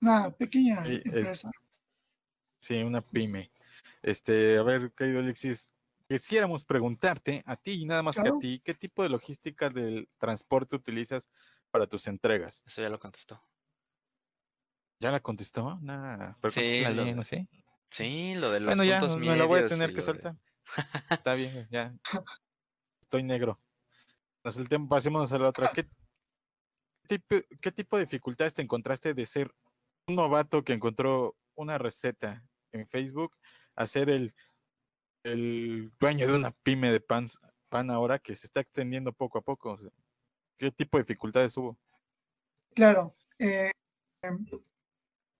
Una 0.00 0.30
pequeña 0.30 0.84
empresa. 0.86 1.50
Sí, 2.64 2.82
una 2.82 3.00
pyme. 3.00 3.50
Este, 4.02 4.58
a 4.58 4.62
ver, 4.62 4.92
querido 4.92 5.20
Alexis, 5.20 5.74
quisiéramos 6.08 6.64
preguntarte 6.64 7.42
a 7.46 7.56
ti 7.56 7.82
y 7.82 7.86
nada 7.86 8.02
más 8.02 8.16
que 8.16 8.28
a 8.28 8.38
ti, 8.38 8.60
¿qué 8.64 8.74
tipo 8.74 9.02
de 9.02 9.08
logística 9.08 9.70
del 9.70 10.08
transporte 10.18 10.76
utilizas 10.76 11.30
para 11.70 11.86
tus 11.86 12.06
entregas? 12.06 12.62
Eso 12.66 12.82
ya 12.82 12.88
lo 12.88 12.98
contestó. 12.98 13.42
¿Ya 15.00 15.10
la 15.10 15.20
contestó? 15.20 15.78
Nada, 15.82 16.38
pero 16.40 16.50
sí, 16.50 16.82
lo, 16.82 17.14
no 17.14 17.24
sé. 17.24 17.48
Sí, 17.90 18.34
lo 18.34 18.50
de 18.50 18.60
los 18.60 18.68
bueno, 18.68 18.84
ya, 18.84 19.00
puntos 19.00 19.18
me 19.18 19.36
lo 19.36 19.46
voy 19.46 19.60
a 19.60 19.66
tener 19.66 19.94
que 19.94 20.02
soltar. 20.02 20.36
Está 21.10 21.34
bien, 21.34 21.68
ya. 21.70 21.94
Estoy 23.00 23.22
negro. 23.22 23.60
Entonces 24.38 24.62
el 24.62 24.68
tiempo, 24.68 24.88
pasémonos 24.88 25.32
a 25.32 25.38
la 25.38 25.48
otra. 25.48 25.72
¿Qué 25.72 25.86
tipo, 27.06 27.36
¿Qué 27.60 27.72
tipo 27.72 27.96
de 27.96 28.04
dificultades 28.04 28.54
te 28.54 28.62
encontraste 28.62 29.14
de 29.14 29.26
ser 29.26 29.54
un 30.06 30.16
novato 30.16 30.62
que 30.64 30.72
encontró 30.72 31.36
una 31.54 31.78
receta 31.78 32.44
en 32.74 32.86
Facebook 32.88 33.36
a 33.74 33.86
ser 33.86 34.10
el, 34.10 34.34
el 35.24 35.92
dueño 35.98 36.26
de 36.26 36.34
una 36.34 36.50
pyme 36.50 36.92
de 36.92 37.00
pan, 37.00 37.26
pan 37.68 37.90
ahora 37.90 38.18
que 38.18 38.36
se 38.36 38.46
está 38.46 38.60
extendiendo 38.60 39.12
poco 39.12 39.38
a 39.38 39.42
poco? 39.42 39.78
¿Qué 40.58 40.70
tipo 40.70 40.98
de 40.98 41.04
dificultades 41.04 41.56
hubo? 41.56 41.78
Claro. 42.74 43.16
Eh, 43.38 43.70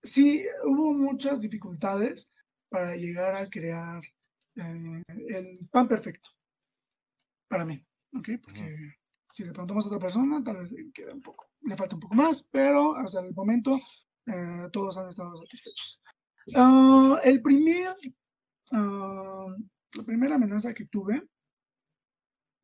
sí, 0.03 0.45
hubo 0.63 0.93
muchas 0.93 1.41
dificultades 1.41 2.29
para 2.69 2.95
llegar 2.95 3.35
a 3.35 3.49
crear 3.49 4.01
eh, 4.55 5.03
el 5.07 5.67
pan 5.71 5.87
perfecto 5.87 6.29
para 7.47 7.65
mí, 7.65 7.85
¿ok? 8.17 8.29
Porque 8.43 8.95
si 9.33 9.43
le 9.43 9.51
preguntamos 9.51 9.85
a 9.85 9.87
otra 9.87 9.99
persona, 9.99 10.43
tal 10.43 10.57
vez 10.57 10.73
queda 10.93 11.13
un 11.13 11.21
poco, 11.21 11.45
le 11.61 11.77
falta 11.77 11.95
un 11.95 12.01
poco 12.01 12.15
más, 12.15 12.43
pero 12.51 12.95
hasta 12.95 13.19
el 13.21 13.33
momento 13.33 13.77
eh, 14.25 14.67
todos 14.71 14.97
han 14.97 15.09
estado 15.09 15.37
satisfechos. 15.37 16.01
Ah, 16.53 17.19
el 17.23 17.41
primer, 17.41 17.95
uh, 18.71 19.49
la 19.95 20.03
primera 20.05 20.35
amenaza 20.35 20.73
que 20.73 20.85
tuve 20.85 21.27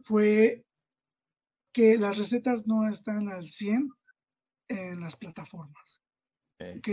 fue 0.03 0.63
que 1.73 1.97
las 1.97 2.17
recetas 2.17 2.67
no 2.67 2.88
están 2.88 3.29
al 3.29 3.45
100 3.45 3.89
en 4.67 4.99
las 4.99 5.15
plataformas. 5.15 6.01
¿Ok? 6.59 6.89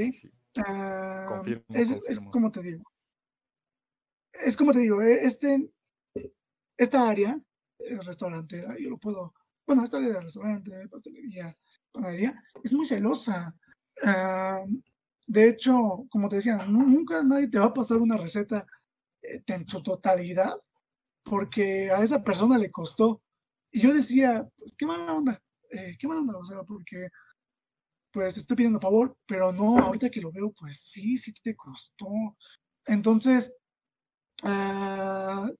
Ah, 0.66 1.42
es, 1.68 2.20
como 2.30 2.50
te 2.50 2.62
digo. 2.62 2.84
Es 4.32 4.56
como 4.56 4.72
te 4.72 4.78
digo, 4.78 5.02
eh, 5.02 5.24
este, 5.24 5.70
esta 6.76 7.08
área, 7.08 7.38
el 7.78 8.04
restaurante, 8.04 8.64
yo 8.78 8.90
lo 8.90 8.98
puedo, 8.98 9.34
bueno, 9.66 9.84
esta 9.84 9.98
área 9.98 10.10
de 10.10 10.20
restaurante, 10.20 10.88
pastelería, 10.88 11.52
panadería, 11.92 12.42
es 12.62 12.72
muy 12.72 12.86
celosa. 12.86 13.54
Ah, 14.02 14.64
de 15.28 15.46
hecho, 15.46 16.06
como 16.10 16.28
te 16.28 16.36
decía, 16.36 16.56
nunca 16.66 17.22
nadie 17.22 17.48
te 17.48 17.58
va 17.58 17.66
a 17.66 17.74
pasar 17.74 17.98
una 17.98 18.16
receta 18.16 18.66
eh, 19.22 19.42
en 19.46 19.68
su 19.68 19.82
totalidad, 19.82 20.54
porque 21.22 21.90
a 21.90 22.02
esa 22.02 22.24
persona 22.24 22.56
le 22.56 22.70
costó. 22.70 23.22
Y 23.70 23.80
yo 23.80 23.92
decía, 23.92 24.48
pues 24.56 24.74
qué 24.76 24.86
mala 24.86 25.12
onda, 25.12 25.42
eh, 25.70 25.96
qué 26.00 26.08
mala 26.08 26.22
onda, 26.22 26.38
o 26.38 26.44
sea, 26.46 26.62
porque 26.62 27.08
pues 28.10 28.38
estoy 28.38 28.56
pidiendo 28.56 28.80
favor, 28.80 29.18
pero 29.26 29.52
no, 29.52 29.78
ahorita 29.78 30.08
que 30.10 30.22
lo 30.22 30.32
veo, 30.32 30.50
pues 30.52 30.80
sí, 30.80 31.18
sí 31.18 31.34
te 31.42 31.54
costó. 31.54 32.06
Entonces, 32.86 33.54
ah, 34.44 35.50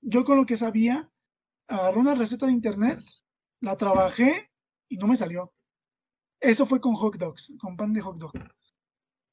yo 0.00 0.24
con 0.24 0.38
lo 0.38 0.46
que 0.46 0.56
sabía, 0.56 1.10
agarré 1.68 1.98
una 2.00 2.14
receta 2.14 2.46
de 2.46 2.52
internet, 2.52 2.98
la 3.60 3.76
trabajé 3.76 4.50
y 4.88 4.96
no 4.96 5.06
me 5.06 5.16
salió. 5.16 5.52
Eso 6.40 6.64
fue 6.64 6.80
con 6.80 6.94
hot 6.94 7.16
dogs, 7.18 7.52
con 7.60 7.76
pan 7.76 7.92
de 7.92 8.00
hot 8.00 8.16
dog. 8.16 8.32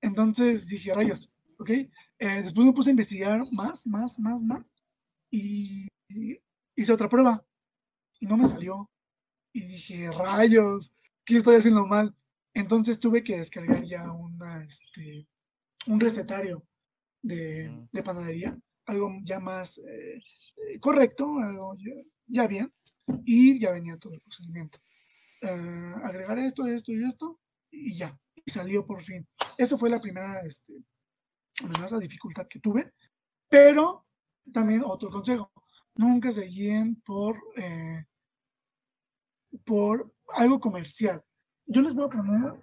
Entonces 0.06 0.68
dije, 0.68 0.94
rayos, 0.94 1.34
¿ok? 1.58 1.70
Eh, 1.72 1.90
después 2.20 2.64
me 2.64 2.74
puse 2.74 2.92
a 2.92 2.92
investigar 2.92 3.42
más, 3.54 3.88
más, 3.88 4.20
más, 4.20 4.44
más. 4.44 4.72
Y, 5.32 5.88
y 6.10 6.40
hice 6.76 6.94
otra 6.94 7.10
prueba 7.10 7.44
y 8.20 8.28
no 8.28 8.38
me 8.38 8.46
salió. 8.46 8.88
Y 9.52 9.62
dije, 9.62 10.12
rayos, 10.12 10.96
¿qué 11.26 11.38
estoy 11.38 11.56
haciendo 11.56 11.88
mal? 11.88 12.16
Entonces 12.54 13.00
tuve 13.00 13.24
que 13.24 13.40
descargar 13.40 13.84
ya 13.84 14.12
una, 14.12 14.64
este, 14.64 15.28
un 15.88 16.00
recetario 16.00 16.64
de, 17.24 17.88
panadería, 18.04 18.56
algo 18.86 19.12
ya 19.24 19.40
más 19.40 19.80
eh, 19.80 20.20
correcto, 20.80 21.40
algo 21.40 21.76
ya, 22.28 22.46
bien, 22.46 22.72
y 23.26 23.60
ya 23.60 23.72
venía 23.72 23.98
todo 23.98 24.14
el 24.14 24.22
procedimiento. 24.22 24.78
Eh, 25.42 25.94
agregar 26.04 26.38
esto, 26.38 26.68
esto 26.68 26.92
y 26.92 27.04
esto, 27.04 27.40
y 27.72 27.98
ya, 27.98 28.16
salió 28.46 28.86
por 28.86 29.02
fin. 29.02 29.28
Eso 29.58 29.78
fue 29.78 29.90
la 29.90 30.00
primera 30.00 30.42
este, 30.42 30.74
amenaza, 31.64 32.00
dificultad 32.00 32.48
que 32.48 32.60
tuve, 32.60 32.94
pero 33.50 34.06
también 34.52 34.84
otro 34.86 35.10
consejo, 35.10 35.52
nunca 35.96 36.32
se 36.32 36.44
guíen 36.44 37.02
por, 37.02 37.42
por 39.64 40.14
algo 40.34 40.60
comercial 40.60 41.24
yo 41.68 41.82
les 41.82 41.94
voy 41.94 42.06
a 42.06 42.10
poner. 42.10 42.54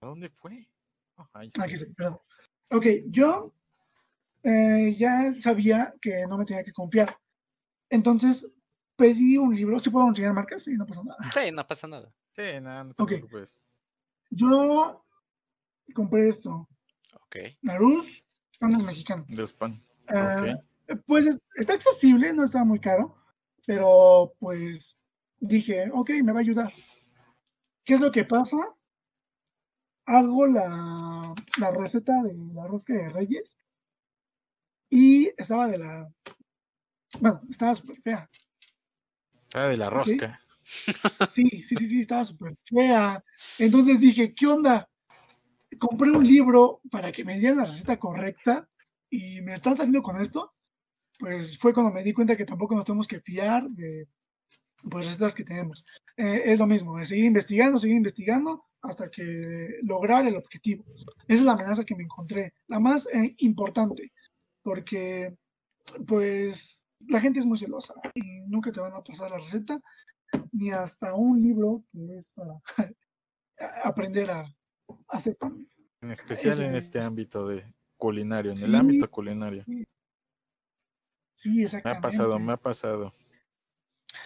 ¿A 0.00 0.06
dónde 0.06 0.30
fue? 0.30 0.66
Oh, 1.16 1.28
Aquí 1.34 1.76
sí, 1.76 1.86
perdón. 1.94 2.18
Ok, 2.72 2.86
yo 3.06 3.54
eh, 4.42 4.94
ya 4.96 5.34
sabía 5.38 5.94
que 6.00 6.26
no 6.26 6.38
me 6.38 6.44
tenía 6.44 6.64
que 6.64 6.72
confiar. 6.72 7.18
Entonces 7.90 8.50
pedí 8.96 9.36
un 9.36 9.54
libro. 9.54 9.78
¿Sí 9.78 9.90
puedo 9.90 10.08
enseñar 10.08 10.32
marcas? 10.32 10.62
Sí, 10.62 10.74
no 10.74 10.86
pasa 10.86 11.02
nada. 11.04 11.18
Sí, 11.32 11.52
no 11.52 11.66
pasa 11.66 11.86
nada. 11.86 12.12
Sí, 12.36 12.60
nada, 12.60 12.84
no 12.84 12.94
te 12.94 13.02
okay. 13.02 13.18
preocupes. 13.18 13.60
Yo 14.30 15.04
compré 15.94 16.28
esto. 16.28 16.68
Ok. 17.14 17.36
Larus, 17.62 18.24
pan 18.58 18.84
mexicano. 18.84 19.24
De 19.28 19.46
pan. 19.48 19.82
Uh, 20.08 20.56
Pues 21.06 21.38
está 21.54 21.74
accesible, 21.74 22.32
no 22.32 22.44
está 22.44 22.64
muy 22.64 22.80
caro, 22.80 23.16
pero 23.66 24.34
pues 24.40 24.98
dije, 25.38 25.88
ok, 25.92 26.10
me 26.24 26.32
va 26.32 26.38
a 26.38 26.42
ayudar. 26.42 26.72
¿Qué 27.84 27.94
es 27.94 28.00
lo 28.00 28.10
que 28.10 28.24
pasa? 28.24 28.56
Hago 30.06 30.46
la, 30.46 31.34
la 31.58 31.70
receta 31.70 32.22
de 32.22 32.34
la 32.54 32.66
rosca 32.66 32.92
de 32.92 33.08
Reyes 33.08 33.56
y 34.88 35.28
estaba 35.36 35.68
de 35.68 35.78
la. 35.78 36.12
Bueno, 37.20 37.40
estaba 37.48 37.74
súper 37.74 37.96
fea. 38.00 38.30
Estaba 39.44 39.68
de 39.68 39.76
la 39.76 39.90
rosca. 39.90 40.40
Sí, 41.30 41.48
sí, 41.62 41.76
sí, 41.76 41.86
sí, 41.86 42.00
estaba 42.00 42.24
súper 42.24 42.56
fea. 42.64 43.22
Entonces 43.58 44.00
dije, 44.00 44.34
¿qué 44.34 44.46
onda? 44.46 44.88
Compré 45.78 46.10
un 46.10 46.26
libro 46.26 46.80
para 46.90 47.12
que 47.12 47.24
me 47.24 47.38
dieran 47.38 47.58
la 47.58 47.64
receta 47.64 47.98
correcta 47.98 48.68
y 49.08 49.40
me 49.42 49.54
están 49.54 49.76
saliendo 49.76 50.02
con 50.02 50.20
esto. 50.20 50.54
Pues 51.18 51.58
fue 51.58 51.74
cuando 51.74 51.92
me 51.92 52.02
di 52.02 52.12
cuenta 52.12 52.36
que 52.36 52.44
tampoco 52.44 52.74
nos 52.74 52.84
tenemos 52.84 53.06
que 53.06 53.20
fiar 53.20 53.68
de 53.70 54.08
pues 54.88 55.06
recetas 55.06 55.34
que 55.34 55.44
tenemos. 55.44 55.84
Eh, 56.16 56.42
es 56.46 56.58
lo 56.58 56.66
mismo, 56.66 56.98
es 56.98 57.08
seguir 57.08 57.26
investigando, 57.26 57.78
seguir 57.78 57.96
investigando 57.96 58.64
hasta 58.82 59.10
que 59.10 59.78
lograr 59.82 60.26
el 60.26 60.36
objetivo. 60.36 60.84
Esa 61.28 61.40
es 61.40 61.42
la 61.42 61.52
amenaza 61.52 61.84
que 61.84 61.94
me 61.94 62.04
encontré, 62.04 62.54
la 62.66 62.80
más 62.80 63.06
eh, 63.12 63.34
importante, 63.38 64.12
porque 64.62 65.36
pues 66.06 66.88
la 67.08 67.20
gente 67.20 67.40
es 67.40 67.46
muy 67.46 67.58
celosa 67.58 67.94
y 68.14 68.40
nunca 68.42 68.72
te 68.72 68.80
van 68.80 68.92
a 68.92 69.02
pasar 69.02 69.30
la 69.30 69.38
receta, 69.38 69.80
ni 70.52 70.70
hasta 70.70 71.14
un 71.14 71.40
libro 71.40 71.84
que 71.90 72.16
es 72.16 72.28
para 72.28 72.60
aprender 73.84 74.30
a, 74.30 74.44
hacer 75.08 75.36
pan. 75.36 75.66
En 76.00 76.10
especial 76.10 76.60
en 76.60 76.74
este 76.74 77.00
ámbito 77.00 77.46
de 77.46 77.74
culinario, 77.96 78.52
en 78.52 78.62
el 78.62 78.74
ámbito 78.74 79.10
culinario. 79.10 79.64
Sí, 81.34 81.62
exactamente. 81.62 81.88
Me 81.88 81.98
ha 81.98 82.00
pasado, 82.00 82.38
me 82.38 82.52
ha 82.52 82.56
pasado. 82.56 83.14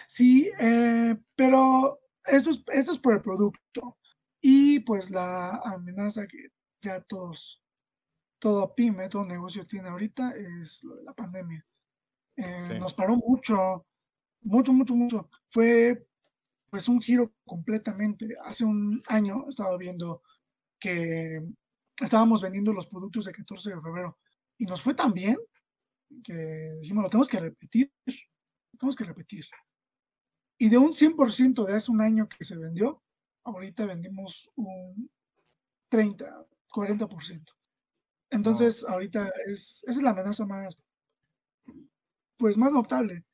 Sí, 0.07 0.51
eh, 0.59 1.17
pero 1.35 2.01
esto 2.25 2.51
es, 2.51 2.65
esto 2.73 2.93
es 2.93 2.99
por 2.99 3.15
el 3.15 3.23
producto. 3.23 3.99
Y 4.41 4.81
pues 4.81 5.11
la 5.11 5.57
amenaza 5.65 6.27
que 6.27 6.49
ya 6.81 7.01
todos, 7.01 7.63
todo 8.39 8.75
pyme, 8.75 9.09
todo 9.09 9.25
negocio 9.25 9.65
tiene 9.65 9.89
ahorita 9.89 10.35
es 10.37 10.85
lo 10.85 10.97
de 10.97 11.05
la 11.05 11.15
pandemia. 11.15 11.65
Eh, 12.37 12.79
nos 12.79 12.95
paró 12.95 13.17
mucho, 13.17 13.87
mucho, 14.45 14.73
mucho, 14.73 14.95
mucho. 14.95 15.29
Fue 15.49 16.07
pues 16.71 16.89
un 16.89 17.01
giro 17.01 17.33
completamente. 17.45 18.37
Hace 18.45 18.65
un 18.65 19.03
año 19.09 19.47
estaba 19.49 19.77
viendo 19.77 20.23
que 20.79 21.43
estábamos 22.01 22.43
vendiendo 22.43 22.73
los 22.73 22.87
productos 22.87 23.25
de 23.25 23.33
14 23.33 23.71
de 23.71 23.81
febrero 23.81 24.19
y 24.59 24.67
nos 24.67 24.83
fue 24.83 24.95
tan 24.95 25.13
bien 25.13 25.37
que 26.23 26.77
dijimos, 26.81 27.05
lo 27.05 27.11
tenemos 27.11 27.29
que 27.29 27.41
repetir, 27.41 27.93
lo 28.07 28.79
tenemos 28.79 28.97
que 28.97 29.05
repetir. 29.05 29.45
Y 30.59 30.69
de 30.69 30.79
un 30.79 30.93
100% 30.93 31.65
de 31.65 31.75
hace 31.75 31.91
un 31.91 32.01
año 32.01 32.29
que 32.29 32.45
se 32.45 32.57
vendió, 32.57 33.03
ahorita 33.45 33.87
vendimos 33.87 34.51
un 34.55 35.11
30, 35.89 36.47
40%. 36.69 37.53
Entonces, 38.31 38.85
ahorita 38.85 39.33
es, 39.47 39.85
esa 39.87 39.99
es 39.99 40.03
la 40.03 40.11
amenaza 40.11 40.45
más, 40.47 40.77
pues 42.37 42.57
más 42.57 42.73
notable 42.73 43.25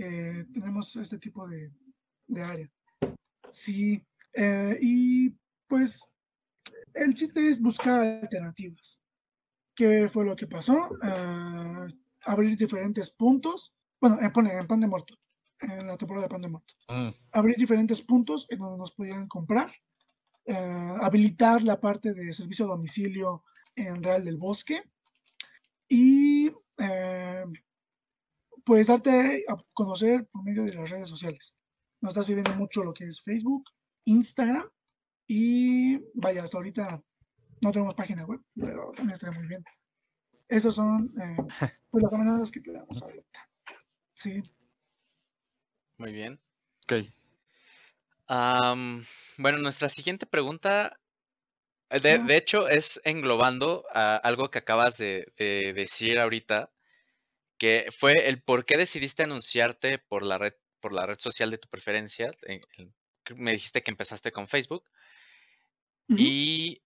que 0.00 0.46
tenemos 0.54 0.96
este 0.96 1.18
tipo 1.18 1.46
de, 1.46 1.70
área. 2.42 2.70
Sí, 3.50 4.02
eh, 4.32 4.78
y 4.80 5.28
pues 5.66 6.10
el 6.94 7.14
chiste 7.14 7.46
es 7.46 7.60
buscar 7.60 8.00
alternativas. 8.22 8.98
¿Qué 9.74 10.08
fue 10.08 10.24
lo 10.24 10.34
que 10.34 10.46
pasó? 10.46 10.88
Ah, 11.02 11.86
abrir 12.22 12.56
diferentes 12.56 13.10
puntos. 13.10 13.74
Bueno, 14.00 14.18
eh, 14.22 14.30
ponen 14.30 14.58
en 14.58 14.66
pan 14.66 14.80
de 14.80 14.86
muerto 14.86 15.18
en 15.60 15.86
la 15.86 15.98
temporada 15.98 16.26
de 16.26 16.30
Pan 16.30 16.50
mm. 16.50 17.14
Abrir 17.32 17.56
diferentes 17.56 18.00
puntos 18.00 18.46
en 18.48 18.60
donde 18.60 18.78
nos 18.78 18.92
pudieran 18.92 19.28
comprar, 19.28 19.70
eh, 20.46 20.96
habilitar 21.00 21.62
la 21.62 21.78
parte 21.78 22.14
de 22.14 22.32
servicio 22.32 22.64
a 22.64 22.68
domicilio 22.68 23.44
en 23.76 24.02
Real 24.02 24.24
del 24.24 24.38
Bosque 24.38 24.82
y 25.86 26.50
eh, 26.78 27.44
pues 28.64 28.86
darte 28.86 29.44
a 29.48 29.56
conocer 29.72 30.26
por 30.26 30.44
medio 30.44 30.64
de 30.64 30.74
las 30.74 30.90
redes 30.90 31.08
sociales. 31.08 31.56
Nos 32.00 32.10
está 32.10 32.22
sirviendo 32.22 32.54
mucho 32.54 32.82
lo 32.82 32.94
que 32.94 33.04
es 33.04 33.20
Facebook, 33.20 33.64
Instagram 34.04 34.68
y 35.26 35.98
vaya, 36.14 36.42
hasta 36.42 36.56
ahorita 36.56 37.02
no 37.62 37.72
tenemos 37.72 37.94
página 37.94 38.24
web, 38.24 38.40
pero 38.54 38.92
también 38.96 39.14
está 39.14 39.30
muy 39.30 39.46
bien. 39.46 39.64
Esas 40.48 40.74
son 40.74 41.12
eh, 41.20 41.36
pues 41.90 42.02
las 42.02 42.12
amenazas 42.12 42.50
que 42.50 42.60
tenemos 42.60 43.02
ahorita. 43.02 43.48
Sí. 44.14 44.42
Muy 45.98 46.12
bien. 46.12 46.40
Ok. 46.84 47.04
bueno, 49.36 49.58
nuestra 49.58 49.88
siguiente 49.88 50.26
pregunta, 50.26 50.98
eh, 51.90 52.00
de, 52.00 52.36
hecho, 52.36 52.68
es 52.68 53.00
englobando 53.04 53.84
a 53.92 54.16
algo 54.16 54.50
que 54.50 54.58
acabas 54.58 54.96
de, 54.96 55.32
decir 55.36 56.18
ahorita, 56.18 56.70
que 57.60 57.90
fue 57.96 58.30
el 58.30 58.42
por 58.42 58.64
qué 58.64 58.78
decidiste 58.78 59.22
anunciarte 59.22 59.98
por 59.98 60.22
la 60.22 60.38
red, 60.38 60.54
por 60.80 60.94
la 60.94 61.04
red 61.04 61.18
social 61.18 61.50
de 61.50 61.58
tu 61.58 61.68
preferencia. 61.68 62.32
me 63.36 63.52
dijiste 63.52 63.82
que 63.82 63.90
empezaste 63.90 64.32
con 64.32 64.48
Facebook. 64.48 64.82
Y 66.08 66.82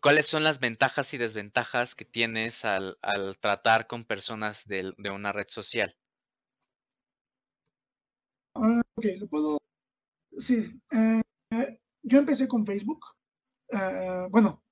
cuáles 0.00 0.26
son 0.26 0.42
las 0.42 0.58
ventajas 0.58 1.12
y 1.14 1.18
desventajas 1.18 1.94
que 1.94 2.04
tienes 2.04 2.64
al, 2.64 2.96
tratar 3.38 3.86
con 3.86 4.04
personas 4.04 4.66
de 4.66 5.10
una 5.10 5.30
red 5.30 5.46
social. 5.46 5.94
Ah, 8.54 8.80
ok, 8.96 9.04
lo 9.18 9.28
puedo. 9.28 9.58
Sí, 10.38 10.80
eh, 10.92 11.22
yo 12.02 12.18
empecé 12.18 12.48
con 12.48 12.66
Facebook. 12.66 13.04
Eh, 13.68 14.26
bueno, 14.30 14.62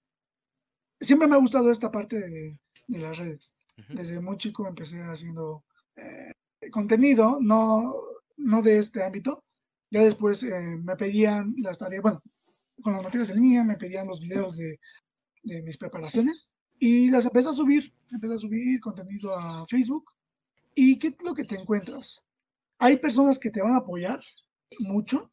siempre 1.01 1.29
me 1.29 1.37
ha 1.37 1.39
gustado 1.39 1.71
esta 1.71 1.91
parte 1.91 2.19
de, 2.19 2.59
las 2.89 3.19
redes. 3.19 3.55
Desde 3.89 4.21
muy 4.21 4.37
chico 4.37 4.67
empecé 4.67 5.03
haciendo 5.03 5.65
eh, 5.97 6.33
contenido, 6.71 7.39
no, 7.41 7.95
no 8.37 8.63
de 8.63 8.79
este 8.79 9.03
ámbito. 9.03 9.45
Ya 9.91 10.05
después 10.05 10.45
me 10.45 10.97
pedían 10.97 11.55
las 11.59 11.79
tareas, 11.79 12.03
bueno, 12.03 12.23
con 12.83 12.93
las 12.93 13.03
materias 13.03 13.31
en 13.31 13.41
línea, 13.41 13.65
me 13.65 13.77
pedían 13.77 14.07
los 14.07 14.21
videos 14.21 14.57
de, 14.57 14.79
de 15.43 15.63
mis 15.63 15.79
preparaciones 15.79 16.49
y 16.79 17.11
las 17.11 17.27
empecé 17.27 17.51
a 17.51 17.53
subir, 17.53 17.93
empecé 18.11 18.35
a 18.35 18.39
subir 18.39 18.81
contenido 18.81 19.37
a 19.37 19.67
Facebook. 19.67 20.11
¿Y 20.75 20.99
qué 20.99 21.09
es 21.09 21.23
lo 21.23 21.35
que 21.35 21.45
te 21.45 21.57
encuentras? 21.57 22.25
Hay 22.79 22.97
personas 22.97 23.39
que 23.39 23.51
te 23.51 23.61
van 23.61 23.73
a 23.73 23.79
apoyar 23.79 24.21
mucho 24.81 25.31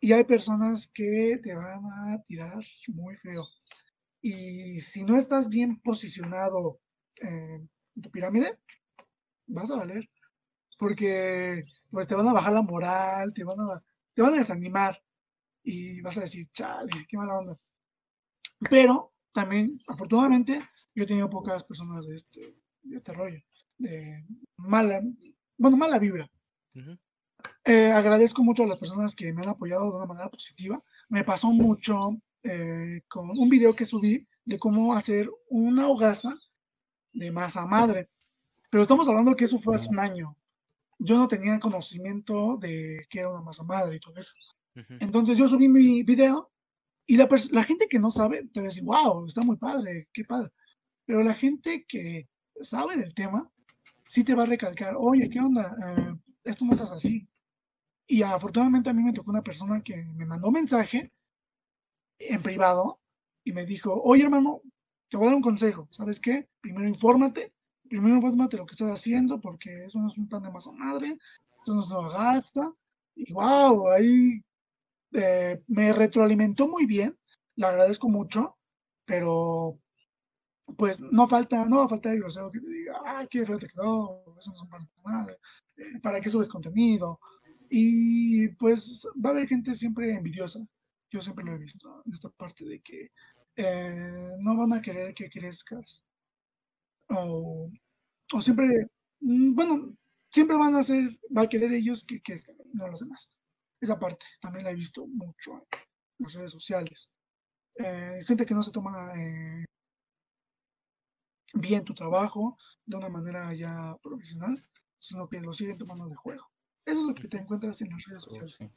y 0.00 0.12
hay 0.12 0.24
personas 0.24 0.86
que 0.88 1.38
te 1.42 1.54
van 1.54 1.84
a 1.84 2.22
tirar 2.26 2.64
muy 2.88 3.16
feo. 3.16 3.46
Y 4.20 4.80
si 4.80 5.04
no 5.04 5.16
estás 5.16 5.48
bien 5.48 5.80
posicionado 5.80 6.80
tu 8.00 8.10
pirámide, 8.10 8.58
vas 9.46 9.70
a 9.70 9.76
valer. 9.76 10.08
Porque 10.78 11.62
pues 11.90 12.06
te 12.06 12.14
van 12.14 12.28
a 12.28 12.32
bajar 12.32 12.52
la 12.52 12.62
moral, 12.62 13.34
te 13.34 13.42
van 13.44 13.60
a, 13.60 13.82
te 14.14 14.22
van 14.22 14.34
a 14.34 14.38
desanimar 14.38 15.02
y 15.62 16.00
vas 16.00 16.16
a 16.18 16.22
decir, 16.22 16.48
chale, 16.52 17.06
qué 17.08 17.16
mala 17.16 17.38
onda. 17.38 17.58
Pero 18.70 19.12
también, 19.32 19.78
afortunadamente, 19.86 20.62
yo 20.94 21.04
he 21.04 21.06
tenido 21.06 21.28
pocas 21.28 21.64
personas 21.64 22.06
de 22.06 22.14
este, 22.14 22.56
de 22.82 22.96
este 22.96 23.12
rollo, 23.12 23.40
de 23.76 24.24
mala, 24.56 25.00
bueno, 25.56 25.76
mala 25.76 25.98
vibra. 25.98 26.28
Eh, 27.64 27.92
agradezco 27.92 28.42
mucho 28.42 28.64
a 28.64 28.66
las 28.66 28.78
personas 28.78 29.14
que 29.14 29.32
me 29.32 29.42
han 29.42 29.50
apoyado 29.50 29.90
de 29.90 29.96
una 29.96 30.06
manera 30.06 30.30
positiva. 30.30 30.82
Me 31.08 31.24
pasó 31.24 31.52
mucho 31.52 32.20
eh, 32.42 33.02
con 33.08 33.30
un 33.30 33.48
video 33.48 33.74
que 33.74 33.84
subí 33.84 34.26
de 34.44 34.58
cómo 34.58 34.94
hacer 34.94 35.28
una 35.48 35.88
hogaza 35.88 36.34
de 37.18 37.30
masa 37.32 37.66
madre. 37.66 38.08
Pero 38.70 38.82
estamos 38.82 39.08
hablando 39.08 39.34
que 39.34 39.44
eso 39.44 39.58
fue 39.58 39.74
hace 39.74 39.88
un 39.88 39.98
año. 39.98 40.36
Yo 40.98 41.16
no 41.16 41.28
tenía 41.28 41.58
conocimiento 41.58 42.56
de 42.56 43.06
qué 43.10 43.20
era 43.20 43.30
una 43.30 43.42
masa 43.42 43.64
madre 43.64 43.96
y 43.96 44.00
todo 44.00 44.16
eso. 44.16 44.32
Entonces 45.00 45.36
yo 45.36 45.48
subí 45.48 45.68
mi 45.68 46.04
video 46.04 46.50
y 47.04 47.16
la, 47.16 47.28
la 47.50 47.64
gente 47.64 47.88
que 47.88 47.98
no 47.98 48.10
sabe 48.12 48.44
te 48.52 48.60
va 48.60 48.66
a 48.66 48.68
decir, 48.68 48.84
wow, 48.84 49.26
está 49.26 49.40
muy 49.40 49.56
padre, 49.56 50.08
qué 50.12 50.24
padre. 50.24 50.52
Pero 51.04 51.22
la 51.22 51.34
gente 51.34 51.84
que 51.88 52.28
sabe 52.60 52.96
del 52.96 53.12
tema, 53.12 53.50
sí 54.06 54.22
te 54.22 54.34
va 54.34 54.44
a 54.44 54.46
recalcar, 54.46 54.94
oye, 54.96 55.28
¿qué 55.28 55.40
onda? 55.40 55.76
Eh, 55.84 56.14
esto 56.44 56.64
no 56.64 56.72
es 56.72 56.80
así. 56.80 57.26
Y 58.06 58.22
afortunadamente 58.22 58.90
a 58.90 58.92
mí 58.92 59.02
me 59.02 59.12
tocó 59.12 59.30
una 59.30 59.42
persona 59.42 59.82
que 59.82 59.96
me 59.96 60.26
mandó 60.26 60.48
un 60.48 60.54
mensaje 60.54 61.12
en 62.18 62.42
privado 62.42 63.00
y 63.42 63.52
me 63.52 63.66
dijo, 63.66 64.00
oye 64.02 64.22
hermano, 64.24 64.62
te 65.08 65.16
voy 65.16 65.26
a 65.26 65.30
dar 65.30 65.36
un 65.36 65.42
consejo, 65.42 65.88
¿sabes 65.90 66.20
qué? 66.20 66.48
Primero 66.60 66.88
infórmate, 66.88 67.52
primero 67.88 68.16
infórmate 68.16 68.56
lo 68.56 68.66
que 68.66 68.72
estás 68.72 68.92
haciendo 68.92 69.40
porque 69.40 69.84
eso 69.84 69.98
no 69.98 70.08
es 70.08 70.18
un 70.18 70.28
plan 70.28 70.42
de 70.42 70.50
masa 70.50 70.72
madre, 70.72 71.18
eso 71.62 71.74
no 71.74 71.80
es 71.80 71.90
una 71.90 72.08
gasta. 72.08 72.72
Y 73.14 73.32
wow, 73.32 73.90
ahí 73.90 74.42
eh, 75.12 75.62
me 75.66 75.92
retroalimentó 75.92 76.68
muy 76.68 76.86
bien, 76.86 77.18
le 77.56 77.66
agradezco 77.66 78.08
mucho, 78.08 78.56
pero 79.04 79.78
pues 80.76 81.00
no 81.00 81.26
falta, 81.26 81.64
no 81.64 81.78
va 81.78 81.84
a 81.84 81.88
faltar 81.88 82.12
el 82.12 82.20
grosero 82.20 82.52
que 82.52 82.60
te 82.60 82.68
diga, 82.68 83.00
ay, 83.04 83.26
qué 83.28 83.44
feo 83.44 83.58
te 83.58 83.68
quedó, 83.68 84.22
eso 84.38 84.52
no 84.52 84.56
es 84.56 84.62
un 84.62 85.30
eh, 85.30 85.98
¿para 86.02 86.20
qué 86.20 86.28
subes 86.28 86.48
contenido? 86.48 87.18
Y 87.70 88.48
pues 88.48 89.06
va 89.24 89.30
a 89.30 89.32
haber 89.32 89.48
gente 89.48 89.74
siempre 89.74 90.12
envidiosa, 90.12 90.60
yo 91.10 91.20
siempre 91.22 91.44
lo 91.44 91.54
he 91.54 91.58
visto, 91.58 92.02
en 92.04 92.12
esta 92.12 92.28
parte 92.28 92.66
de 92.66 92.80
que 92.80 93.10
eh, 93.58 94.36
no 94.38 94.56
van 94.56 94.72
a 94.72 94.80
querer 94.80 95.12
que 95.14 95.28
crezcas, 95.28 96.04
o, 97.10 97.70
o 98.32 98.40
siempre, 98.40 98.68
mm, 99.20 99.54
bueno, 99.54 99.96
siempre 100.30 100.56
van 100.56 100.76
a 100.76 100.82
ser, 100.82 101.08
va 101.36 101.42
a 101.42 101.48
querer 101.48 101.72
ellos 101.72 102.04
que 102.04 102.22
crezcan, 102.22 102.56
no 102.72 102.86
los 102.86 103.00
demás. 103.00 103.34
Esa 103.80 103.98
parte 103.98 104.26
también 104.40 104.64
la 104.64 104.70
he 104.70 104.76
visto 104.76 105.06
mucho 105.08 105.54
en 105.54 106.24
las 106.24 106.34
redes 106.34 106.52
sociales. 106.52 107.10
Eh, 107.74 108.20
gente 108.26 108.46
que 108.46 108.54
no 108.54 108.62
se 108.62 108.70
toma 108.70 109.12
eh, 109.16 109.64
bien 111.54 111.84
tu 111.84 111.94
trabajo 111.94 112.56
de 112.86 112.96
una 112.96 113.08
manera 113.08 113.52
ya 113.54 113.96
profesional, 114.02 114.64
sino 115.00 115.28
que 115.28 115.40
lo 115.40 115.52
siguen 115.52 115.78
tomando 115.78 116.06
de 116.06 116.14
juego. 116.14 116.48
Eso 116.84 117.00
es 117.00 117.06
lo 117.08 117.14
que 117.14 117.26
te 117.26 117.38
encuentras 117.38 117.82
en 117.82 117.90
las 117.90 118.04
redes 118.04 118.24
oh, 118.28 118.34
sociales. 118.34 118.70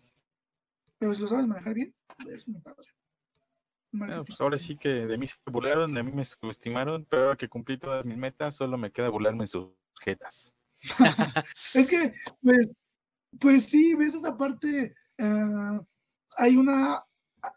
Pero 0.98 1.14
si 1.14 1.22
lo 1.22 1.28
sabes 1.28 1.48
manejar 1.48 1.76
bien, 1.76 1.96
es 2.32 2.48
muy 2.48 2.62
padre. 2.62 2.88
Pues 3.92 4.40
ahora 4.40 4.58
sí 4.58 4.78
que 4.78 4.90
de 4.90 5.18
mí 5.18 5.28
se 5.28 5.36
burlaron, 5.46 5.94
de 5.94 6.04
mí 6.04 6.12
me 6.12 6.24
subestimaron, 6.24 7.06
pero 7.10 7.24
ahora 7.24 7.38
que 7.38 7.50
cumplí 7.50 7.78
todas 7.78 8.06
mis 8.06 8.18
metas, 8.18 8.56
solo 8.56 8.78
me 8.78 8.92
queda 8.92 9.10
burlarme 9.10 9.44
en 9.44 9.48
sus 9.50 9.70
jetas. 10.00 10.54
es 11.74 11.88
que, 11.88 12.14
pues, 12.42 12.70
pues 13.40 13.66
sí, 13.66 13.96
ves 13.96 14.16
esa 14.16 14.38
parte. 14.38 14.96
Eh, 15.18 15.80
hay, 16.38 16.56
una, 16.56 17.04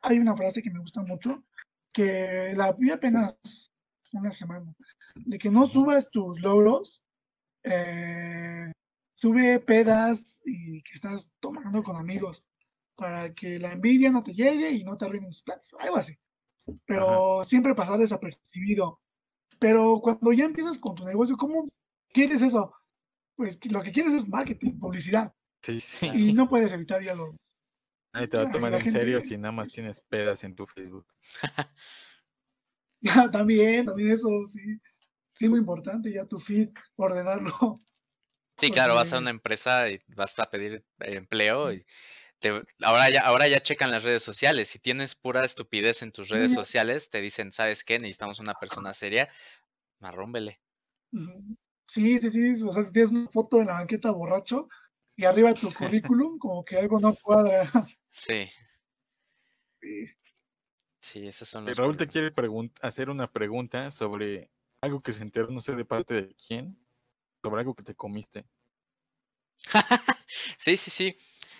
hay 0.03 0.19
una 0.19 0.37
frase 0.37 0.63
que 0.63 0.71
me 0.71 0.81
gusta 0.81 1.03
mucho, 1.03 1.45
que 1.93 2.53
la 2.57 2.73
vi 2.73 2.91
apenas 2.91 3.37
una 4.13 4.33
semana, 4.33 4.75
de 5.15 5.39
que 5.39 5.51
no 5.51 5.67
subas 5.67 6.11
tus 6.11 6.41
logros, 6.41 7.03
eh, 7.63 8.73
sube 9.17 9.61
pedas 9.61 10.43
y 10.45 10.83
que 10.83 10.93
estás 10.95 11.33
tomando 11.41 11.83
con 11.83 11.97
amigos 11.97 12.45
para 12.97 13.35
que 13.35 13.59
la 13.59 13.73
envidia 13.73 14.11
no 14.11 14.23
te 14.23 14.33
llegue 14.33 14.71
y 14.71 14.85
no 14.85 14.97
te 14.97 15.05
arruinen 15.05 15.31
tus 15.31 15.43
planes, 15.43 15.75
algo 15.79 15.97
así. 15.97 16.15
Pero 16.87 17.45
siempre 17.45 17.75
pasar 17.75 17.99
desapercibido. 17.99 19.01
Pero 19.61 20.01
cuando 20.01 20.33
ya 20.33 20.45
empiezas 20.45 20.79
con 20.79 20.95
tu 20.95 21.05
negocio, 21.05 21.37
¿cómo 21.37 21.65
quieres 22.13 22.43
eso? 22.43 22.75
Pues 23.37 23.59
lo 23.71 23.83
que 23.83 23.93
quieres 23.93 24.15
es 24.15 24.29
marketing, 24.29 24.79
publicidad. 24.79 25.35
Y 26.15 26.33
no 26.33 26.49
puedes 26.49 26.73
evitar 26.73 27.03
ya 27.03 27.15
lo. 27.15 27.35
Nadie 28.13 28.29
te 28.29 28.37
va 28.37 28.45
a 28.45 28.51
tomar 28.51 28.75
en 28.75 28.91
serio 28.91 29.23
si 29.25 29.37
nada 29.37 29.53
más 29.53 29.71
tienes 29.71 30.01
pedas 30.01 30.45
en 30.45 30.55
tu 30.55 30.67
Facebook. 30.67 31.07
también, 33.33 33.85
también 33.85 34.13
eso, 34.13 34.29
sí. 34.47 34.61
Sí, 35.33 35.49
muy 35.49 35.59
importante 35.59 36.13
ya 36.13 36.25
tu 36.27 36.39
feed, 36.39 36.71
ordenarlo. 36.97 37.81
Sí, 38.57 38.71
claro, 38.71 38.95
vas 38.95 39.13
a 39.13 39.19
una 39.19 39.31
empresa 39.31 39.91
y 39.91 40.01
vas 40.15 40.39
a 40.39 40.49
pedir 40.49 40.85
empleo 41.01 41.73
y 41.73 41.85
te, 42.45 42.63
ahora 42.83 43.09
ya 43.09 43.23
ahora 43.23 43.49
ya 43.49 43.63
checan 43.63 43.91
las 43.91 44.05
redes 44.05 44.23
sociales. 44.23 44.69
Si 44.69 44.79
tienes 44.79 45.15
pura 45.15 45.45
estupidez 45.47 46.03
en 46.03 46.13
tus 46.13 46.29
redes 46.29 46.53
sociales, 46.53 47.09
te 47.09 47.23
dicen, 47.23 47.53
¿sabes 47.53 47.85
qué? 47.85 47.99
Necesitamos 47.99 48.39
una 48.39 48.53
persona 48.53 48.93
seria. 48.93 49.31
Marrómbele. 49.99 50.61
Sí, 51.87 52.21
sí, 52.21 52.29
sí. 52.29 52.65
O 52.67 52.73
sea, 52.73 52.83
si 52.83 52.93
tienes 52.93 53.11
una 53.11 53.29
foto 53.31 53.57
de 53.57 53.65
la 53.65 53.75
banqueta 53.75 54.11
borracho, 54.11 54.69
y 55.17 55.25
arriba 55.25 55.55
tu 55.55 55.73
currículum, 56.19 56.39
como 56.39 56.63
que 56.65 56.77
algo 56.77 56.99
no 57.01 57.15
cuadra. 57.15 57.63
Sí. 58.11 58.49
Sí, 59.81 60.07
sí 61.01 61.27
esos 61.27 61.49
son 61.49 61.65
los. 61.65 61.77
Raúl 61.77 61.97
te 61.97 62.07
quiere 62.07 62.33
hacer 62.81 63.11
una 63.11 63.31
pregunta 63.31 63.91
sobre 63.91 64.51
algo 64.83 65.01
que 65.01 65.13
se 65.13 65.23
enteró, 65.23 65.49
no 65.49 65.61
sé 65.61 65.75
de 65.75 65.85
parte 65.85 66.15
de 66.15 66.37
quién, 66.47 66.79
sobre 67.43 67.61
algo 67.61 67.75
que 67.75 67.83
te 67.83 67.95
comiste. 67.95 68.45
sí, 70.59 70.77
sí, 70.77 70.91
sí. 70.91 71.17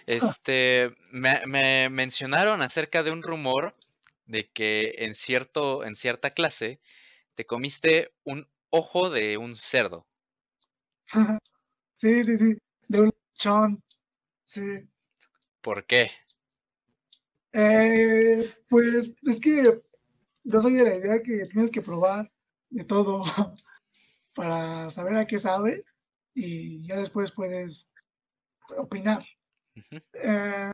Este, 0.39 0.95
me, 1.11 1.41
me, 1.47 1.89
mencionaron 1.89 2.61
acerca 2.61 3.03
de 3.03 3.11
un 3.11 3.23
rumor 3.23 3.75
de 4.27 4.51
que 4.51 4.95
en 4.99 5.15
cierto, 5.15 5.85
en 5.85 5.97
cierta 5.97 6.31
clase 6.31 6.81
te 7.35 7.47
comiste 7.47 8.13
un 8.25 8.49
ojo 8.71 9.11
de 9.11 9.37
un 9.37 9.55
cerdo. 9.55 10.07
Sí, 11.97 12.25
sí, 12.25 12.37
sí. 12.37 12.59
De 12.89 13.03
un 13.03 13.13
Chon, 13.35 13.83
sí. 14.45 14.61
¿Por 15.61 15.87
qué? 15.87 16.11
Eh, 17.53 18.53
pues 18.69 19.13
es 19.23 19.41
que 19.41 19.81
yo 20.43 20.61
soy 20.61 20.75
de 20.75 20.85
la 20.85 20.97
idea 20.97 21.23
que 21.23 21.47
tienes 21.47 21.71
que 21.71 21.83
probar 21.83 22.31
de 22.69 22.85
todo 22.85 23.23
para 24.35 24.91
saber 24.91 25.17
a 25.17 25.27
qué 25.27 25.39
sabe 25.39 25.85
y 26.35 26.85
ya 26.87 26.97
después 26.97 27.31
puedes 27.31 27.91
opinar. 28.77 29.25
Eh, 30.13 30.71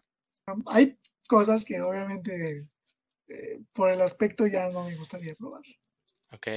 hay 0.66 0.98
cosas 1.28 1.64
que 1.64 1.80
obviamente 1.80 2.68
eh, 3.28 3.60
por 3.72 3.90
el 3.90 4.00
aspecto 4.00 4.46
ya 4.46 4.68
no 4.70 4.84
me 4.84 4.96
gustaría 4.96 5.34
probar. 5.34 5.62
Ok. 6.32 6.48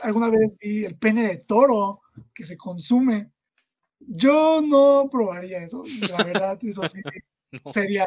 alguna 0.00 0.30
vez 0.30 0.50
vi 0.58 0.84
el 0.84 0.96
pene 0.96 1.22
de 1.28 1.36
toro 1.38 2.00
que 2.34 2.44
se 2.44 2.56
consume 2.56 3.30
yo 4.00 4.62
no 4.62 5.08
probaría 5.10 5.62
eso, 5.62 5.84
la 6.10 6.24
verdad, 6.24 6.58
eso 6.62 6.82
sí 6.88 7.00
sería. 7.66 8.06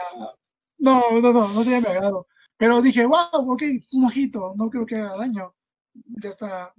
No, 0.78 1.01
no, 1.21 1.34
no, 1.34 1.47
no 1.53 1.63
sería 1.63 1.82
mi 1.82 1.88
agrado. 1.88 2.28
Pero 2.57 2.82
dije, 2.82 3.05
wow, 3.05 3.30
ok, 3.32 3.63
un 3.93 4.05
ojito, 4.05 4.53
no 4.57 4.69
creo 4.69 4.86
que 4.86 4.95
haga 4.95 5.17
daño. 5.17 5.55
Ya 5.93 6.30
está, 6.30 6.74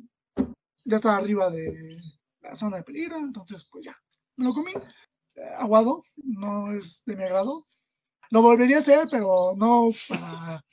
ya 0.84 0.96
está 0.96 1.16
arriba 1.16 1.50
de 1.50 1.96
la 2.40 2.54
zona 2.54 2.78
de 2.78 2.82
peligro, 2.82 3.18
entonces 3.18 3.68
pues 3.70 3.84
ya, 3.84 3.96
me 4.36 4.46
lo 4.46 4.52
comí. 4.52 4.72
Aguado, 5.56 6.02
no 6.24 6.72
es 6.72 7.02
de 7.04 7.16
mi 7.16 7.24
agrado. 7.24 7.62
Lo 8.30 8.42
volvería 8.42 8.76
a 8.76 8.80
hacer, 8.80 9.06
pero 9.10 9.54
no 9.56 9.90
para 10.08 10.64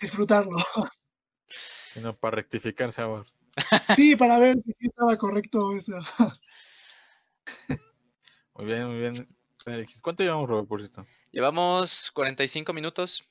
disfrutarlo. 0.00 0.56
Sino 1.94 2.16
para 2.16 2.36
rectificar 2.36 2.92
sabor. 2.92 3.26
Sí, 3.96 4.14
para 4.16 4.38
ver 4.38 4.56
si 4.64 4.86
estaba 4.86 5.16
correcto 5.16 5.74
eso. 5.74 5.98
Muy 8.54 8.66
bien, 8.66 8.86
muy 8.88 8.98
bien. 9.00 9.14
¿Cuánto 10.02 10.22
llevamos, 10.22 10.48
Robert, 10.48 10.68
por 10.68 10.80
cierto? 10.80 11.06
Llevamos 11.30 12.10
45 12.12 12.72
minutos. 12.74 13.24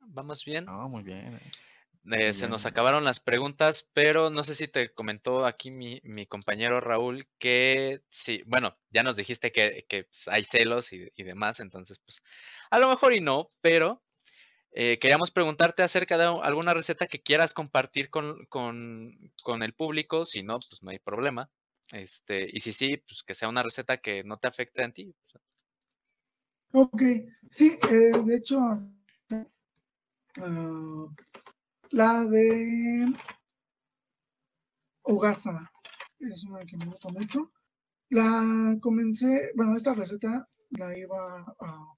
Vamos 0.00 0.44
bien. 0.44 0.64
Ah, 0.68 0.88
muy 0.88 1.02
bien. 1.04 1.36
Eh, 1.36 1.50
se 2.32 2.48
nos 2.48 2.66
acabaron 2.66 3.04
las 3.04 3.18
preguntas, 3.18 3.88
pero 3.94 4.28
no 4.28 4.44
sé 4.44 4.54
si 4.54 4.68
te 4.68 4.92
comentó 4.92 5.46
aquí 5.46 5.70
mi, 5.70 6.26
compañero 6.26 6.80
Raúl 6.80 7.26
que 7.38 8.02
sí, 8.10 8.42
bueno, 8.46 8.76
ya 8.90 9.02
nos 9.02 9.16
dijiste 9.16 9.52
que, 9.52 9.86
pues, 9.88 10.28
hay 10.28 10.44
celos 10.44 10.92
y, 10.92 11.10
demás, 11.16 11.60
entonces 11.60 11.98
pues 12.04 12.22
a 12.70 12.78
lo 12.78 12.88
mejor 12.88 13.14
y 13.14 13.20
no, 13.20 13.50
pero 13.62 14.02
eh, 14.72 14.98
queríamos 14.98 15.30
preguntarte 15.30 15.82
acerca 15.82 16.18
de 16.18 16.24
alguna 16.24 16.74
receta 16.74 17.06
que 17.06 17.22
quieras 17.22 17.54
compartir 17.54 18.10
con, 18.10 18.44
con, 18.46 19.62
el 19.62 19.72
público, 19.72 20.26
si 20.26 20.42
no, 20.42 20.58
pues 20.58 20.82
no 20.82 20.90
hay 20.90 20.98
problema. 20.98 21.48
Este, 21.92 22.48
y 22.52 22.60
si 22.60 22.72
sí, 22.72 22.96
pues 22.96 23.22
que 23.22 23.34
sea 23.34 23.48
una 23.48 23.62
receta 23.62 23.98
que 23.98 24.24
no 24.24 24.38
te 24.38 24.48
afecte 24.48 24.82
a 24.82 24.90
ti. 24.90 25.14
Ok, 26.72 27.02
sí, 27.48 27.78
eh, 27.88 28.12
de 28.24 28.36
hecho, 28.36 28.58
ah, 30.40 31.06
la 31.94 32.24
de 32.24 33.06
Ogasa 35.04 35.70
es 36.18 36.44
una 36.44 36.58
que 36.60 36.76
me 36.76 36.86
gusta 36.86 37.08
mucho. 37.10 37.52
La 38.10 38.76
comencé, 38.80 39.52
bueno, 39.54 39.76
esta 39.76 39.94
receta 39.94 40.48
la 40.70 40.96
iba 40.98 41.54
a 41.60 41.94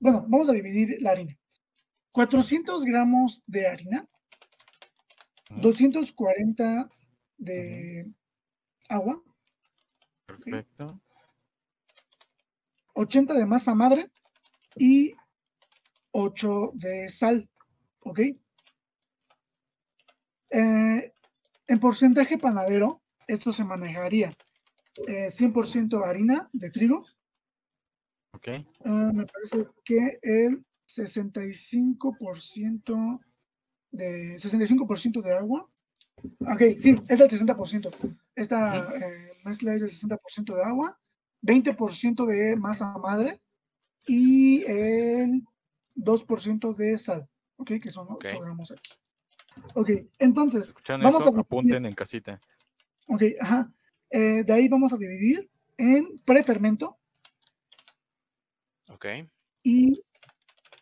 Bueno, 0.00 0.24
vamos 0.28 0.48
a 0.48 0.52
dividir 0.52 0.96
la 1.00 1.12
harina. 1.12 1.38
400 2.12 2.84
gramos 2.84 3.42
de 3.46 3.66
harina, 3.66 4.08
240 5.50 6.90
de 7.36 8.12
agua. 8.88 9.22
Perfecto. 10.26 11.00
80 12.94 13.34
de 13.34 13.46
masa 13.46 13.74
madre 13.74 14.10
y 14.76 15.14
8 16.10 16.72
de 16.74 17.08
sal. 17.08 17.48
¿Ok? 18.00 18.20
Eh, 20.50 20.50
en 20.50 21.80
porcentaje 21.80 22.38
panadero, 22.38 23.02
esto 23.26 23.52
se 23.52 23.64
manejaría 23.64 24.34
100% 25.06 25.92
eh, 25.92 25.96
harina 26.04 26.50
de 26.52 26.70
trigo. 26.70 27.04
Ok. 28.34 28.48
Ah, 28.84 29.10
me 29.14 29.24
parece 29.26 29.66
que 29.84 30.18
el 30.22 30.64
65% 30.86 33.20
de 33.90 34.36
65% 34.36 35.22
de 35.22 35.34
agua. 35.34 35.68
Ok, 36.40 36.62
sí, 36.76 37.00
es 37.08 37.18
del 37.18 37.30
60%. 37.30 37.90
Esta 38.34 38.94
eh, 38.94 39.32
mezcla 39.44 39.74
es 39.74 39.80
del 39.82 39.90
60% 39.90 40.54
de 40.54 40.62
agua, 40.62 40.98
20% 41.42 42.26
de 42.26 42.56
masa 42.56 42.96
madre 42.98 43.40
y 44.06 44.62
el 44.64 45.42
2% 45.96 46.74
de 46.74 46.98
sal. 46.98 47.28
Ok, 47.56 47.72
que 47.82 47.90
son 47.90 48.06
8 48.10 48.40
gramos 48.40 48.70
aquí. 48.70 48.92
Ok, 49.74 49.90
entonces. 50.18 50.74
vamos 50.86 51.26
a 51.26 51.40
apunten 51.40 51.86
en 51.86 51.94
casita. 51.94 52.38
Ok, 53.08 53.22
ajá. 53.40 53.72
Eh, 54.10 54.42
de 54.44 54.52
ahí 54.52 54.68
vamos 54.68 54.92
a 54.92 54.96
dividir 54.96 55.50
en 55.76 56.18
prefermento. 56.24 56.98
Ok. 58.88 59.06
Y 59.62 60.02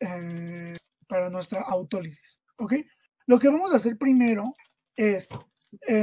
eh, 0.01 0.77
para 1.07 1.31
nuestra 1.31 1.63
autólisis. 1.63 2.41
Ok. 2.59 2.75
Lo 3.27 3.39
que 3.39 3.49
vamos 3.49 3.73
a 3.73 3.77
hacer 3.77 3.99
primero 3.99 4.55
es 4.95 5.31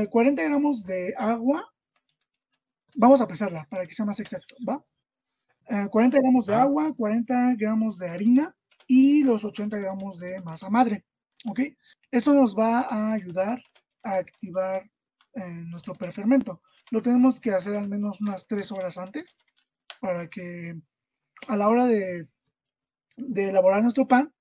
40 0.09 0.41
eh, 0.41 0.45
gramos 0.45 0.83
de 0.83 1.13
agua. 1.17 1.71
Vamos 2.95 3.21
a 3.21 3.27
pesarla 3.27 3.65
para 3.69 3.87
que 3.87 3.93
sea 3.93 4.05
más 4.05 4.19
exacto, 4.19 4.55
¿va? 4.67 4.83
40 5.89 6.19
gramos 6.19 6.45
de 6.45 6.53
agua, 6.53 6.93
40 6.93 7.55
gramos 7.57 7.97
de 7.97 8.09
harina 8.09 8.55
y 8.85 9.23
los 9.23 9.45
80 9.45 9.77
gramos 9.77 10.19
de 10.19 10.41
masa 10.41 10.69
madre. 10.69 11.05
¿Ok? 11.45 11.61
Esto 12.11 12.33
nos 12.33 12.57
va 12.57 12.81
a 12.81 13.13
ayudar 13.13 13.61
a 14.03 14.15
activar 14.15 14.89
nuestro 15.35 15.93
prefermento 15.93 16.61
lo 16.91 17.01
tenemos 17.01 17.39
que 17.39 17.51
hacer 17.51 17.75
al 17.75 17.89
menos 17.89 18.21
unas 18.21 18.45
tres 18.47 18.71
horas 18.71 18.97
antes 18.97 19.39
para 19.99 20.29
que 20.29 20.79
a 21.47 21.57
la 21.57 21.69
hora 21.69 21.85
de, 21.85 22.27
elaborar 23.17 23.81
nuestro 23.81 24.07
pan, 24.07 24.33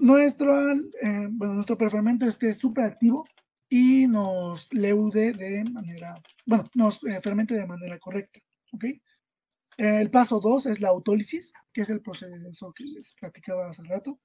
nuestro, 0.00 0.70
eh, 0.72 1.28
bueno, 1.30 1.54
nuestro 1.54 1.76
prefermento 1.76 2.26
esté 2.26 2.52
súper 2.54 2.84
activo 2.84 3.26
y 3.68 4.06
nos 4.06 4.72
leude 4.72 5.32
de 5.32 5.64
manera, 5.64 6.14
bueno, 6.46 6.68
nos 6.74 7.02
eh, 7.04 7.20
fermente 7.20 7.54
de 7.54 7.66
manera 7.66 7.98
correcta. 7.98 8.40
¿ok? 8.72 8.84
El 9.76 10.10
paso 10.10 10.40
dos 10.40 10.66
es 10.66 10.80
la 10.80 10.88
autólisis, 10.88 11.52
que 11.72 11.82
es 11.82 11.90
el 11.90 12.00
proceso 12.00 12.72
que 12.72 12.84
les 12.84 13.14
platicaba 13.14 13.68
hace 13.68 13.82
rato, 13.84 14.20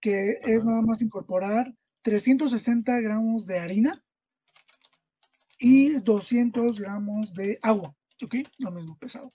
que 0.00 0.40
es 0.42 0.64
nada 0.64 0.82
más 0.82 1.02
incorporar 1.02 1.72
360 2.02 3.00
gramos 3.00 3.46
de 3.46 3.58
harina 3.58 4.02
y 5.60 6.00
200 6.00 6.80
gramos 6.80 7.34
de 7.34 7.58
agua, 7.62 7.94
¿ok? 8.22 8.36
Lo 8.58 8.70
mismo 8.70 8.98
pesado. 8.98 9.30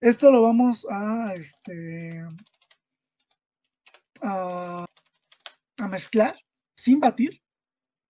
Esto 0.00 0.30
lo 0.30 0.42
vamos 0.42 0.86
a, 0.88 1.34
este, 1.34 2.24
a, 4.22 4.86
mezclar 5.88 6.36
sin 6.76 7.00
batir, 7.00 7.42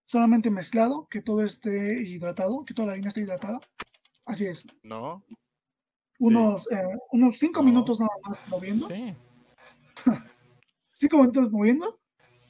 solamente 0.05 0.51
mezclado, 0.51 1.07
que 1.11 1.23
todo 1.23 1.43
esté 1.43 2.03
hidratado, 2.03 2.65
que 2.65 2.75
toda 2.75 2.87
la 2.87 2.93
harina 2.93 3.09
esté 3.09 3.23
hidratada. 3.23 3.59
Así 4.27 4.47
es. 4.47 4.67
No. 4.83 5.25
Unos, 6.19 6.71
eh, 6.71 6.83
unos 7.11 7.39
cinco 7.39 7.63
minutos 7.63 8.01
nada 8.01 8.13
más 8.25 8.41
moviendo. 8.49 8.89
Sí. 8.89 9.17
cinco 10.93 11.19
minutos 11.19 11.51
moviendo. 11.51 11.99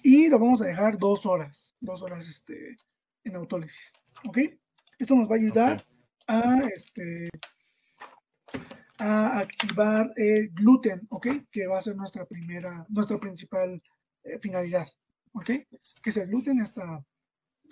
Y 0.02 0.28
lo 0.28 0.38
vamos 0.38 0.60
a 0.62 0.66
dejar 0.66 0.98
dos 0.98 1.26
horas. 1.26 1.74
Dos 1.80 2.02
horas 2.02 2.28
este, 2.28 2.76
en 3.24 3.36
autólisis. 3.36 3.92
¿Ok? 4.26 4.38
Esto 4.98 5.16
nos 5.16 5.28
va 5.28 5.34
a 5.34 5.38
ayudar 5.38 5.86
a, 6.26 6.60
este, 6.72 7.28
a 8.98 9.40
activar 9.40 10.12
el 10.16 10.50
gluten, 10.50 11.06
¿ok? 11.10 11.26
Que 11.50 11.66
va 11.66 11.78
a 11.78 11.82
ser 11.82 11.96
nuestra 11.96 12.24
primera, 12.26 12.86
nuestra 12.88 13.18
principal 13.18 13.82
eh, 14.22 14.38
finalidad, 14.38 14.86
¿ok? 15.32 15.46
Que 15.46 16.10
es 16.10 16.16
el 16.16 16.28
gluten, 16.28 16.60
esta, 16.60 17.04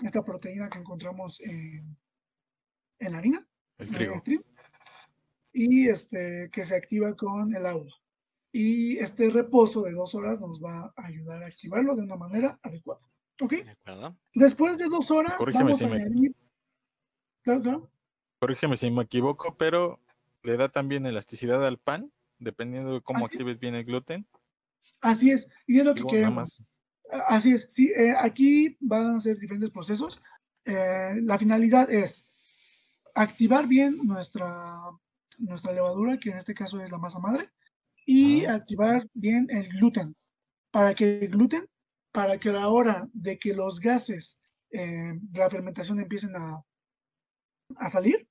esta 0.05 0.23
proteína 0.23 0.69
que 0.69 0.79
encontramos 0.79 1.41
en, 1.41 1.97
en 2.99 3.13
la 3.13 3.19
harina. 3.19 3.47
El 3.79 3.91
trigo. 3.91 4.23
y 5.53 5.89
este, 5.89 6.51
que 6.53 6.65
se 6.65 6.77
activa 6.77 7.15
con 7.17 7.55
el 7.55 7.65
agua. 7.67 7.91
Y 8.53 8.99
este 8.99 9.31
reposo 9.31 9.83
de 9.83 9.93
dos 9.93 10.15
horas 10.15 10.41
nos 10.41 10.61
va 10.61 10.93
a 10.97 11.07
ayudar 11.07 11.43
a 11.43 11.47
activarlo 11.47 11.95
de 11.95 12.03
una 12.03 12.17
manera 12.17 12.59
adecuada. 12.63 13.10
¿Ok? 13.41 13.55
Después 14.35 14.79
de 14.79 14.89
dos 14.89 15.11
horas, 15.11 15.37
vamos 15.53 15.83
a 15.83 15.87
añadir. 15.87 16.35
Claro, 17.43 17.63
claro. 17.63 17.91
Corrígeme 18.39 18.77
si 18.77 18.91
me 18.91 19.03
equivoco, 19.03 19.57
pero 19.57 20.01
le 20.43 20.57
da 20.57 20.69
también 20.69 21.07
elasticidad 21.07 21.67
al 21.67 21.79
pan, 21.79 22.13
dependiendo 22.39 22.95
de 22.95 23.01
cómo 23.01 23.25
actives 23.25 23.59
bien 23.59 23.75
el 23.75 23.85
gluten. 23.85 24.27
Así 25.01 25.31
es, 25.31 25.51
y 25.67 25.79
es 25.79 25.85
lo 25.85 25.95
que 25.95 26.05
queremos. 26.05 26.63
Así 27.29 27.53
es, 27.53 27.67
sí, 27.71 27.91
eh, 27.97 28.15
aquí 28.17 28.77
van 28.81 29.17
a 29.17 29.21
ser 29.21 29.39
diferentes 29.39 29.71
procesos. 29.71 30.23
Eh, 30.65 31.17
la 31.23 31.39
finalidad 31.39 31.91
es 31.91 32.29
activar 33.15 33.67
bien 33.67 33.99
nuestra, 34.05 34.81
nuestra 35.39 35.73
levadura, 35.73 36.19
que 36.19 36.31
en 36.31 36.39
este 36.39 36.55
caso 36.55 36.81
es 36.81 36.91
la 36.91 36.99
masa 36.99 37.19
madre, 37.19 37.51
y 38.07 38.45
activar 38.45 39.09
bien 39.15 39.49
el 39.51 39.69
gluten, 39.69 40.15
para 40.71 40.95
que 40.95 41.21
el 41.21 41.29
gluten, 41.29 41.69
para 42.13 42.39
que 42.39 42.49
a 42.51 42.53
la 42.53 42.69
hora 42.69 43.09
de 43.13 43.39
que 43.39 43.55
los 43.55 43.81
gases 43.81 44.41
eh, 44.71 45.13
de 45.15 45.39
la 45.39 45.51
fermentación 45.51 46.01
empiecen 46.01 46.37
a, 46.37 46.65
a 47.77 47.89
salir, 47.89 48.29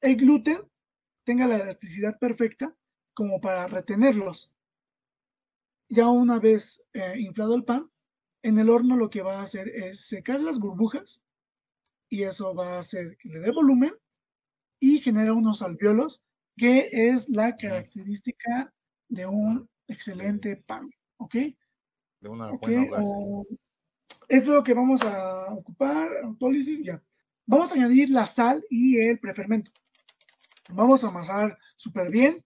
el 0.00 0.16
gluten 0.16 0.62
tenga 1.24 1.46
la 1.46 1.56
elasticidad 1.56 2.18
perfecta 2.18 2.76
como 3.14 3.40
para 3.40 3.66
retenerlos. 3.66 4.52
Ya 5.88 6.08
una 6.08 6.38
vez 6.38 6.86
eh, 6.92 7.14
inflado 7.18 7.54
el 7.54 7.64
pan, 7.64 7.90
en 8.42 8.58
el 8.58 8.68
horno 8.68 8.96
lo 8.96 9.08
que 9.08 9.22
va 9.22 9.38
a 9.38 9.42
hacer 9.42 9.68
es 9.68 10.06
secar 10.06 10.40
las 10.40 10.58
burbujas 10.58 11.22
y 12.10 12.24
eso 12.24 12.54
va 12.54 12.76
a 12.76 12.78
hacer 12.80 13.16
que 13.16 13.28
le 13.28 13.40
dé 13.40 13.50
volumen 13.50 13.92
y 14.80 15.00
genera 15.00 15.32
unos 15.32 15.62
alveolos, 15.62 16.22
que 16.56 16.88
es 16.92 17.28
la 17.30 17.56
característica 17.56 18.72
de 19.08 19.26
un 19.26 19.68
excelente 19.88 20.56
pan, 20.56 20.90
¿ok? 21.16 21.36
De 22.24 22.30
una 22.30 22.52
buena 22.52 22.90
base. 22.90 23.12
es 24.28 24.46
lo 24.46 24.64
que 24.64 24.72
vamos 24.72 25.02
a 25.02 25.52
ocupar, 25.52 26.08
autólisis, 26.22 26.82
ya. 26.82 26.98
Vamos 27.44 27.70
a 27.70 27.74
añadir 27.74 28.08
la 28.08 28.24
sal 28.24 28.64
y 28.70 28.96
el 28.96 29.18
prefermento. 29.18 29.70
Vamos 30.70 31.04
a 31.04 31.08
amasar 31.08 31.58
súper 31.76 32.10
bien. 32.10 32.42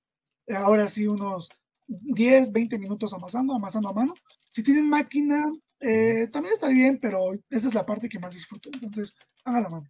Ahora 0.52 0.88
sí, 0.88 1.06
unos 1.06 1.48
10, 1.86 2.50
20 2.50 2.76
minutos 2.76 3.14
amasando, 3.14 3.54
amasando 3.54 3.88
a 3.88 3.92
mano. 3.92 4.14
Si 4.50 4.64
tienen 4.64 4.88
máquina, 4.88 5.44
eh, 5.78 6.28
también 6.32 6.54
está 6.54 6.66
bien, 6.66 6.98
pero 7.00 7.34
esa 7.48 7.68
es 7.68 7.74
la 7.74 7.86
parte 7.86 8.08
que 8.08 8.18
más 8.18 8.34
disfruto. 8.34 8.70
Entonces, 8.72 9.14
hagan 9.44 9.62
la 9.62 9.68
mano. 9.68 9.88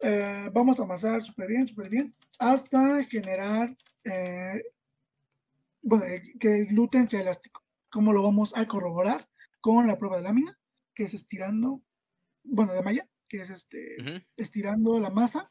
Eh, 0.00 0.48
vamos 0.54 0.80
a 0.80 0.84
amasar 0.84 1.20
súper 1.22 1.48
bien, 1.48 1.68
súper 1.68 1.90
bien, 1.90 2.14
hasta 2.38 3.04
generar, 3.04 3.76
eh, 4.02 4.62
bueno, 5.82 6.06
que 6.40 6.60
el 6.60 6.66
gluten 6.68 7.06
sea 7.06 7.20
elástico. 7.20 7.62
¿Cómo 7.90 8.12
lo 8.12 8.22
vamos 8.22 8.56
a 8.56 8.66
corroborar? 8.66 9.28
Con 9.60 9.86
la 9.86 9.98
prueba 9.98 10.16
de 10.16 10.22
lámina, 10.22 10.58
que 10.94 11.04
es 11.04 11.14
estirando, 11.14 11.82
bueno, 12.44 12.72
de 12.72 12.82
malla, 12.82 13.08
que 13.28 13.42
es 13.42 13.50
este, 13.50 13.96
estirando 14.36 14.98
la 14.98 15.10
masa 15.10 15.50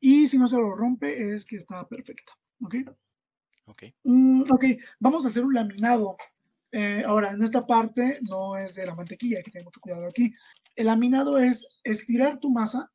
y 0.00 0.28
si 0.28 0.38
no 0.38 0.46
se 0.46 0.56
lo 0.56 0.74
rompe, 0.74 1.34
es 1.34 1.44
que 1.44 1.56
está 1.56 1.86
perfecta. 1.88 2.32
¿Ok? 2.62 2.74
Ok. 3.66 3.82
Mm, 4.04 4.42
ok, 4.42 4.64
vamos 5.00 5.24
a 5.24 5.28
hacer 5.28 5.44
un 5.44 5.54
laminado. 5.54 6.16
Eh, 6.70 7.02
ahora, 7.06 7.32
en 7.32 7.42
esta 7.42 7.66
parte 7.66 8.18
no 8.22 8.56
es 8.56 8.74
de 8.74 8.86
la 8.86 8.94
mantequilla, 8.94 9.38
hay 9.38 9.42
que 9.42 9.50
tener 9.50 9.64
mucho 9.64 9.80
cuidado 9.80 10.06
aquí. 10.06 10.32
El 10.74 10.86
laminado 10.86 11.38
es 11.38 11.80
estirar 11.82 12.38
tu 12.38 12.50
masa 12.50 12.92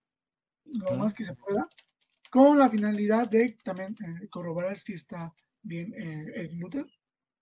lo 0.65 0.95
más 0.95 1.13
que 1.13 1.23
se 1.23 1.35
pueda, 1.35 1.67
con 2.29 2.57
la 2.57 2.69
finalidad 2.69 3.27
de 3.29 3.57
también 3.63 3.95
eh, 3.99 4.27
corroborar 4.29 4.77
si 4.77 4.93
está 4.93 5.33
bien 5.63 5.93
eh, 5.95 6.31
el 6.35 6.49
gluten 6.49 6.85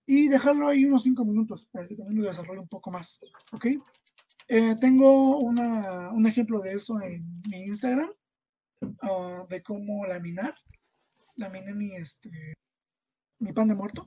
y 0.06 0.28
dejarlo 0.28 0.68
ahí 0.68 0.84
unos 0.84 1.02
5 1.02 1.24
minutos 1.24 1.66
para 1.70 1.86
que 1.86 1.96
también 1.96 2.20
lo 2.20 2.28
desarrolle 2.28 2.60
un 2.60 2.68
poco 2.68 2.90
más. 2.90 3.20
¿Ok? 3.52 3.66
tengo 4.80 5.38
una, 5.38 6.10
un 6.10 6.26
ejemplo 6.26 6.60
de 6.60 6.72
eso 6.72 7.00
en 7.00 7.40
mi 7.48 7.66
Instagram 7.66 8.10
Ah, 9.02 9.46
de 9.48 9.62
cómo 9.62 10.06
laminar. 10.06 10.54
Laminé 11.36 11.74
mi, 11.74 11.94
este, 11.94 12.54
mi 13.38 13.52
pan 13.52 13.68
de 13.68 13.74
muerto 13.74 14.06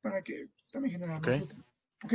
para 0.00 0.22
que 0.22 0.48
también 0.72 1.00
genere 1.00 1.16
okay. 1.16 1.48
¿Ok? 2.04 2.12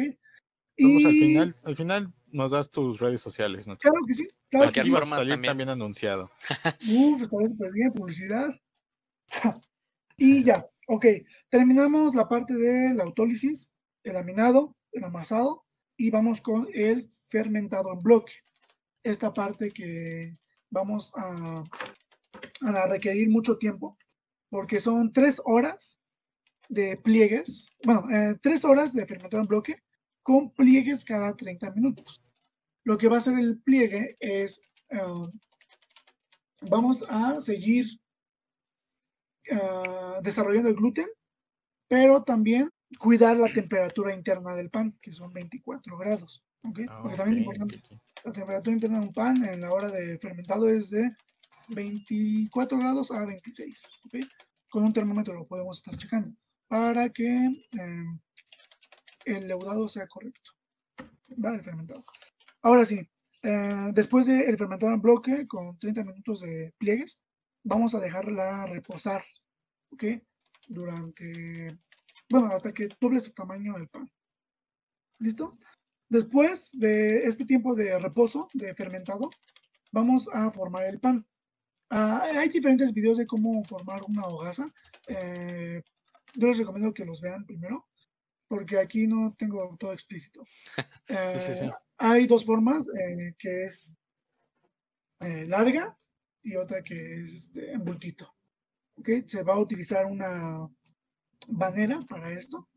Y... 0.76 1.06
al 1.06 1.12
final, 1.12 1.56
al 1.64 1.76
final 1.76 2.14
nos 2.28 2.52
das 2.52 2.70
tus 2.70 3.00
redes 3.00 3.22
sociales, 3.22 3.68
¿no? 3.68 3.78
Claro 3.78 3.98
que 4.08 4.14
sí. 4.14 4.28
Claro 4.50 4.72
que 4.72 4.82
sí. 4.82 4.96
a 4.96 5.02
salir 5.02 5.42
también, 5.42 5.70
anunciado. 5.70 6.32
Uf, 6.90 7.22
está 7.22 7.38
bien, 7.74 7.92
publicidad. 7.94 8.50
y 10.18 10.44
ya, 10.44 10.66
ok. 10.90 11.06
Terminamos 11.50 12.16
la 12.16 12.28
parte 12.28 12.56
de 12.56 12.94
la 12.94 13.04
autólisis, 13.04 13.72
el 14.04 14.14
laminado, 14.14 14.76
el 14.92 15.04
amasado, 15.04 15.66
y 15.96 16.10
vamos 16.10 16.42
con 16.42 16.68
el 16.74 17.08
fermentado 17.28 17.94
en 17.94 18.02
bloque. 18.02 18.34
Esta 19.04 19.34
parte 19.34 19.70
que 19.72 20.36
vamos 20.70 21.14
a 21.16 21.64
requerir 22.88 23.30
mucho 23.30 23.58
tiempo, 23.58 23.98
porque 24.50 24.80
son 24.80 25.14
tres 25.14 25.42
horas 25.46 26.02
de 26.70 26.98
pliegues, 26.98 27.68
bueno, 27.84 28.08
eh, 28.12 28.38
tres 28.42 28.66
horas 28.66 28.94
de 28.94 29.06
fermentar 29.06 29.42
en 29.42 29.48
bloque 29.48 29.84
con 30.24 30.52
pliegues 30.52 31.06
cada 31.06 31.36
30 31.36 31.72
minutos. 31.72 32.24
Lo 32.84 32.98
que 32.98 33.08
va 33.08 33.16
a 33.16 33.18
hacer 33.18 33.38
el 33.38 33.60
pliegue 33.60 34.18
es, 34.20 34.62
um, 34.92 35.32
vamos 36.62 37.04
a 37.10 37.42
seguir 37.42 37.88
uh, 39.52 40.22
desarrollando 40.22 40.70
el 40.70 40.76
gluten, 40.76 41.08
pero 41.88 42.24
también 42.24 42.70
cuidar 42.98 43.38
la 43.38 43.52
temperatura 43.52 44.14
interna 44.14 44.56
del 44.56 44.70
pan, 44.70 44.94
que 45.02 45.12
son 45.12 45.32
24 45.34 45.98
grados. 45.98 46.44
¿okay? 46.68 46.86
Ah, 46.90 47.00
porque 47.02 47.18
también 47.18 47.40
es 47.40 47.46
importante. 47.46 47.82
La 48.24 48.32
temperatura 48.32 48.74
interna 48.74 49.00
de 49.00 49.08
un 49.08 49.14
pan 49.14 49.44
en 49.46 49.62
la 49.62 49.72
hora 49.72 49.90
de 49.90 50.18
fermentado 50.18 50.70
es 50.70 50.90
de 50.90 51.12
24 51.70 52.78
grados 52.78 53.12
a 53.12 53.26
26. 53.26 53.84
Con 54.70 54.84
un 54.84 54.94
termómetro 54.94 55.34
lo 55.34 55.48
podemos 55.48 55.78
estar 55.78 55.98
checando 55.98 56.36
para 56.68 57.10
que 57.10 57.26
em, 57.72 58.20
el 59.26 59.48
leudado 59.48 59.88
sea 59.88 60.08
correcto. 60.08 60.52
Va 61.44 61.54
el 61.54 61.62
fermentado. 61.62 62.04
Ahora 62.62 62.86
sí, 62.86 63.08
eh, 63.44 63.92
después 63.94 64.26
del 64.26 64.58
fermentado 64.58 64.94
en 64.94 65.02
bloque 65.02 65.48
con 65.48 65.78
30 65.78 66.04
minutos 66.04 66.42
de 66.42 66.74
pliegues, 66.78 67.22
vamos 67.64 67.96
a 67.96 68.00
dejarla 68.00 68.66
reposar. 68.66 69.24
¿Ok? 69.92 70.04
Durante, 70.68 71.80
bueno, 72.30 72.48
hasta 72.48 72.74
que 72.74 72.90
doble 73.00 73.20
su 73.20 73.32
tamaño 73.32 73.76
el 73.78 73.88
pan. 73.88 74.10
¿Listo? 75.20 75.56
Después 76.10 76.78
de 76.80 77.24
este 77.26 77.46
tiempo 77.46 77.76
de 77.76 77.98
reposo, 78.00 78.50
de 78.54 78.74
fermentado, 78.74 79.30
vamos 79.92 80.30
a 80.32 80.50
formar 80.52 80.86
el 80.86 81.00
pan. 81.00 81.26
Ah, 81.90 82.24
hay 82.36 82.50
diferentes 82.50 82.94
videos 82.94 83.18
de 83.18 83.28
cómo 83.28 83.64
formar 83.64 84.04
una 84.04 84.26
hogaza. 84.26 84.72
Eh, 85.08 85.82
yo 86.36 86.48
les 86.48 86.58
recomiendo 86.58 86.94
que 86.94 87.06
los 87.06 87.20
vean 87.20 87.46
primero, 87.46 87.88
porque 88.48 88.78
aquí 88.78 89.08
no 89.08 89.36
tengo 89.38 89.76
todo 89.78 89.94
explícito. 89.94 90.46
Eh, 91.08 91.72
hay 91.98 92.28
dos 92.28 92.46
formas, 92.46 92.88
eh, 92.88 93.34
que 93.38 93.66
es 93.66 93.98
larga 95.20 95.99
y 96.44 96.56
otra 96.56 96.84
que 96.84 97.24
es 97.24 97.34
este, 97.34 97.72
en 97.72 97.84
bultito. 97.84 98.34
¿Okay? 98.98 99.24
Se 99.28 99.44
va 99.44 99.54
a 99.54 99.60
utilizar 99.60 100.06
una 100.06 100.68
banera 101.48 102.00
para 102.08 102.32
esto, 102.32 102.68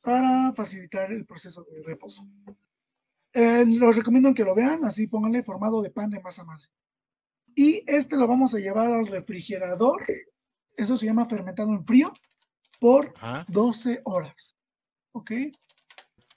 para 0.00 0.52
facilitar 0.52 1.12
el 1.12 1.24
proceso 1.24 1.62
de 1.64 1.82
reposo. 1.82 2.26
los 3.34 3.96
recomiendo 3.96 4.34
que 4.34 4.44
lo 4.44 4.54
vean, 4.54 4.84
así 4.84 5.06
pónganle 5.06 5.42
formado 5.42 5.82
de 5.82 5.90
pan 5.90 6.10
de 6.10 6.20
masa 6.20 6.44
madre. 6.44 6.66
Y 7.54 7.82
este 7.86 8.16
lo 8.16 8.26
vamos 8.26 8.54
a 8.54 8.58
llevar 8.58 8.90
al 8.90 9.06
refrigerador. 9.06 10.04
Eso 10.76 10.96
se 10.96 11.06
llama 11.06 11.26
fermentado 11.26 11.70
en 11.70 11.84
frío 11.84 12.12
por 12.80 13.12
12 13.48 14.00
horas. 14.04 14.56
¿Ok? 15.12 15.32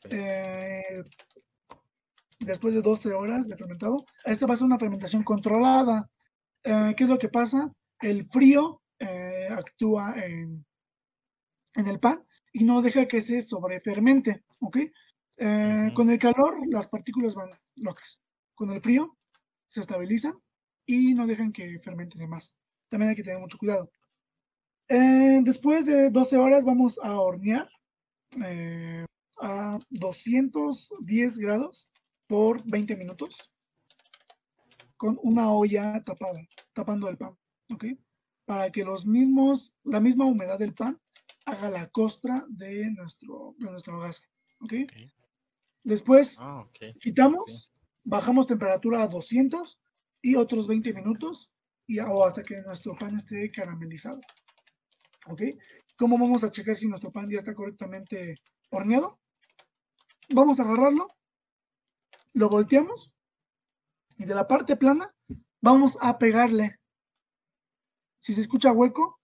Eh, 0.10 1.04
después 2.40 2.74
de 2.76 2.82
12 2.82 3.14
horas 3.14 3.48
de 3.48 3.58
fermentado, 3.58 4.06
esta 4.26 4.46
va 4.46 4.54
a 4.54 4.58
ser 4.58 4.66
una 4.66 4.80
fermentación 4.80 5.24
controlada. 5.24 6.10
Eh, 6.66 6.94
¿Qué 6.98 7.04
es 7.04 7.10
lo 7.10 7.18
que 7.18 7.30
pasa? 7.30 7.72
El 8.02 8.26
frío 8.26 8.82
eh, 9.00 9.48
actúa 9.50 10.16
en, 10.18 10.66
en, 11.76 11.88
el 11.88 12.00
pan 12.00 12.26
y 12.52 12.64
no 12.64 12.82
deja 12.82 13.08
que 13.08 13.22
se 13.22 13.42
sobrefermente. 13.42 14.44
¿Ok? 14.60 14.78
Con 15.38 16.10
el 16.10 16.18
calor, 16.18 16.58
las 16.70 16.88
partículas 16.88 17.36
van 17.36 17.50
locas. 17.76 18.22
Con 18.56 18.72
el 18.72 18.82
frío, 18.82 19.18
se 19.70 19.82
estabilizan 19.82 20.40
y 20.86 21.14
no 21.14 21.28
dejan 21.28 21.52
que 21.52 21.80
fermente 21.80 22.18
de 22.18 22.28
más. 22.28 22.56
También 22.90 23.10
hay 23.10 23.16
que 23.16 23.24
tener 23.24 23.40
mucho 23.40 23.58
cuidado. 23.58 23.92
Eh, 24.88 25.42
después 25.44 25.86
de 25.88 26.10
12 26.12 26.38
horas 26.38 26.64
vamos 26.64 27.00
a 27.04 27.20
hornear 27.20 27.68
eh, 28.46 29.06
a 29.42 29.80
210 29.90 31.40
grados 31.40 31.90
por 32.28 32.64
20 32.66 32.96
minutos. 32.96 33.52
Con 34.98 35.20
una 35.24 35.52
olla 35.52 36.04
tapada, 36.04 36.42
tapando 36.74 37.10
el 37.10 37.18
pan, 37.18 37.38
¿ok? 37.70 37.86
Para 38.46 38.72
que 38.72 38.84
los 38.84 39.06
mismos, 39.06 39.74
la 39.84 40.00
misma 40.00 40.26
humedad 40.26 40.60
del 40.60 40.74
pan 40.74 41.00
haga 41.46 41.70
la 41.70 41.88
costra 41.90 42.46
de 42.50 42.92
nuestro, 42.92 43.56
de 43.58 43.72
nuestra 43.72 43.98
gasa, 43.98 44.24
¿ok? 44.62 44.74
Después 45.84 46.38
Ah, 46.40 46.68
quitamos, 47.00 47.72
bajamos 48.04 48.48
temperatura 48.48 49.04
a 49.04 49.08
200 49.08 49.80
y 50.22 50.36
otros 50.36 50.68
20 50.68 50.94
minutos 50.94 51.52
y, 51.86 52.00
o 52.00 52.26
hasta 52.26 52.42
que 52.42 52.62
nuestro 52.62 52.98
pan 52.98 53.16
esté 53.16 53.52
caramelizado. 53.52 54.20
¿Ok? 55.28 55.42
¿Cómo 55.96 56.18
vamos 56.18 56.44
a 56.44 56.52
checar 56.52 56.76
si 56.76 56.88
nuestro 56.88 57.12
pan 57.12 57.30
ya 57.30 57.38
está 57.38 57.54
correctamente 57.54 58.42
horneado? 58.70 59.20
Vamos 60.30 60.60
a 60.60 60.64
agarrarlo, 60.64 61.08
lo 62.34 62.50
volteamos 62.50 63.15
y 64.18 64.26
de 64.26 64.36
la 64.36 64.48
parte 64.48 64.76
plana 64.76 65.14
vamos 65.62 65.98
a 66.02 66.18
pegarle. 66.18 66.80
Si 68.20 68.34
se 68.34 68.42
escucha 68.42 68.72
hueco, 68.72 69.20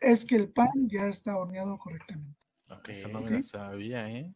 es 0.00 0.24
que 0.24 0.36
el 0.36 0.50
pan 0.52 0.70
ya 0.88 1.06
está 1.06 1.36
horneado 1.36 1.78
correctamente. 1.78 2.38
Ah, 2.68 2.80
Esa 2.88 3.08
no 3.08 3.20
me 3.20 3.30
la 3.30 3.36
Ok. 3.38 3.42
sabía, 3.44 4.10
¿eh? 4.10 4.32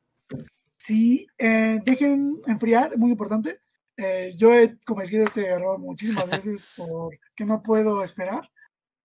Si 0.79 1.27
eh, 1.39 1.81
dejen 1.85 2.39
enfriar, 2.47 2.97
muy 2.99 3.11
importante. 3.11 3.61
eh, 3.99 4.35
yo 4.37 4.53
he 4.53 4.79
cometido 4.85 5.25
este 5.25 5.47
error 5.47 5.79
muchísimas 5.79 6.29
veces 6.47 6.69
porque 6.77 7.45
no 7.47 7.63
puedo 7.63 8.03
esperar. 8.05 8.49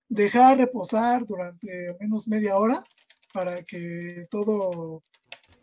Dejar 0.09 0.57
reposar 0.57 1.25
durante 1.25 1.87
al 1.89 1.97
menos 1.99 2.27
media 2.27 2.57
hora 2.57 2.83
para 3.33 3.63
que 3.63 4.27
todo, 4.29 5.01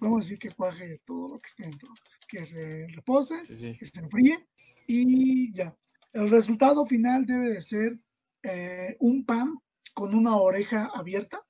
vamos 0.01 0.16
a 0.16 0.24
decir 0.24 0.39
que 0.39 0.51
cuaje 0.51 1.03
todo 1.05 1.34
lo 1.34 1.39
que 1.41 1.47
esté 1.47 1.64
dentro, 1.64 1.91
que 2.26 2.45
se 2.47 2.86
repose, 2.89 3.45
Sí, 3.45 3.55
sí. 3.55 3.76
que 3.78 3.84
se 3.84 4.01
enfríe 4.01 4.49
y 4.89 5.53
ya. 5.53 5.76
El 6.12 6.30
resultado 6.30 6.84
final 6.86 7.26
debe 7.26 7.51
de 7.51 7.61
ser 7.61 8.01
eh, 8.43 8.97
un 8.99 9.24
pan 9.24 9.57
con 9.95 10.14
una 10.14 10.34
oreja 10.34 10.91
abierta. 10.95 11.45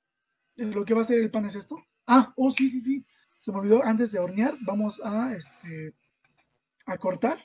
Lo 0.55 0.83
que 0.83 0.93
va 0.93 1.01
a 1.01 1.05
ser 1.05 1.19
el 1.19 1.31
pan 1.31 1.45
es 1.45 1.55
esto. 1.55 1.81
Ah, 2.05 2.33
oh, 2.35 2.51
sí, 2.51 2.67
sí, 2.67 2.81
sí. 2.81 3.05
Se 3.39 3.51
me 3.51 3.59
olvidó, 3.59 3.83
antes 3.83 4.11
de 4.11 4.19
hornear, 4.19 4.57
vamos 4.61 5.01
a, 5.03 5.33
este, 5.33 5.95
a 6.85 6.97
cortar 6.97 7.39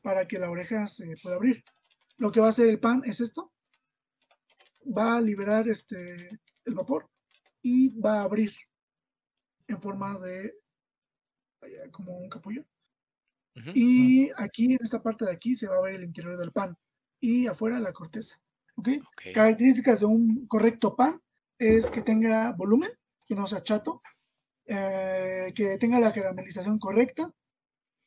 para 0.00 0.26
que 0.26 0.38
la 0.38 0.50
oreja 0.50 0.88
se 0.88 1.14
pueda 1.22 1.36
abrir. 1.36 1.62
Lo 2.16 2.32
que 2.32 2.40
va 2.40 2.46
a 2.46 2.50
hacer 2.50 2.68
el 2.68 2.80
pan 2.80 3.02
es 3.04 3.20
esto. 3.20 3.52
Va 4.96 5.16
a 5.16 5.20
liberar 5.20 5.68
este, 5.68 6.28
el 6.64 6.74
vapor 6.74 7.10
y 7.60 7.88
va 8.00 8.20
a 8.20 8.24
abrir 8.24 8.54
en 9.68 9.80
forma 9.80 10.18
de 10.18 10.54
como 11.90 12.16
un 12.16 12.28
capullo. 12.28 12.64
Y 13.74 14.30
aquí, 14.36 14.74
en 14.74 14.78
esta 14.82 15.02
parte 15.02 15.24
de 15.24 15.32
aquí, 15.32 15.54
se 15.54 15.68
va 15.68 15.76
a 15.76 15.82
ver 15.82 15.94
el 15.94 16.04
interior 16.04 16.36
del 16.36 16.52
pan 16.52 16.76
y 17.20 17.46
afuera 17.46 17.78
la 17.78 17.92
corteza. 17.92 18.40
¿ok? 18.76 18.88
Ok. 19.00 19.22
Características 19.34 20.00
de 20.00 20.06
un 20.06 20.46
correcto 20.46 20.96
pan 20.96 21.20
es 21.58 21.90
que 21.90 22.02
tenga 22.02 22.52
volumen, 22.52 22.90
que 23.26 23.34
no 23.34 23.46
sea 23.46 23.62
chato, 23.62 24.02
eh, 24.66 25.52
que 25.54 25.78
tenga 25.78 26.00
la 26.00 26.12
caramelización 26.12 26.78
correcta. 26.78 27.30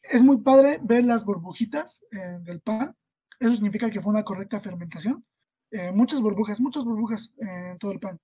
Es 0.02 0.24
muy 0.24 0.42
padre 0.42 0.80
ver 0.82 1.04
las 1.04 1.26
burbujitas 1.26 2.06
eh, 2.12 2.40
del 2.44 2.62
pan. 2.62 2.96
Eso 3.40 3.54
significa 3.54 3.90
que 3.90 4.02
fue 4.02 4.12
una 4.12 4.24
correcta 4.24 4.60
fermentación. 4.60 5.26
Eh, 5.72 5.92
muchas 5.92 6.22
burbujas, 6.22 6.60
muchas 6.60 6.84
burbujas 6.84 7.34
en 7.38 7.78
todo 7.78 7.92
el 7.92 8.00
pan. 8.00 8.20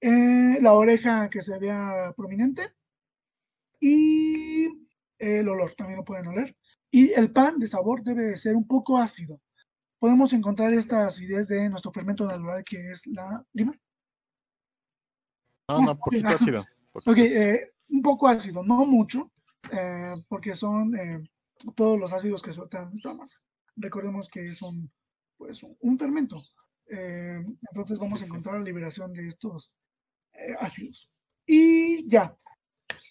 La 0.00 0.72
oreja 0.72 1.28
que 1.28 1.42
se 1.42 1.58
vea 1.58 2.14
prominente. 2.16 2.72
Y 3.80 4.79
el 5.20 5.48
olor, 5.48 5.74
también 5.74 5.98
lo 5.98 6.04
pueden 6.04 6.26
oler. 6.26 6.56
Y 6.90 7.12
el 7.12 7.30
pan 7.30 7.58
de 7.58 7.68
sabor 7.68 8.02
debe 8.02 8.24
de 8.24 8.36
ser 8.36 8.56
un 8.56 8.66
poco 8.66 8.98
ácido. 8.98 9.40
Podemos 9.98 10.32
encontrar 10.32 10.72
esta 10.72 11.06
acidez 11.06 11.46
de 11.48 11.68
nuestro 11.68 11.92
fermento 11.92 12.26
natural 12.26 12.64
que 12.64 12.90
es 12.90 13.06
la 13.06 13.44
lima. 13.52 13.78
Ah, 15.68 15.78
no, 15.84 15.92
ok, 15.92 15.98
poquito 16.04 16.26
ajá. 16.26 16.36
ácido. 16.36 16.66
poquito 16.90 17.10
Ok, 17.10 17.18
eh, 17.18 17.72
un 17.90 18.02
poco 18.02 18.26
ácido, 18.26 18.64
no 18.64 18.86
mucho, 18.86 19.30
eh, 19.70 20.14
porque 20.28 20.54
son 20.54 20.96
eh, 20.96 21.22
todos 21.76 22.00
los 22.00 22.12
ácidos 22.12 22.42
que 22.42 22.52
sueltan 22.52 22.90
esta 22.94 23.14
masa. 23.14 23.38
Recordemos 23.76 24.28
que 24.28 24.46
es 24.46 24.62
un, 24.62 24.90
pues, 25.36 25.62
un, 25.62 25.98
fermento. 25.98 26.42
entonces 26.86 27.98
vamos 27.98 28.20
a 28.20 28.24
encontrar 28.24 28.56
la 28.56 28.64
liberación 28.64 29.12
de 29.12 29.28
estos 29.28 29.72
ácidos. 30.58 31.10
Y 31.46 32.08
ya, 32.08 32.36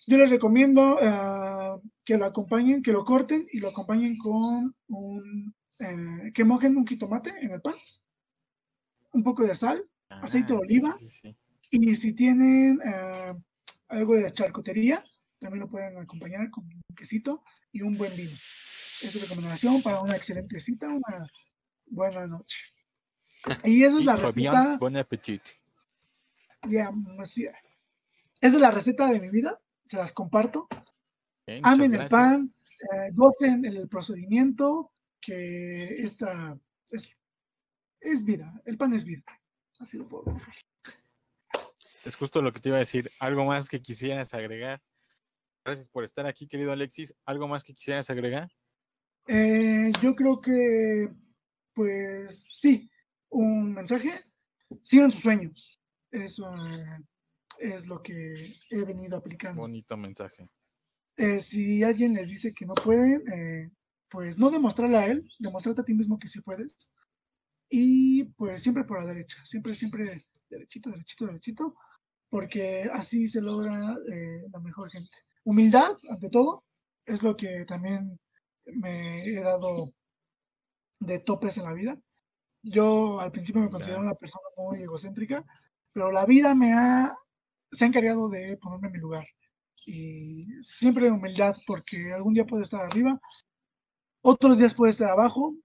yo 0.10 0.18
les 0.18 0.30
recomiendo 0.32 0.98
eh, 1.00 1.80
que 2.04 2.18
lo 2.18 2.26
acompañen, 2.26 2.82
que 2.82 2.92
lo 2.92 3.06
corten 3.06 3.48
y 3.52 3.60
lo 3.60 3.70
acompañen 3.70 4.18
con 4.18 4.76
un, 4.88 5.56
eh, 5.80 6.32
que 6.34 6.44
mojen 6.44 6.76
un 6.78 6.88
jitomate 6.88 7.30
en 7.40 7.52
el 7.52 7.62
pan, 7.62 7.76
un 9.14 9.24
poco 9.24 9.44
de 9.44 9.54
sal, 9.54 9.88
aceite 10.10 10.54
de 10.54 10.58
Ah, 10.58 10.62
oliva. 10.62 10.94
sí, 10.98 11.08
sí, 11.10 11.20
sí. 11.22 11.38
y 11.72 11.96
si 11.96 12.14
tienen 12.14 12.80
eh, 12.84 13.34
algo 13.90 14.16
de 14.16 14.32
charcutería, 14.34 15.04
también 15.40 15.62
lo 15.62 15.70
pueden 15.70 15.98
acompañar 16.00 16.50
con 16.50 16.66
un 16.66 16.82
quesito 16.96 17.44
y 17.72 17.84
un 17.84 17.96
buen 17.96 18.16
vino. 18.16 18.32
Es 18.32 19.12
su 19.12 19.20
recomendación 19.20 19.82
para 19.84 20.02
una 20.02 20.16
excelente 20.16 20.60
cita, 20.60 20.88
una 20.88 21.28
buena 21.86 22.26
noche. 22.26 22.58
Y 23.64 23.84
esa 23.84 24.00
es 24.00 24.06
la 24.06 24.16
receta. 24.16 24.78
buen 24.80 24.98
apetito. 24.98 25.52
monsieur. 27.18 27.54
Esa 28.42 28.56
es 28.56 28.62
la 28.62 28.72
receta 28.72 29.08
de 29.12 29.20
mi 29.22 29.30
vida. 29.32 29.60
Se 29.90 29.98
las 29.98 30.14
comparto. 30.14 30.68
Amen 31.64 31.96
el 31.96 32.08
pan, 32.08 32.54
eh, 32.94 33.10
gocen 33.12 33.66
el 33.66 33.90
procedimiento, 33.90 34.92
que 35.20 35.96
esta 35.96 36.56
es, 36.92 37.18
es 38.00 38.24
vida. 38.24 38.62
El 38.66 38.78
pan 38.78 38.94
es 38.94 39.04
vida. 39.04 39.24
Así 39.80 39.98
lo 39.98 40.08
puedo 40.08 40.26
decir. 40.26 40.54
Es 42.06 42.16
justo 42.16 42.42
lo 42.42 42.54
que 42.54 42.60
te 42.60 42.70
iba 42.70 42.78
a 42.78 42.82
decir. 42.82 43.12
¿Algo 43.20 43.46
más 43.46 43.68
que 43.68 43.82
quisieras 43.82 44.34
agregar? 44.36 44.80
Gracias 45.66 45.90
por 45.90 46.04
estar 46.04 46.28
aquí, 46.28 46.48
querido 46.48 46.72
Alexis. 46.72 47.16
¿Algo 47.26 47.48
más 47.48 47.64
que 47.64 47.74
quisieras 47.74 48.10
agregar? 48.12 48.52
Eh, 49.28 49.92
yo 50.02 50.16
creo 50.16 50.40
que, 50.40 51.10
pues 51.74 52.60
sí, 52.60 52.90
un 53.30 53.74
mensaje. 53.74 54.12
Sigan 54.84 55.12
sus 55.12 55.22
sueños. 55.22 55.82
Eso 56.12 56.48
eh, 56.66 57.04
es 57.60 57.88
lo 57.88 58.02
que 58.02 58.34
he 58.70 58.84
venido 58.84 59.18
aplicando. 59.18 59.62
Bonito 59.62 59.96
mensaje. 59.98 60.50
Eh, 61.18 61.40
si 61.40 61.84
alguien 61.84 62.14
les 62.14 62.30
dice 62.30 62.54
que 62.54 62.66
no 62.66 62.74
pueden, 62.74 63.22
eh, 63.32 63.72
pues 64.10 64.38
no 64.38 64.50
demostrarle 64.50 64.98
a 64.98 65.06
él, 65.08 65.22
demostrarte 65.40 65.82
a 65.82 65.86
ti 65.86 65.94
mismo 65.94 66.18
que 66.18 66.28
sí 66.28 66.42
puedes. 66.42 66.92
Y 67.70 68.24
pues 68.24 68.64
siempre 68.64 68.84
por 68.84 69.00
la 69.00 69.08
derecha, 69.08 69.46
siempre, 69.46 69.76
siempre 69.76 70.10
derechito, 70.50 70.90
derechito, 70.90 71.26
derechito, 71.26 71.76
porque 72.30 72.90
así 72.92 73.28
se 73.28 73.42
logra 73.42 73.98
eh, 74.12 74.46
la 74.52 74.60
mejor 74.60 74.90
gente. 74.90 75.10
Humildad, 75.44 75.92
ante 76.10 76.30
todo, 76.30 76.64
es 77.06 77.22
lo 77.22 77.36
que 77.36 77.66
también 77.66 78.20
me 78.66 79.24
he 79.26 79.42
dado 79.42 79.94
de 81.00 81.20
topes 81.20 81.58
en 81.58 81.66
la 81.66 81.74
vida. 81.74 81.98
Yo 82.62 83.20
al 83.20 83.32
principio 83.32 83.62
me 83.62 83.70
considero 83.70 84.02
una 84.02 84.16
persona 84.16 84.46
muy 84.58 84.84
egocéntrica, 84.84 85.46
pero 85.94 86.12
la 86.12 86.26
vida 86.26 86.54
me 86.54 86.74
ha, 86.74 87.16
se 87.72 87.86
ha 87.86 87.88
encargado 87.88 88.30
de 88.30 88.58
ponerme 88.58 88.88
en 88.88 88.94
mi 88.94 89.00
lugar. 89.00 89.26
Y 89.86 90.46
siempre 90.62 91.12
humildad, 91.12 91.56
porque 91.66 92.12
algún 92.14 92.34
día 92.34 92.46
puede 92.46 92.64
estar 92.64 92.82
arriba, 92.82 93.20
otros 94.22 94.58
días 94.58 94.74
puede 94.74 94.92
estar 94.92 95.10
abajo, 95.10 95.56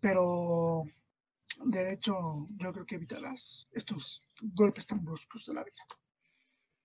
pero 0.00 0.82
derecho 1.66 2.14
yo 2.56 2.72
creo 2.72 2.86
que 2.86 2.96
evitarás 2.96 3.68
estos 3.72 4.28
golpes 4.54 4.86
tan 4.86 5.04
bruscos 5.04 5.46
de 5.46 5.54
la 5.54 5.64
vida. 5.64 5.84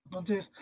Entonces, 0.04 0.52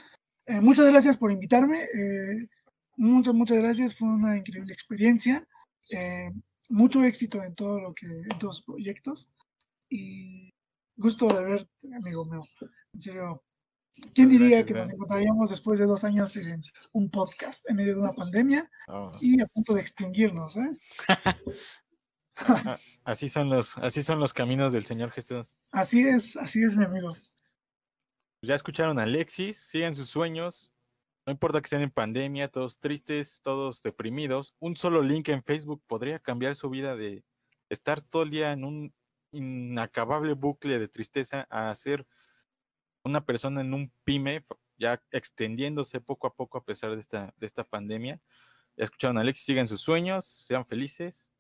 eh, 0.47 0.61
muchas 0.61 0.91
gracias 0.91 1.17
por 1.17 1.33
invitarme. 1.33 1.83
eh, 1.85 2.49
muchas, 2.97 3.35
muchas 3.35 3.59
gracias. 3.59 3.97
Fue 3.97 4.09
una 4.09 4.37
increíble 4.37 4.73
experiencia. 4.73 5.47
eh, 5.91 6.31
mucho 6.69 7.05
éxito 7.05 7.43
en 7.43 7.55
todo 7.55 7.81
lo 7.81 7.95
que, 7.95 8.07
en 8.07 8.39
todos 8.39 8.59
los 8.59 8.63
proyectos. 8.63 9.31
Y 9.91 10.51
gusto 10.97 11.27
de 11.27 11.45
verte, 11.45 11.95
amigo 11.95 12.25
mío. 12.25 12.43
En 12.95 13.03
serio. 13.03 13.43
¿Quién 14.15 14.29
Muchas 14.29 14.41
diría 14.41 14.57
gracias, 14.59 14.67
que 14.67 14.75
nos 14.75 14.91
encontraríamos 14.95 15.51
después 15.51 15.79
de 15.79 15.87
dos 15.87 16.05
años 16.05 16.37
en 16.37 16.63
un 16.93 17.11
podcast 17.11 17.69
en 17.69 17.77
medio 17.77 17.95
de 17.95 18.01
una 18.01 18.13
pandemia 18.13 18.71
Oh, 18.89 19.13
y 19.21 19.41
a 19.41 19.47
punto 19.47 19.75
de 19.75 19.81
extinguirnos? 19.81 20.57
¿eh? 20.57 20.79
así 23.05 23.29
son 23.29 23.51
los, 23.51 23.77
así 23.79 24.03
son 24.03 24.19
los 24.19 24.33
caminos 24.33 24.73
del 24.73 24.85
Señor 24.85 25.11
Jesús. 25.11 25.57
Así 25.71 26.07
es, 26.07 26.37
así 26.37 26.63
es, 26.65 26.77
mi 26.77 26.85
amigo. 26.85 27.11
Ya 28.43 28.55
escucharon 28.55 28.99
a 28.99 29.05
Alexis, 29.05 29.59
sigan 29.59 29.95
sus 29.95 30.09
sueños. 30.09 30.73
No 31.27 31.33
importa 31.33 31.61
que 31.61 31.67
estén 31.67 31.83
en 31.83 31.91
pandemia, 31.91 32.49
todos 32.49 32.81
tristes, 32.81 33.41
todos 33.43 33.83
deprimidos. 33.83 34.55
Un 34.59 34.77
solo 34.77 35.03
link 35.03 35.29
en 35.29 35.45
Facebook 35.45 35.83
podría 35.87 36.19
cambiar 36.19 36.57
su 36.57 36.69
vida 36.69 36.97
de 36.97 37.25
estar 37.69 38.01
todo 38.01 38.25
el 38.25 38.31
día 38.31 38.53
en 38.53 38.65
un 38.65 38.95
inacabable 39.31 40.35
bucle 40.35 40.79
de 40.79 40.89
tristeza 40.89 41.47
a 41.51 41.75
ser 41.75 42.07
una 43.05 43.25
persona 43.25 43.61
en 43.61 43.75
un 43.75 43.93
pyme, 44.05 44.45
ya 44.79 45.03
extendiéndose 45.11 46.01
poco 46.01 46.27
a 46.27 46.35
poco 46.35 46.59
a 46.59 46.65
pesar 46.65 46.95
de 46.95 47.01
esta, 47.01 47.35
de 47.37 47.47
esta 47.47 47.65
pandemia. 47.65 48.21
Ya 48.77 48.85
escucharon 48.85 49.19
a 49.19 49.21
Alexis, 49.21 49.45
sigan 49.45 49.69
sus 49.69 49.81
sueños, 49.81 50.45
sean 50.47 50.67
felices. 50.67 51.33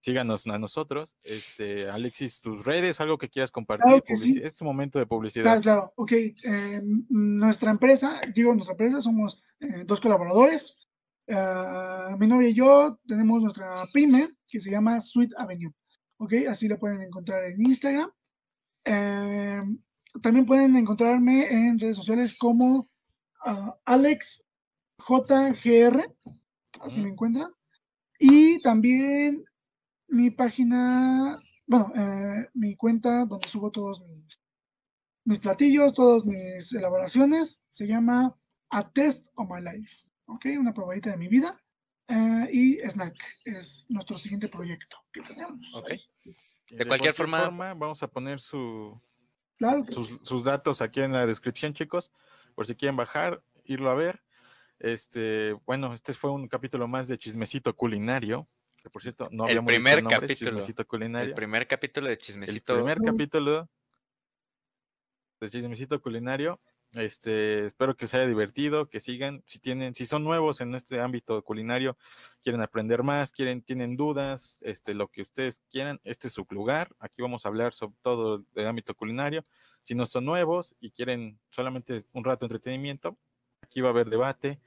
síganos 0.00 0.46
a 0.46 0.58
nosotros. 0.58 1.16
Este, 1.22 1.88
Alexis, 1.88 2.40
tus 2.40 2.64
redes, 2.64 3.00
algo 3.00 3.18
que 3.18 3.28
quieras 3.28 3.50
compartir. 3.50 4.02
Es 4.42 4.54
tu 4.54 4.64
momento 4.64 4.98
de 4.98 5.06
publicidad. 5.06 5.44
Claro, 5.44 5.62
claro. 5.62 5.92
Ok. 5.96 6.12
Em, 6.12 7.04
nuestra 7.08 7.70
empresa, 7.70 8.20
digo, 8.34 8.54
nuestra 8.54 8.72
empresa, 8.72 9.00
somos 9.00 9.42
eh, 9.60 9.84
dos 9.84 10.00
colaboradores. 10.00 10.88
Ah, 11.30 12.16
mi 12.18 12.26
novia 12.26 12.48
y 12.48 12.54
yo 12.54 12.98
tenemos 13.06 13.42
nuestra 13.42 13.84
pyme 13.92 14.30
que 14.46 14.60
se 14.60 14.70
llama 14.70 15.00
Sweet 15.00 15.32
Avenue. 15.36 15.72
Ok, 16.18 16.32
así 16.48 16.68
la 16.68 16.78
pueden 16.78 17.02
encontrar 17.02 17.44
en 17.44 17.62
Instagram. 17.62 18.10
Em, 18.84 19.78
también 20.22 20.46
pueden 20.46 20.76
encontrarme 20.76 21.50
en 21.50 21.78
redes 21.78 21.96
sociales 21.96 22.36
como 22.36 22.88
uh, 23.46 23.72
Alex 23.84 24.44
JGR, 25.06 26.14
así 26.80 27.00
me 27.00 27.10
encuentran. 27.10 27.52
Y 28.18 28.60
también 28.62 29.44
mi 30.08 30.30
página, 30.30 31.38
bueno, 31.66 31.92
eh, 31.94 32.48
mi 32.54 32.74
cuenta 32.76 33.24
donde 33.24 33.48
subo 33.48 33.70
todos 33.70 34.02
mis, 34.06 34.34
mis 35.24 35.38
platillos, 35.38 35.94
todas 35.94 36.24
mis 36.24 36.72
elaboraciones, 36.72 37.62
se 37.68 37.86
llama 37.86 38.32
A 38.70 38.90
Test 38.90 39.28
of 39.34 39.48
My 39.50 39.60
Life. 39.60 39.94
¿Ok? 40.26 40.46
Una 40.58 40.74
probadita 40.74 41.10
de 41.10 41.16
mi 41.16 41.28
vida. 41.28 41.58
Eh, 42.08 42.48
y 42.52 42.78
Snack 42.88 43.16
es 43.44 43.86
nuestro 43.90 44.16
siguiente 44.16 44.48
proyecto 44.48 44.96
que 45.12 45.20
tenemos. 45.20 45.74
Ok. 45.74 45.90
De, 46.70 46.86
cualquier, 46.86 47.14
forma, 47.14 47.74
vamos 47.74 48.02
a 48.02 48.08
poner 48.08 48.40
su, 48.40 49.00
claro, 49.58 49.84
sus, 49.84 50.18
sus, 50.22 50.44
datos 50.44 50.80
aquí 50.80 51.00
en 51.00 51.12
la 51.12 51.26
descripción, 51.26 51.74
chicos, 51.74 52.10
por 52.54 52.66
si 52.66 52.74
quieren 52.74 52.96
bajar, 52.96 53.42
irlo 53.64 53.90
a 53.90 53.94
ver. 53.94 54.22
Este, 54.78 55.52
bueno, 55.66 55.92
este 55.92 56.14
fue 56.14 56.30
un 56.30 56.48
capítulo 56.48 56.88
más 56.88 57.08
de 57.08 57.18
chismecito 57.18 57.74
culinario 57.76 58.48
por 58.90 59.02
cierto 59.02 59.28
no 59.30 59.44
habíamos 59.44 59.72
el 59.72 59.82
primer 59.82 60.04
capítulo 60.04 60.60
culinario. 60.86 61.28
El 61.28 61.34
primer 61.34 61.66
capítulo 61.66 62.08
de 62.08 62.18
chismecito. 62.18 62.74
El 62.74 62.78
primer 62.80 62.98
capítulo 63.02 63.68
de 65.40 65.50
chismecito 65.50 66.00
culinario. 66.00 66.60
Este, 66.94 67.66
espero 67.66 67.96
que 67.96 68.06
se 68.06 68.16
haya 68.16 68.26
divertido, 68.26 68.88
que 68.88 69.00
sigan, 69.00 69.42
si 69.46 69.58
tienen, 69.58 69.94
si 69.94 70.06
son 70.06 70.24
nuevos 70.24 70.60
en 70.62 70.74
este 70.74 71.00
ámbito 71.00 71.42
culinario, 71.44 71.98
quieren 72.42 72.62
aprender 72.62 73.02
más, 73.02 73.30
quieren, 73.30 73.60
tienen 73.62 73.96
dudas, 73.96 74.58
este, 74.62 74.94
lo 74.94 75.08
que 75.08 75.22
ustedes 75.22 75.60
quieran, 75.70 76.00
este 76.04 76.28
es 76.28 76.34
su 76.34 76.46
lugar. 76.48 76.94
Aquí 76.98 77.20
vamos 77.20 77.44
a 77.44 77.48
hablar 77.48 77.74
sobre 77.74 77.96
todo 78.02 78.44
el 78.54 78.66
ámbito 78.66 78.94
culinario. 78.94 79.44
Si 79.82 79.94
no 79.94 80.06
son 80.06 80.24
nuevos 80.24 80.74
y 80.80 80.90
quieren 80.90 81.38
solamente 81.50 82.06
un 82.12 82.24
rato 82.24 82.40
de 82.40 82.54
entretenimiento, 82.54 83.18
aquí 83.62 83.82
va 83.82 83.88
a 83.88 83.92
haber 83.92 84.08
debate. 84.08 84.60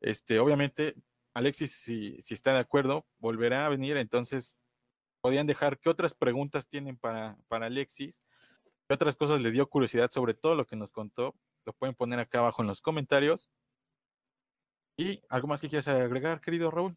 Este, 0.00 0.38
obviamente, 0.38 0.94
Alexis, 1.34 1.72
si, 1.72 2.20
si 2.22 2.34
está 2.34 2.52
de 2.54 2.60
acuerdo, 2.60 3.06
volverá 3.18 3.66
a 3.66 3.68
venir. 3.70 3.96
Entonces, 3.96 4.56
podrían 5.20 5.48
dejar 5.48 5.78
qué 5.78 5.88
otras 5.88 6.14
preguntas 6.14 6.68
tienen 6.68 6.96
para, 6.96 7.36
para 7.48 7.66
Alexis, 7.66 8.22
qué 8.86 8.94
otras 8.94 9.16
cosas 9.16 9.40
le 9.40 9.50
dio 9.50 9.68
curiosidad 9.68 10.10
sobre 10.10 10.34
todo 10.34 10.54
lo 10.54 10.66
que 10.66 10.76
nos 10.76 10.92
contó. 10.92 11.34
Lo 11.66 11.72
pueden 11.72 11.94
poner 11.94 12.20
acá 12.20 12.38
abajo 12.38 12.62
en 12.62 12.68
los 12.68 12.80
comentarios. 12.80 13.50
¿Y 14.96 15.20
algo 15.28 15.48
más 15.48 15.60
que 15.60 15.68
quieras 15.68 15.88
agregar, 15.88 16.40
querido 16.40 16.70
Raúl? 16.70 16.96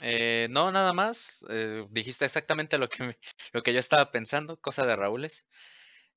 Eh, 0.00 0.46
no, 0.50 0.70
nada 0.70 0.92
más. 0.92 1.44
Eh, 1.48 1.86
dijiste 1.90 2.24
exactamente 2.24 2.78
lo 2.78 2.88
que, 2.88 3.18
lo 3.52 3.62
que 3.62 3.72
yo 3.72 3.80
estaba 3.80 4.12
pensando, 4.12 4.58
cosa 4.58 4.84
de 4.84 4.94
Raúles. 4.94 5.46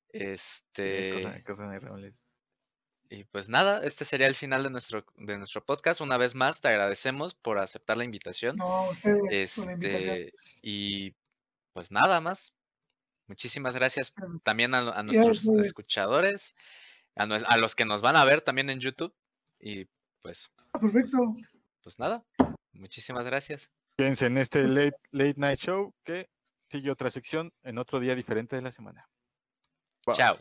Este. 0.09 1.15
Es 1.15 1.43
cosa, 1.43 1.67
de 1.67 1.79
Raúles. 1.79 2.13
Y 3.09 3.23
pues 3.25 3.49
nada, 3.49 3.83
este 3.83 4.03
sería 4.03 4.27
el 4.27 4.35
final 4.35 4.63
de 4.63 4.71
nuestro, 4.71 5.05
de 5.15 5.37
nuestro 5.37 5.63
podcast. 5.63 6.01
Una 6.01 6.17
vez 6.17 6.35
más, 6.35 6.59
te 6.59 6.67
agradecemos 6.67 7.35
por 7.35 7.59
aceptar 7.59 7.97
la 7.97 8.03
invitación. 8.03 8.57
No, 8.57 8.89
ustedes 8.89 9.57
la 9.59 9.73
invitación. 9.73 10.15
Este, 10.15 10.33
y 10.61 11.15
pues 11.73 11.91
nada 11.91 12.19
más. 12.19 12.53
Muchísimas 13.27 13.73
gracias 13.75 14.13
también 14.43 14.75
a, 14.75 15.01
nuestros 15.01 15.47
escuchadores, 15.59 16.55
a, 17.15 17.57
los 17.57 17.75
que 17.75 17.85
nos 17.85 18.01
van 18.01 18.15
a 18.15 18.25
ver 18.25 18.41
también 18.41 18.69
en 18.69 18.79
YouTube. 18.79 19.13
Y 19.59 19.87
pues. 20.21 20.49
Ah, 20.73 20.79
perfecto. 20.79 21.17
Pues 21.81 21.99
nada, 21.99 22.23
muchísimas 22.73 23.25
gracias. 23.25 23.71
Quédense 23.97 24.25
en 24.25 24.37
este 24.37 24.67
late, 24.67 24.97
late 25.11 25.35
Night 25.37 25.59
Show 25.59 25.93
que 26.03 26.29
sigue 26.69 26.91
otra 26.91 27.09
sección 27.09 27.53
en 27.63 27.77
otro 27.77 27.99
día 27.99 28.15
diferente 28.15 28.55
de 28.55 28.61
la 28.61 28.71
semana. 28.71 29.07
Chao. 30.13 30.37